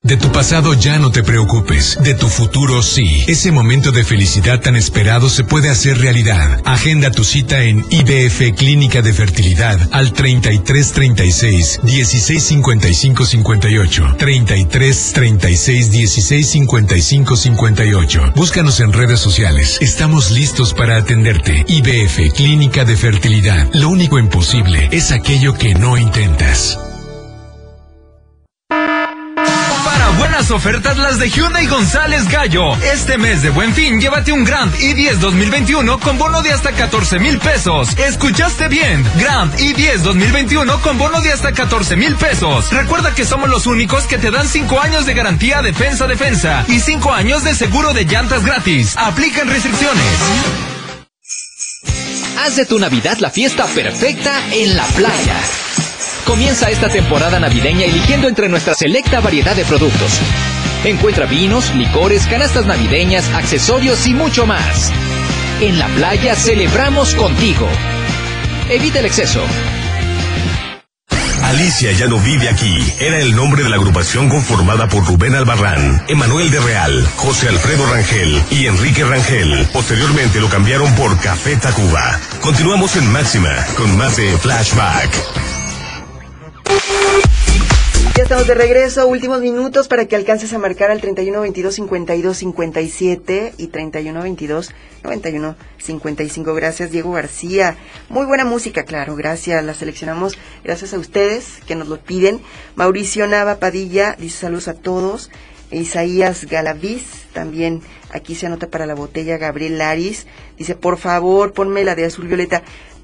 De 0.03 0.17
tu 0.17 0.31
pasado 0.31 0.73
ya 0.73 0.97
no 0.97 1.11
te 1.11 1.21
preocupes, 1.21 1.99
de 2.01 2.15
tu 2.15 2.27
futuro 2.27 2.81
sí. 2.81 3.23
Ese 3.27 3.51
momento 3.51 3.91
de 3.91 4.03
felicidad 4.03 4.59
tan 4.59 4.75
esperado 4.75 5.29
se 5.29 5.43
puede 5.43 5.69
hacer 5.69 5.99
realidad. 5.99 6.59
Agenda 6.65 7.11
tu 7.11 7.23
cita 7.23 7.61
en 7.61 7.85
IBF 7.87 8.57
Clínica 8.57 9.03
de 9.03 9.13
Fertilidad 9.13 9.79
al 9.91 10.11
3336 10.11 11.81
1655 11.83 13.25
58. 13.27 14.15
33 14.17 15.11
36 15.13 15.91
16 15.91 16.49
55 16.49 17.35
58. 17.37 18.33
Búscanos 18.35 18.79
en 18.79 18.93
redes 18.93 19.19
sociales. 19.19 19.77
Estamos 19.81 20.31
listos 20.31 20.73
para 20.73 20.97
atenderte. 20.97 21.63
IBF 21.67 22.33
Clínica 22.35 22.85
de 22.85 22.97
Fertilidad. 22.97 23.69
Lo 23.73 23.89
único 23.89 24.17
imposible 24.17 24.89
es 24.91 25.11
aquello 25.11 25.53
que 25.53 25.75
no 25.75 25.95
intentas. 25.95 26.79
Buenas 30.17 30.51
ofertas 30.51 30.97
las 30.97 31.19
de 31.19 31.29
Hyundai 31.29 31.67
González 31.67 32.27
Gallo. 32.27 32.75
Este 32.77 33.17
mes 33.17 33.41
de 33.41 33.49
Buen 33.49 33.73
Fin, 33.73 33.99
llévate 33.99 34.31
un 34.31 34.43
Grand 34.43 34.73
i10 34.73 35.17
2021 35.17 35.99
con 35.99 36.17
bono 36.17 36.41
de 36.41 36.51
hasta 36.51 36.71
14 36.71 37.19
mil 37.19 37.37
pesos. 37.39 37.89
¿Escuchaste 37.97 38.67
bien? 38.67 39.03
Grand 39.17 39.53
i10 39.55 39.97
2021 39.97 40.81
con 40.81 40.97
bono 40.97 41.21
de 41.21 41.31
hasta 41.31 41.51
14 41.51 41.95
mil 41.95 42.15
pesos. 42.15 42.71
Recuerda 42.71 43.13
que 43.13 43.25
somos 43.25 43.49
los 43.49 43.67
únicos 43.67 44.05
que 44.05 44.17
te 44.17 44.31
dan 44.31 44.47
5 44.47 44.79
años 44.79 45.05
de 45.05 45.13
garantía 45.13 45.61
defensa 45.61 46.07
defensa 46.07 46.65
y 46.67 46.79
5 46.79 47.13
años 47.13 47.43
de 47.43 47.55
seguro 47.55 47.93
de 47.93 48.05
llantas 48.05 48.43
gratis. 48.43 48.95
Aplican 48.97 49.49
restricciones. 49.49 50.05
Haz 52.39 52.55
de 52.55 52.65
tu 52.65 52.79
Navidad 52.79 53.17
la 53.19 53.29
fiesta 53.29 53.65
perfecta 53.67 54.41
en 54.51 54.75
la 54.75 54.85
playa. 54.85 55.60
Comienza 56.31 56.69
esta 56.69 56.87
temporada 56.87 57.41
navideña 57.41 57.83
eligiendo 57.83 58.29
entre 58.29 58.47
nuestra 58.47 58.73
selecta 58.73 59.19
variedad 59.19 59.53
de 59.53 59.65
productos. 59.65 60.17
Encuentra 60.85 61.25
vinos, 61.25 61.75
licores, 61.75 62.25
canastas 62.25 62.65
navideñas, 62.65 63.27
accesorios 63.33 64.07
y 64.07 64.13
mucho 64.13 64.45
más. 64.45 64.93
En 65.59 65.77
la 65.77 65.89
playa 65.89 66.33
celebramos 66.33 67.15
contigo. 67.15 67.67
Evita 68.69 68.99
el 68.99 69.07
exceso. 69.07 69.43
Alicia 71.43 71.91
ya 71.91 72.07
no 72.07 72.17
vive 72.17 72.47
aquí. 72.47 72.81
Era 73.01 73.19
el 73.19 73.35
nombre 73.35 73.63
de 73.63 73.69
la 73.69 73.75
agrupación 73.75 74.29
conformada 74.29 74.87
por 74.87 75.05
Rubén 75.05 75.35
Albarrán, 75.35 76.01
Emanuel 76.07 76.49
de 76.49 76.61
Real, 76.61 77.05
José 77.17 77.49
Alfredo 77.49 77.85
Rangel 77.87 78.41
y 78.51 78.67
Enrique 78.67 79.03
Rangel. 79.03 79.67
Posteriormente 79.73 80.39
lo 80.39 80.47
cambiaron 80.47 80.95
por 80.95 81.19
Café 81.19 81.57
Tacuba. 81.57 82.17
Continuamos 82.39 82.95
en 82.95 83.11
Máxima 83.11 83.53
con 83.75 83.97
más 83.97 84.15
de 84.15 84.37
Flashback. 84.37 85.50
Estamos 88.21 88.45
de 88.45 88.53
regreso, 88.53 89.07
últimos 89.07 89.41
minutos 89.41 89.87
para 89.87 90.05
que 90.05 90.15
alcances 90.15 90.53
a 90.53 90.59
marcar 90.59 90.91
al 90.91 91.01
31 91.01 91.41
22 91.41 91.73
52 91.73 92.37
57 92.37 93.53
y 93.57 93.67
31 93.67 94.21
22 94.21 94.71
91 95.03 95.55
55. 95.79 96.53
Gracias, 96.53 96.91
Diego 96.91 97.11
García. 97.13 97.77
Muy 98.09 98.27
buena 98.27 98.45
música, 98.45 98.83
claro, 98.83 99.15
gracias. 99.15 99.65
La 99.65 99.73
seleccionamos 99.73 100.37
gracias 100.63 100.93
a 100.93 100.99
ustedes 100.99 101.61
que 101.65 101.73
nos 101.73 101.87
lo 101.87 101.97
piden. 101.97 102.41
Mauricio 102.75 103.25
Nava 103.25 103.55
Padilla 103.55 104.15
dice 104.19 104.37
saludos 104.37 104.67
a 104.67 104.75
todos. 104.75 105.31
Isaías 105.71 106.45
Galaviz, 106.45 107.25
también 107.33 107.81
aquí 108.11 108.35
se 108.35 108.45
anota 108.45 108.67
para 108.67 108.85
la 108.85 108.93
botella. 108.93 109.37
Gabriel 109.37 109.77
Laris 109.77 110.27
dice, 110.57 110.75
por 110.75 110.97
favor, 110.97 111.53
ponme 111.53 111.83
la 111.83 111.95
de 111.95 112.05
azul 112.05 112.27
violeta. 112.27 112.61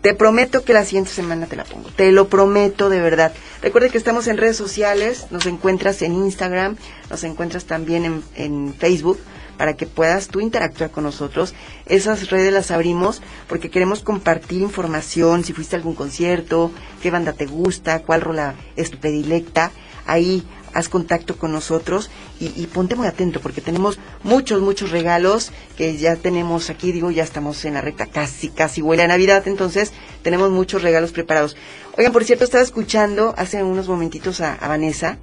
Te 0.07 0.13
prometo 0.13 0.63
que 0.63 0.71
la 0.71 0.85
siguiente 0.85 1.11
semana 1.11 1.47
te 1.47 1.57
la 1.57 1.65
pongo. 1.65 1.89
Te 1.89 2.13
lo 2.13 2.29
prometo 2.29 2.89
de 2.89 3.01
verdad. 3.01 3.33
Recuerda 3.61 3.89
que 3.89 3.97
estamos 3.97 4.27
en 4.27 4.37
redes 4.37 4.55
sociales. 4.55 5.27
Nos 5.31 5.45
encuentras 5.47 6.01
en 6.01 6.13
Instagram. 6.13 6.77
Nos 7.09 7.25
encuentras 7.25 7.65
también 7.65 8.05
en, 8.05 8.23
en 8.35 8.73
Facebook 8.73 9.19
para 9.57 9.75
que 9.75 9.85
puedas 9.85 10.29
tú 10.29 10.39
interactuar 10.39 10.91
con 10.91 11.03
nosotros. 11.03 11.53
Esas 11.87 12.29
redes 12.29 12.53
las 12.53 12.71
abrimos 12.71 13.21
porque 13.49 13.69
queremos 13.69 13.99
compartir 13.99 14.61
información, 14.61 15.43
si 15.43 15.51
fuiste 15.51 15.75
a 15.75 15.79
algún 15.79 15.93
concierto, 15.95 16.71
qué 17.01 17.11
banda 17.11 17.33
te 17.33 17.45
gusta, 17.45 17.99
cuál 17.99 18.21
rola 18.21 18.55
es 18.77 18.91
tu 18.91 18.99
predilecta. 18.99 19.73
Ahí 20.05 20.47
haz 20.77 20.89
contacto 20.89 21.37
con 21.37 21.51
nosotros 21.51 22.11
y, 22.39 22.67
ponte 22.67 22.95
muy 22.95 23.07
atento 23.07 23.41
porque 23.41 23.61
tenemos 23.61 23.97
muchos, 24.21 24.61
muchos 24.61 24.91
regalos 24.91 25.51
que 25.75 25.97
ya 25.97 26.15
tenemos 26.15 26.69
aquí, 26.69 26.91
digo, 26.91 27.09
ya 27.09 27.23
estamos 27.23 27.65
en 27.65 27.73
la 27.73 27.81
recta 27.81 28.05
casi, 28.05 28.49
casi 28.49 28.83
huele 28.83 29.01
a 29.01 29.07
Navidad, 29.07 29.47
entonces 29.47 29.91
tenemos 30.21 30.51
muchos 30.51 30.83
regalos 30.83 31.11
preparados. 31.11 31.57
Oigan, 31.97 32.13
por 32.13 32.23
cierto, 32.25 32.43
estaba 32.43 32.63
escuchando 32.63 33.33
hace 33.37 33.63
unos 33.63 33.87
momentitos 33.87 34.39
a, 34.39 34.53
a 34.53 34.67
Vanessa 34.67 35.17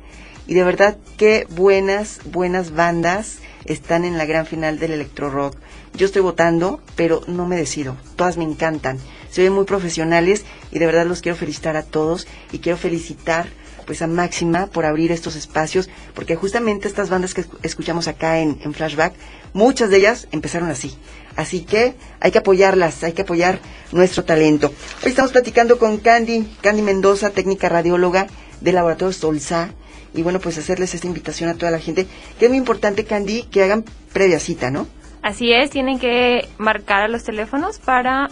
y 0.48 0.54
de 0.54 0.64
verdad 0.64 0.98
qué 1.16 1.46
buenas, 1.50 2.18
buenas 2.24 2.72
bandas 2.72 3.38
están 3.64 4.04
en 4.04 4.18
la 4.18 4.26
gran 4.26 4.46
final 4.46 4.80
del 4.80 4.90
electro 4.90 5.30
rock. 5.30 5.56
Yo 5.94 6.06
estoy 6.06 6.22
votando, 6.22 6.80
pero 6.96 7.22
no 7.28 7.46
me 7.46 7.56
decido. 7.56 7.96
Todas 8.16 8.36
me 8.36 8.44
encantan. 8.44 8.98
Se 9.30 9.42
ven 9.42 9.52
muy 9.52 9.64
profesionales 9.66 10.44
y 10.72 10.80
de 10.80 10.86
verdad 10.86 11.06
los 11.06 11.20
quiero 11.20 11.36
felicitar 11.36 11.76
a 11.76 11.84
todos 11.84 12.26
y 12.50 12.58
quiero 12.58 12.76
felicitar 12.76 13.46
pues 13.84 14.02
a 14.02 14.06
Máxima 14.06 14.66
por 14.66 14.84
abrir 14.84 15.12
estos 15.12 15.36
espacios, 15.36 15.88
porque 16.14 16.36
justamente 16.36 16.88
estas 16.88 17.10
bandas 17.10 17.34
que 17.34 17.44
escuchamos 17.62 18.08
acá 18.08 18.38
en, 18.38 18.74
Flashback, 18.74 19.14
muchas 19.52 19.90
de 19.90 19.98
ellas 19.98 20.28
empezaron 20.32 20.70
así. 20.70 20.96
Así 21.36 21.64
que 21.64 21.94
hay 22.20 22.30
que 22.30 22.38
apoyarlas, 22.38 23.02
hay 23.04 23.12
que 23.12 23.22
apoyar 23.22 23.58
nuestro 23.92 24.24
talento. 24.24 24.72
Hoy 25.02 25.10
estamos 25.10 25.32
platicando 25.32 25.78
con 25.78 25.98
Candy, 25.98 26.48
Candy 26.60 26.82
Mendoza, 26.82 27.30
técnica 27.30 27.68
radióloga 27.68 28.26
del 28.60 28.76
Laboratorio 28.76 29.12
Solsa. 29.12 29.70
Y 30.14 30.22
bueno, 30.22 30.38
pues 30.38 30.58
hacerles 30.58 30.94
esta 30.94 31.08
invitación 31.08 31.50
a 31.50 31.54
toda 31.54 31.72
la 31.72 31.80
gente, 31.80 32.06
que 32.38 32.44
es 32.44 32.48
muy 32.50 32.58
importante, 32.58 33.04
Candy, 33.04 33.42
que 33.44 33.64
hagan 33.64 33.84
previa 34.12 34.38
cita, 34.38 34.70
¿no? 34.70 34.86
Así 35.22 35.52
es, 35.52 35.70
tienen 35.70 35.98
que 35.98 36.48
marcar 36.58 37.02
a 37.02 37.08
los 37.08 37.24
teléfonos 37.24 37.78
para 37.78 38.28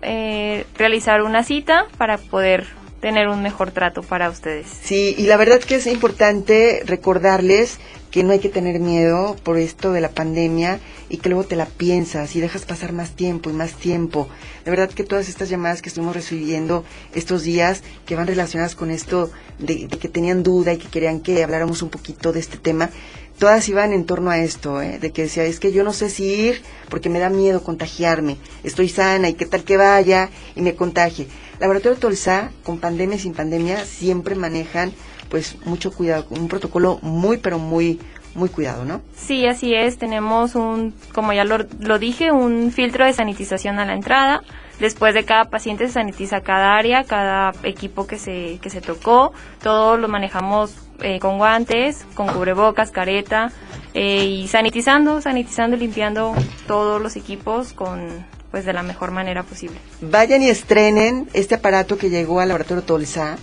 eh, 0.00 0.66
realizar 0.76 1.22
una 1.22 1.44
cita 1.44 1.86
para 1.96 2.18
poder 2.18 2.66
tener 3.02 3.28
un 3.28 3.42
mejor 3.42 3.72
trato 3.72 4.02
para 4.02 4.30
ustedes. 4.30 4.66
Sí, 4.80 5.14
y 5.18 5.24
la 5.24 5.36
verdad 5.36 5.58
que 5.58 5.74
es 5.74 5.86
importante 5.88 6.82
recordarles 6.86 7.78
que 8.12 8.22
no 8.22 8.30
hay 8.30 8.38
que 8.38 8.48
tener 8.48 8.78
miedo 8.78 9.34
por 9.42 9.58
esto 9.58 9.90
de 9.90 10.00
la 10.00 10.10
pandemia 10.10 10.78
y 11.08 11.16
que 11.16 11.28
luego 11.28 11.44
te 11.44 11.56
la 11.56 11.66
piensas 11.66 12.36
y 12.36 12.40
dejas 12.40 12.64
pasar 12.64 12.92
más 12.92 13.10
tiempo 13.16 13.50
y 13.50 13.54
más 13.54 13.72
tiempo. 13.72 14.28
De 14.64 14.70
verdad 14.70 14.88
que 14.88 15.02
todas 15.02 15.28
estas 15.28 15.48
llamadas 15.48 15.82
que 15.82 15.88
estuvimos 15.88 16.14
recibiendo 16.14 16.84
estos 17.12 17.42
días 17.42 17.82
que 18.06 18.14
van 18.14 18.28
relacionadas 18.28 18.76
con 18.76 18.92
esto 18.92 19.32
de, 19.58 19.88
de 19.88 19.98
que 19.98 20.08
tenían 20.08 20.44
duda 20.44 20.72
y 20.72 20.78
que 20.78 20.88
querían 20.88 21.20
que 21.20 21.42
habláramos 21.42 21.82
un 21.82 21.90
poquito 21.90 22.32
de 22.32 22.38
este 22.38 22.56
tema, 22.56 22.90
todas 23.36 23.68
iban 23.68 23.92
en 23.92 24.04
torno 24.04 24.30
a 24.30 24.38
esto, 24.38 24.80
¿eh? 24.80 24.98
de 25.00 25.10
que 25.10 25.22
decía, 25.22 25.44
es 25.44 25.58
que 25.58 25.72
yo 25.72 25.82
no 25.82 25.92
sé 25.92 26.08
si 26.08 26.24
ir 26.24 26.62
porque 26.88 27.08
me 27.08 27.18
da 27.18 27.30
miedo 27.30 27.64
contagiarme, 27.64 28.36
estoy 28.62 28.88
sana 28.88 29.28
y 29.28 29.34
qué 29.34 29.46
tal 29.46 29.64
que 29.64 29.76
vaya 29.76 30.30
y 30.54 30.62
me 30.62 30.76
contagie. 30.76 31.26
Laboratorio 31.62 31.96
Tolsa, 31.96 32.50
con 32.64 32.78
pandemia 32.78 33.14
y 33.14 33.20
sin 33.20 33.34
pandemia, 33.34 33.84
siempre 33.84 34.34
manejan 34.34 34.92
pues 35.28 35.56
mucho 35.64 35.92
cuidado, 35.92 36.26
un 36.30 36.48
protocolo 36.48 36.98
muy 37.02 37.36
pero 37.38 37.60
muy 37.60 38.00
muy 38.34 38.48
cuidado, 38.48 38.84
¿no? 38.84 39.00
Sí, 39.14 39.46
así 39.46 39.74
es. 39.74 39.96
Tenemos 39.96 40.56
un, 40.56 40.92
como 41.14 41.32
ya 41.32 41.44
lo, 41.44 41.58
lo 41.78 41.98
dije, 41.98 42.32
un 42.32 42.72
filtro 42.72 43.04
de 43.04 43.12
sanitización 43.12 43.78
a 43.78 43.84
la 43.84 43.94
entrada. 43.94 44.42
Después 44.80 45.14
de 45.14 45.24
cada 45.24 45.44
paciente 45.44 45.86
se 45.86 45.92
sanitiza 45.92 46.40
cada 46.40 46.76
área, 46.76 47.04
cada 47.04 47.52
equipo 47.62 48.06
que 48.06 48.18
se, 48.18 48.58
que 48.60 48.70
se 48.70 48.80
tocó. 48.80 49.32
Todo 49.62 49.98
lo 49.98 50.08
manejamos 50.08 50.74
eh, 51.00 51.20
con 51.20 51.38
guantes, 51.38 52.04
con 52.14 52.26
cubrebocas, 52.26 52.90
careta 52.90 53.52
eh, 53.94 54.24
y 54.24 54.48
sanitizando, 54.48 55.20
sanitizando 55.20 55.76
y 55.76 55.80
limpiando 55.80 56.34
todos 56.66 57.00
los 57.00 57.14
equipos 57.16 57.72
con 57.74 58.24
pues 58.52 58.64
de 58.64 58.72
la 58.72 58.84
mejor 58.84 59.10
manera 59.10 59.42
posible. 59.42 59.78
Vayan 60.00 60.42
y 60.42 60.48
estrenen 60.50 61.28
este 61.32 61.56
aparato 61.56 61.98
que 61.98 62.10
llegó 62.10 62.38
al 62.38 62.48
laboratorio 62.48 62.84
Tolsa. 62.84 63.36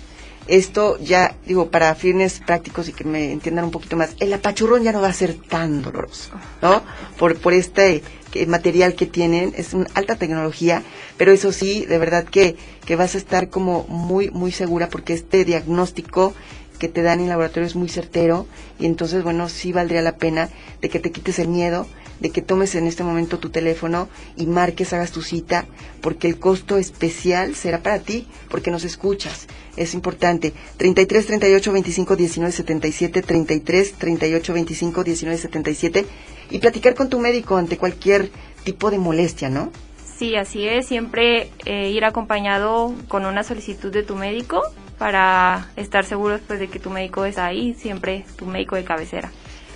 Esto 0.48 0.98
ya, 1.00 1.36
digo, 1.46 1.70
para 1.70 1.94
fines 1.96 2.40
prácticos 2.40 2.88
y 2.90 2.94
que 2.94 3.04
me 3.04 3.32
entiendan 3.32 3.66
un 3.66 3.72
poquito 3.72 3.96
más, 3.98 4.16
el 4.20 4.34
apachurrón 4.34 4.82
ya 4.84 4.92
no 4.92 5.02
va 5.02 5.10
a 5.10 5.14
ser 5.14 5.36
tan 5.36 5.82
doloroso, 5.84 6.32
¿no? 6.62 6.82
Por, 7.20 7.38
por 7.38 7.54
este 7.54 8.02
que- 8.32 8.48
material 8.48 8.96
que 8.96 9.06
tienen, 9.06 9.54
es 9.58 9.74
una 9.76 9.86
alta 9.94 10.16
tecnología, 10.16 10.82
pero 11.18 11.32
eso 11.32 11.52
sí, 11.52 11.86
de 11.86 11.98
verdad 12.00 12.24
que, 12.24 12.56
que 12.86 12.96
vas 12.96 13.14
a 13.14 13.20
estar 13.20 13.50
como 13.50 13.84
muy, 13.90 14.32
muy 14.32 14.52
segura 14.52 14.90
porque 14.90 15.14
este 15.14 15.46
diagnóstico 15.46 16.34
que 16.80 16.88
te 16.88 17.04
dan 17.04 17.20
en 17.20 17.30
laboratorio 17.30 17.68
es 17.68 17.76
muy 17.76 17.90
certero 17.90 18.48
y 18.80 18.86
entonces, 18.88 19.22
bueno, 19.24 19.50
sí 19.50 19.72
valdría 19.72 20.02
la 20.02 20.16
pena 20.16 20.50
de 20.82 20.90
que 20.90 21.00
te 21.00 21.12
quites 21.12 21.38
el 21.38 21.50
miedo, 21.50 21.86
de 22.20 22.30
que 22.32 22.42
tomes 22.42 22.76
en 22.76 22.88
este 22.88 23.04
momento 23.04 23.40
tu 23.40 23.50
teléfono 23.50 24.10
y 24.36 24.46
marques, 24.46 24.94
hagas 24.94 25.12
tu 25.12 25.22
cita, 25.22 25.66
porque 26.02 26.28
el 26.28 26.40
costo 26.40 26.78
especial 26.78 27.56
será 27.56 27.82
para 27.82 28.00
ti, 28.00 28.28
porque 28.50 28.72
nos 28.72 28.84
escuchas. 28.84 29.48
Es 29.78 29.94
importante. 29.94 30.54
33 30.78 31.26
38 31.26 31.72
25 31.72 32.16
19 32.16 32.52
77, 32.52 33.22
33 33.22 33.94
38 33.94 34.54
25 34.54 35.04
19 35.04 35.38
77 35.38 36.06
y 36.52 36.60
platicar 36.60 36.96
con 36.96 37.10
tu 37.10 37.20
médico 37.20 37.58
ante 37.58 37.78
cualquier 37.78 38.32
tipo 38.64 38.92
de 38.92 38.98
molestia, 38.98 39.50
¿no? 39.50 39.72
Sí, 40.18 40.36
así 40.36 40.68
es. 40.68 40.86
Siempre 40.88 41.50
eh, 41.66 41.92
ir 41.92 42.04
acompañado 42.04 42.94
con 43.08 43.26
una 43.26 43.44
solicitud 43.44 43.92
de 43.92 44.04
tu 44.04 44.16
médico 44.16 44.62
para 44.98 45.70
estar 45.78 46.04
seguros 46.04 46.42
pues 46.46 46.60
de 46.60 46.68
que 46.68 46.78
tu 46.78 46.90
médico 46.90 47.24
es 47.24 47.38
ahí, 47.38 47.74
siempre 47.76 48.26
tu 48.36 48.46
médico 48.46 48.76
de 48.76 48.84
cabecera. 48.84 49.32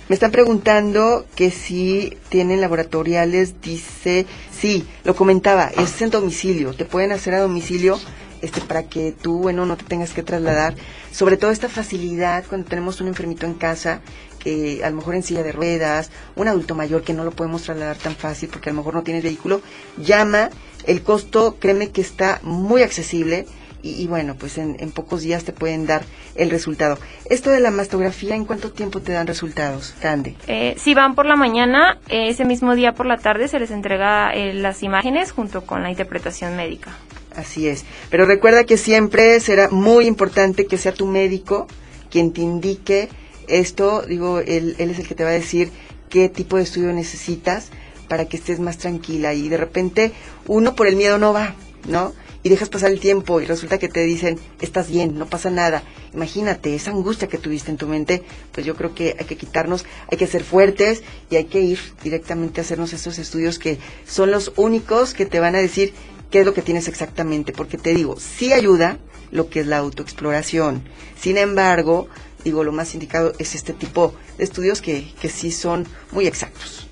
Me 0.06 0.14
están 0.14 0.32
preguntando 0.32 1.24
que 1.34 1.50
si 1.50 2.18
tienen 2.28 2.60
laboratoriales, 2.60 3.62
dice, 3.62 4.26
sí, 4.52 4.86
lo 5.02 5.16
comentaba, 5.16 5.70
es 5.78 6.02
en 6.02 6.10
domicilio, 6.10 6.74
te 6.74 6.84
pueden 6.84 7.10
hacer 7.10 7.32
a 7.32 7.40
domicilio 7.40 7.98
este 8.42 8.60
para 8.60 8.82
que 8.82 9.12
tú, 9.12 9.38
bueno, 9.38 9.64
no 9.64 9.78
te 9.78 9.84
tengas 9.84 10.12
que 10.12 10.22
trasladar. 10.22 10.74
Sobre 11.10 11.38
todo 11.38 11.50
esta 11.50 11.70
facilidad 11.70 12.44
cuando 12.46 12.68
tenemos 12.68 13.00
un 13.00 13.08
enfermito 13.08 13.46
en 13.46 13.54
casa, 13.54 14.02
que 14.38 14.84
a 14.84 14.90
lo 14.90 14.96
mejor 14.96 15.14
en 15.14 15.22
silla 15.22 15.42
de 15.42 15.52
ruedas, 15.52 16.10
un 16.36 16.48
adulto 16.48 16.74
mayor 16.74 17.02
que 17.02 17.14
no 17.14 17.24
lo 17.24 17.30
podemos 17.30 17.62
trasladar 17.62 17.96
tan 17.96 18.14
fácil 18.14 18.50
porque 18.50 18.68
a 18.68 18.74
lo 18.74 18.80
mejor 18.80 18.92
no 18.92 19.02
tienes 19.04 19.22
vehículo, 19.22 19.62
llama, 19.96 20.50
el 20.84 21.02
costo, 21.02 21.56
créeme 21.58 21.92
que 21.92 22.02
está 22.02 22.40
muy 22.42 22.82
accesible 22.82 23.46
y, 23.84 24.02
y 24.02 24.06
bueno, 24.06 24.34
pues 24.34 24.56
en, 24.56 24.76
en 24.80 24.90
pocos 24.90 25.20
días 25.20 25.44
te 25.44 25.52
pueden 25.52 25.86
dar 25.86 26.02
el 26.34 26.50
resultado. 26.50 26.98
Esto 27.28 27.50
de 27.50 27.60
la 27.60 27.70
mastografía, 27.70 28.34
¿en 28.34 28.46
cuánto 28.46 28.72
tiempo 28.72 29.00
te 29.00 29.12
dan 29.12 29.26
resultados, 29.26 29.94
Cande? 30.00 30.34
Eh, 30.46 30.74
si 30.78 30.94
van 30.94 31.14
por 31.14 31.26
la 31.26 31.36
mañana, 31.36 31.98
ese 32.08 32.44
mismo 32.44 32.74
día 32.74 32.92
por 32.92 33.06
la 33.06 33.18
tarde 33.18 33.46
se 33.46 33.60
les 33.60 33.70
entrega 33.70 34.32
eh, 34.32 34.54
las 34.54 34.82
imágenes 34.82 35.32
junto 35.32 35.66
con 35.66 35.82
la 35.82 35.90
interpretación 35.90 36.56
médica. 36.56 36.96
Así 37.36 37.68
es. 37.68 37.84
Pero 38.10 38.26
recuerda 38.26 38.64
que 38.64 38.76
siempre 38.76 39.38
será 39.40 39.68
muy 39.68 40.06
importante 40.06 40.66
que 40.66 40.78
sea 40.78 40.92
tu 40.92 41.06
médico 41.06 41.66
quien 42.10 42.32
te 42.32 42.40
indique 42.40 43.08
esto. 43.48 44.02
Digo, 44.02 44.38
él, 44.38 44.76
él 44.78 44.90
es 44.90 44.98
el 44.98 45.06
que 45.06 45.14
te 45.14 45.24
va 45.24 45.30
a 45.30 45.34
decir 45.34 45.70
qué 46.08 46.28
tipo 46.28 46.56
de 46.56 46.62
estudio 46.62 46.92
necesitas 46.92 47.70
para 48.08 48.26
que 48.26 48.36
estés 48.36 48.60
más 48.60 48.78
tranquila. 48.78 49.34
Y 49.34 49.48
de 49.48 49.56
repente 49.56 50.12
uno 50.46 50.74
por 50.74 50.86
el 50.86 50.96
miedo 50.96 51.18
no 51.18 51.32
va, 51.32 51.54
¿no? 51.88 52.12
Y 52.44 52.50
dejas 52.50 52.68
pasar 52.68 52.92
el 52.92 53.00
tiempo 53.00 53.40
y 53.40 53.46
resulta 53.46 53.78
que 53.78 53.88
te 53.88 54.04
dicen, 54.04 54.38
estás 54.60 54.90
bien, 54.90 55.18
no 55.18 55.26
pasa 55.26 55.50
nada. 55.50 55.82
Imagínate 56.12 56.74
esa 56.74 56.90
angustia 56.90 57.26
que 57.26 57.38
tuviste 57.38 57.70
en 57.70 57.78
tu 57.78 57.88
mente, 57.88 58.22
pues 58.52 58.66
yo 58.66 58.76
creo 58.76 58.94
que 58.94 59.16
hay 59.18 59.24
que 59.24 59.36
quitarnos, 59.36 59.86
hay 60.12 60.18
que 60.18 60.26
ser 60.26 60.44
fuertes 60.44 61.02
y 61.30 61.36
hay 61.36 61.46
que 61.46 61.60
ir 61.60 61.80
directamente 62.02 62.60
a 62.60 62.64
hacernos 62.64 62.92
estos 62.92 63.18
estudios 63.18 63.58
que 63.58 63.78
son 64.06 64.30
los 64.30 64.52
únicos 64.56 65.14
que 65.14 65.24
te 65.24 65.40
van 65.40 65.56
a 65.56 65.58
decir 65.58 65.94
qué 66.30 66.40
es 66.40 66.46
lo 66.46 66.52
que 66.52 66.60
tienes 66.60 66.86
exactamente, 66.86 67.52
porque 67.52 67.78
te 67.78 67.94
digo, 67.94 68.20
sí 68.20 68.52
ayuda 68.52 68.98
lo 69.30 69.48
que 69.48 69.60
es 69.60 69.66
la 69.66 69.78
autoexploración. 69.78 70.84
Sin 71.18 71.38
embargo, 71.38 72.08
digo, 72.44 72.62
lo 72.62 72.72
más 72.72 72.92
indicado 72.92 73.32
es 73.38 73.54
este 73.54 73.72
tipo 73.72 74.14
de 74.36 74.44
estudios 74.44 74.82
que, 74.82 75.12
que 75.18 75.30
sí 75.30 75.50
son 75.50 75.86
muy 76.12 76.26
exactos. 76.26 76.88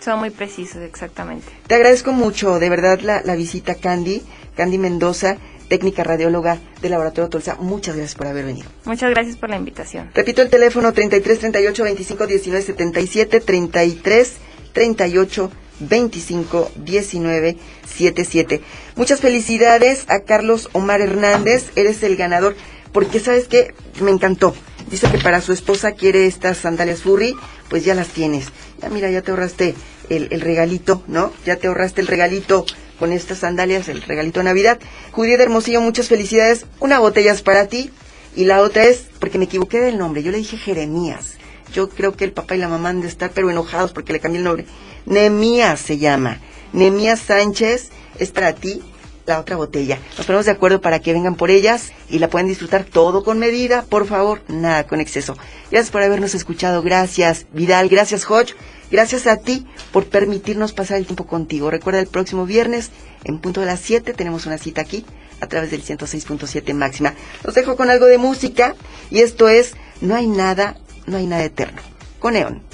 Son 0.00 0.18
muy 0.18 0.30
precisos, 0.30 0.82
exactamente. 0.82 1.46
Te 1.66 1.76
agradezco 1.76 2.12
mucho, 2.12 2.58
de 2.58 2.68
verdad, 2.68 3.00
la, 3.00 3.22
la 3.22 3.36
visita, 3.36 3.76
Candy, 3.76 4.22
Candy 4.56 4.78
Mendoza, 4.78 5.36
técnica 5.68 6.04
radióloga 6.04 6.58
del 6.80 6.90
Laboratorio 6.90 7.30
Tolsa. 7.30 7.56
Muchas 7.58 7.96
gracias 7.96 8.14
por 8.14 8.26
haber 8.26 8.44
venido. 8.44 8.68
Muchas 8.84 9.10
gracias 9.10 9.36
por 9.36 9.50
la 9.50 9.56
invitación. 9.56 10.10
Repito 10.14 10.42
el 10.42 10.50
teléfono 10.50 10.92
33 10.92 11.38
38 11.38 11.84
25 11.84 12.26
19 12.26 12.62
77 12.62 13.40
33 13.40 14.32
38 14.72 15.50
25 15.80 16.70
19 16.76 17.56
77. 17.86 18.60
Muchas 18.96 19.20
felicidades 19.20 20.04
a 20.08 20.20
Carlos 20.20 20.68
Omar 20.72 21.00
Hernández, 21.00 21.70
eres 21.76 22.02
el 22.02 22.16
ganador, 22.16 22.54
porque 22.92 23.20
sabes 23.20 23.48
que 23.48 23.74
me 24.00 24.10
encantó. 24.10 24.54
Dice 24.90 25.10
que 25.10 25.18
para 25.18 25.40
su 25.40 25.52
esposa 25.52 25.92
quiere 25.92 26.26
estas 26.26 26.58
sandalias 26.58 27.02
furry, 27.02 27.34
pues 27.70 27.84
ya 27.84 27.94
las 27.94 28.08
tienes. 28.08 28.46
Ya 28.80 28.90
mira, 28.90 29.10
ya 29.10 29.22
te 29.22 29.30
ahorraste 29.30 29.74
el, 30.10 30.28
el 30.30 30.40
regalito, 30.40 31.02
¿no? 31.06 31.32
Ya 31.46 31.56
te 31.56 31.68
ahorraste 31.68 32.00
el 32.02 32.08
regalito 32.08 32.66
con 33.02 33.10
estas 33.10 33.38
sandalias, 33.38 33.88
el 33.88 34.00
regalito 34.00 34.38
de 34.38 34.44
Navidad. 34.44 34.78
Judía 35.10 35.36
de 35.36 35.42
Hermosillo, 35.42 35.80
muchas 35.80 36.06
felicidades. 36.06 36.66
Una 36.78 37.00
botella 37.00 37.32
es 37.32 37.42
para 37.42 37.66
ti 37.66 37.90
y 38.36 38.44
la 38.44 38.60
otra 38.60 38.84
es, 38.84 39.06
porque 39.18 39.38
me 39.38 39.46
equivoqué 39.46 39.80
del 39.80 39.98
nombre, 39.98 40.22
yo 40.22 40.30
le 40.30 40.38
dije 40.38 40.56
Jeremías. 40.56 41.32
Yo 41.74 41.88
creo 41.88 42.12
que 42.12 42.22
el 42.22 42.30
papá 42.30 42.54
y 42.54 42.58
la 42.58 42.68
mamá 42.68 42.90
han 42.90 43.00
de 43.00 43.08
estar 43.08 43.32
pero 43.34 43.50
enojados 43.50 43.90
porque 43.90 44.12
le 44.12 44.20
cambié 44.20 44.38
el 44.38 44.44
nombre. 44.44 44.66
Nemías 45.04 45.80
se 45.80 45.98
llama. 45.98 46.38
Nemías 46.72 47.18
Sánchez 47.18 47.90
es 48.20 48.30
para 48.30 48.52
ti 48.52 48.80
la 49.26 49.40
otra 49.40 49.56
botella. 49.56 49.98
Nos 50.16 50.24
ponemos 50.24 50.46
de 50.46 50.52
acuerdo 50.52 50.80
para 50.80 51.00
que 51.00 51.12
vengan 51.12 51.34
por 51.34 51.50
ellas 51.50 51.92
y 52.08 52.20
la 52.20 52.28
pueden 52.28 52.46
disfrutar 52.46 52.84
todo 52.84 53.24
con 53.24 53.40
medida, 53.40 53.82
por 53.82 54.06
favor, 54.06 54.42
nada 54.46 54.86
con 54.86 55.00
exceso. 55.00 55.36
Gracias 55.72 55.90
por 55.90 56.04
habernos 56.04 56.36
escuchado, 56.36 56.82
gracias 56.82 57.46
Vidal, 57.52 57.88
gracias 57.88 58.30
Hodge, 58.30 58.54
gracias 58.92 59.26
a 59.26 59.38
ti 59.38 59.66
por 59.90 60.06
permitirnos 60.06 60.72
pasar 60.72 60.98
el 60.98 61.06
tiempo 61.06 61.26
contigo. 61.26 61.70
Recuerda 61.70 61.98
el 61.98 62.06
próximo 62.06 62.46
viernes 62.46 62.90
en 63.24 63.40
punto 63.40 63.60
de 63.60 63.66
las 63.66 63.80
7 63.80 64.14
tenemos 64.14 64.46
una 64.46 64.58
cita 64.58 64.82
aquí 64.82 65.04
a 65.40 65.48
través 65.48 65.72
del 65.72 65.82
106.7 65.82 66.72
máxima. 66.74 67.14
Los 67.42 67.54
dejo 67.54 67.76
con 67.76 67.90
algo 67.90 68.06
de 68.06 68.18
música 68.18 68.76
y 69.10 69.20
esto 69.20 69.48
es 69.48 69.74
No 70.00 70.14
hay 70.14 70.28
nada, 70.28 70.76
no 71.06 71.16
hay 71.16 71.26
nada 71.26 71.42
eterno. 71.42 71.82
Con 72.20 72.34
Neon. 72.34 72.71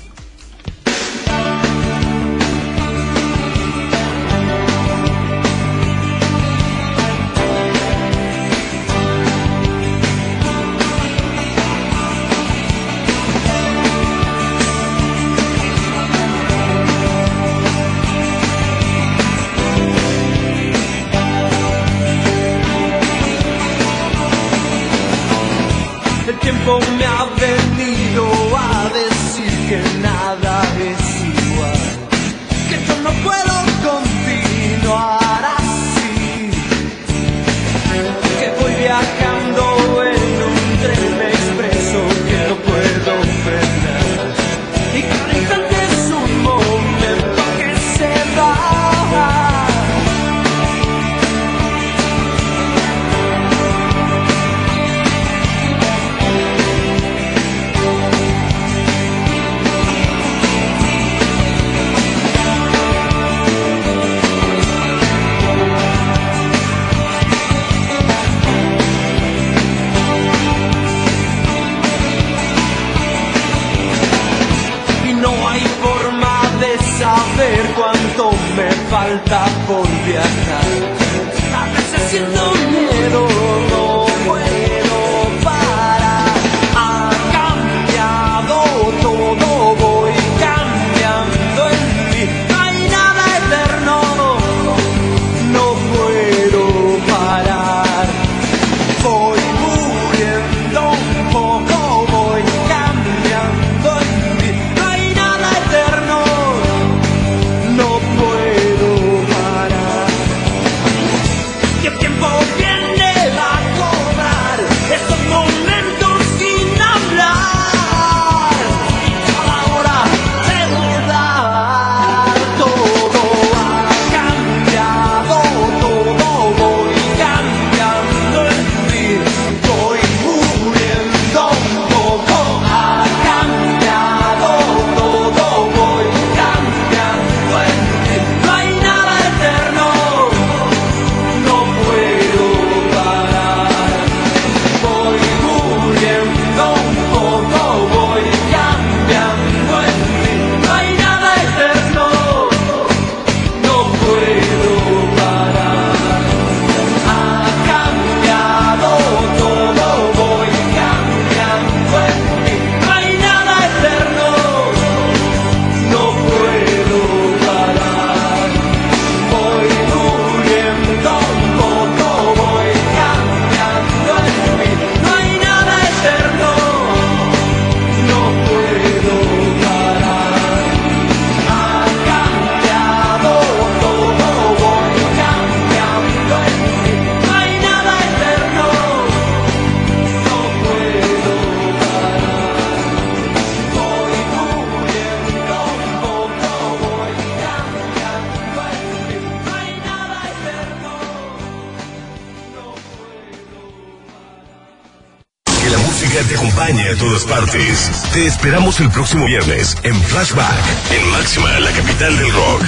Te 208.18 208.26
esperamos 208.26 208.80
el 208.80 208.90
próximo 208.90 209.26
viernes 209.26 209.76
en 209.84 209.94
Flashback 209.94 210.52
en 210.90 211.08
Máxima, 211.12 211.60
la 211.60 211.70
capital 211.70 212.18
del 212.18 212.32
rock. 212.32 212.64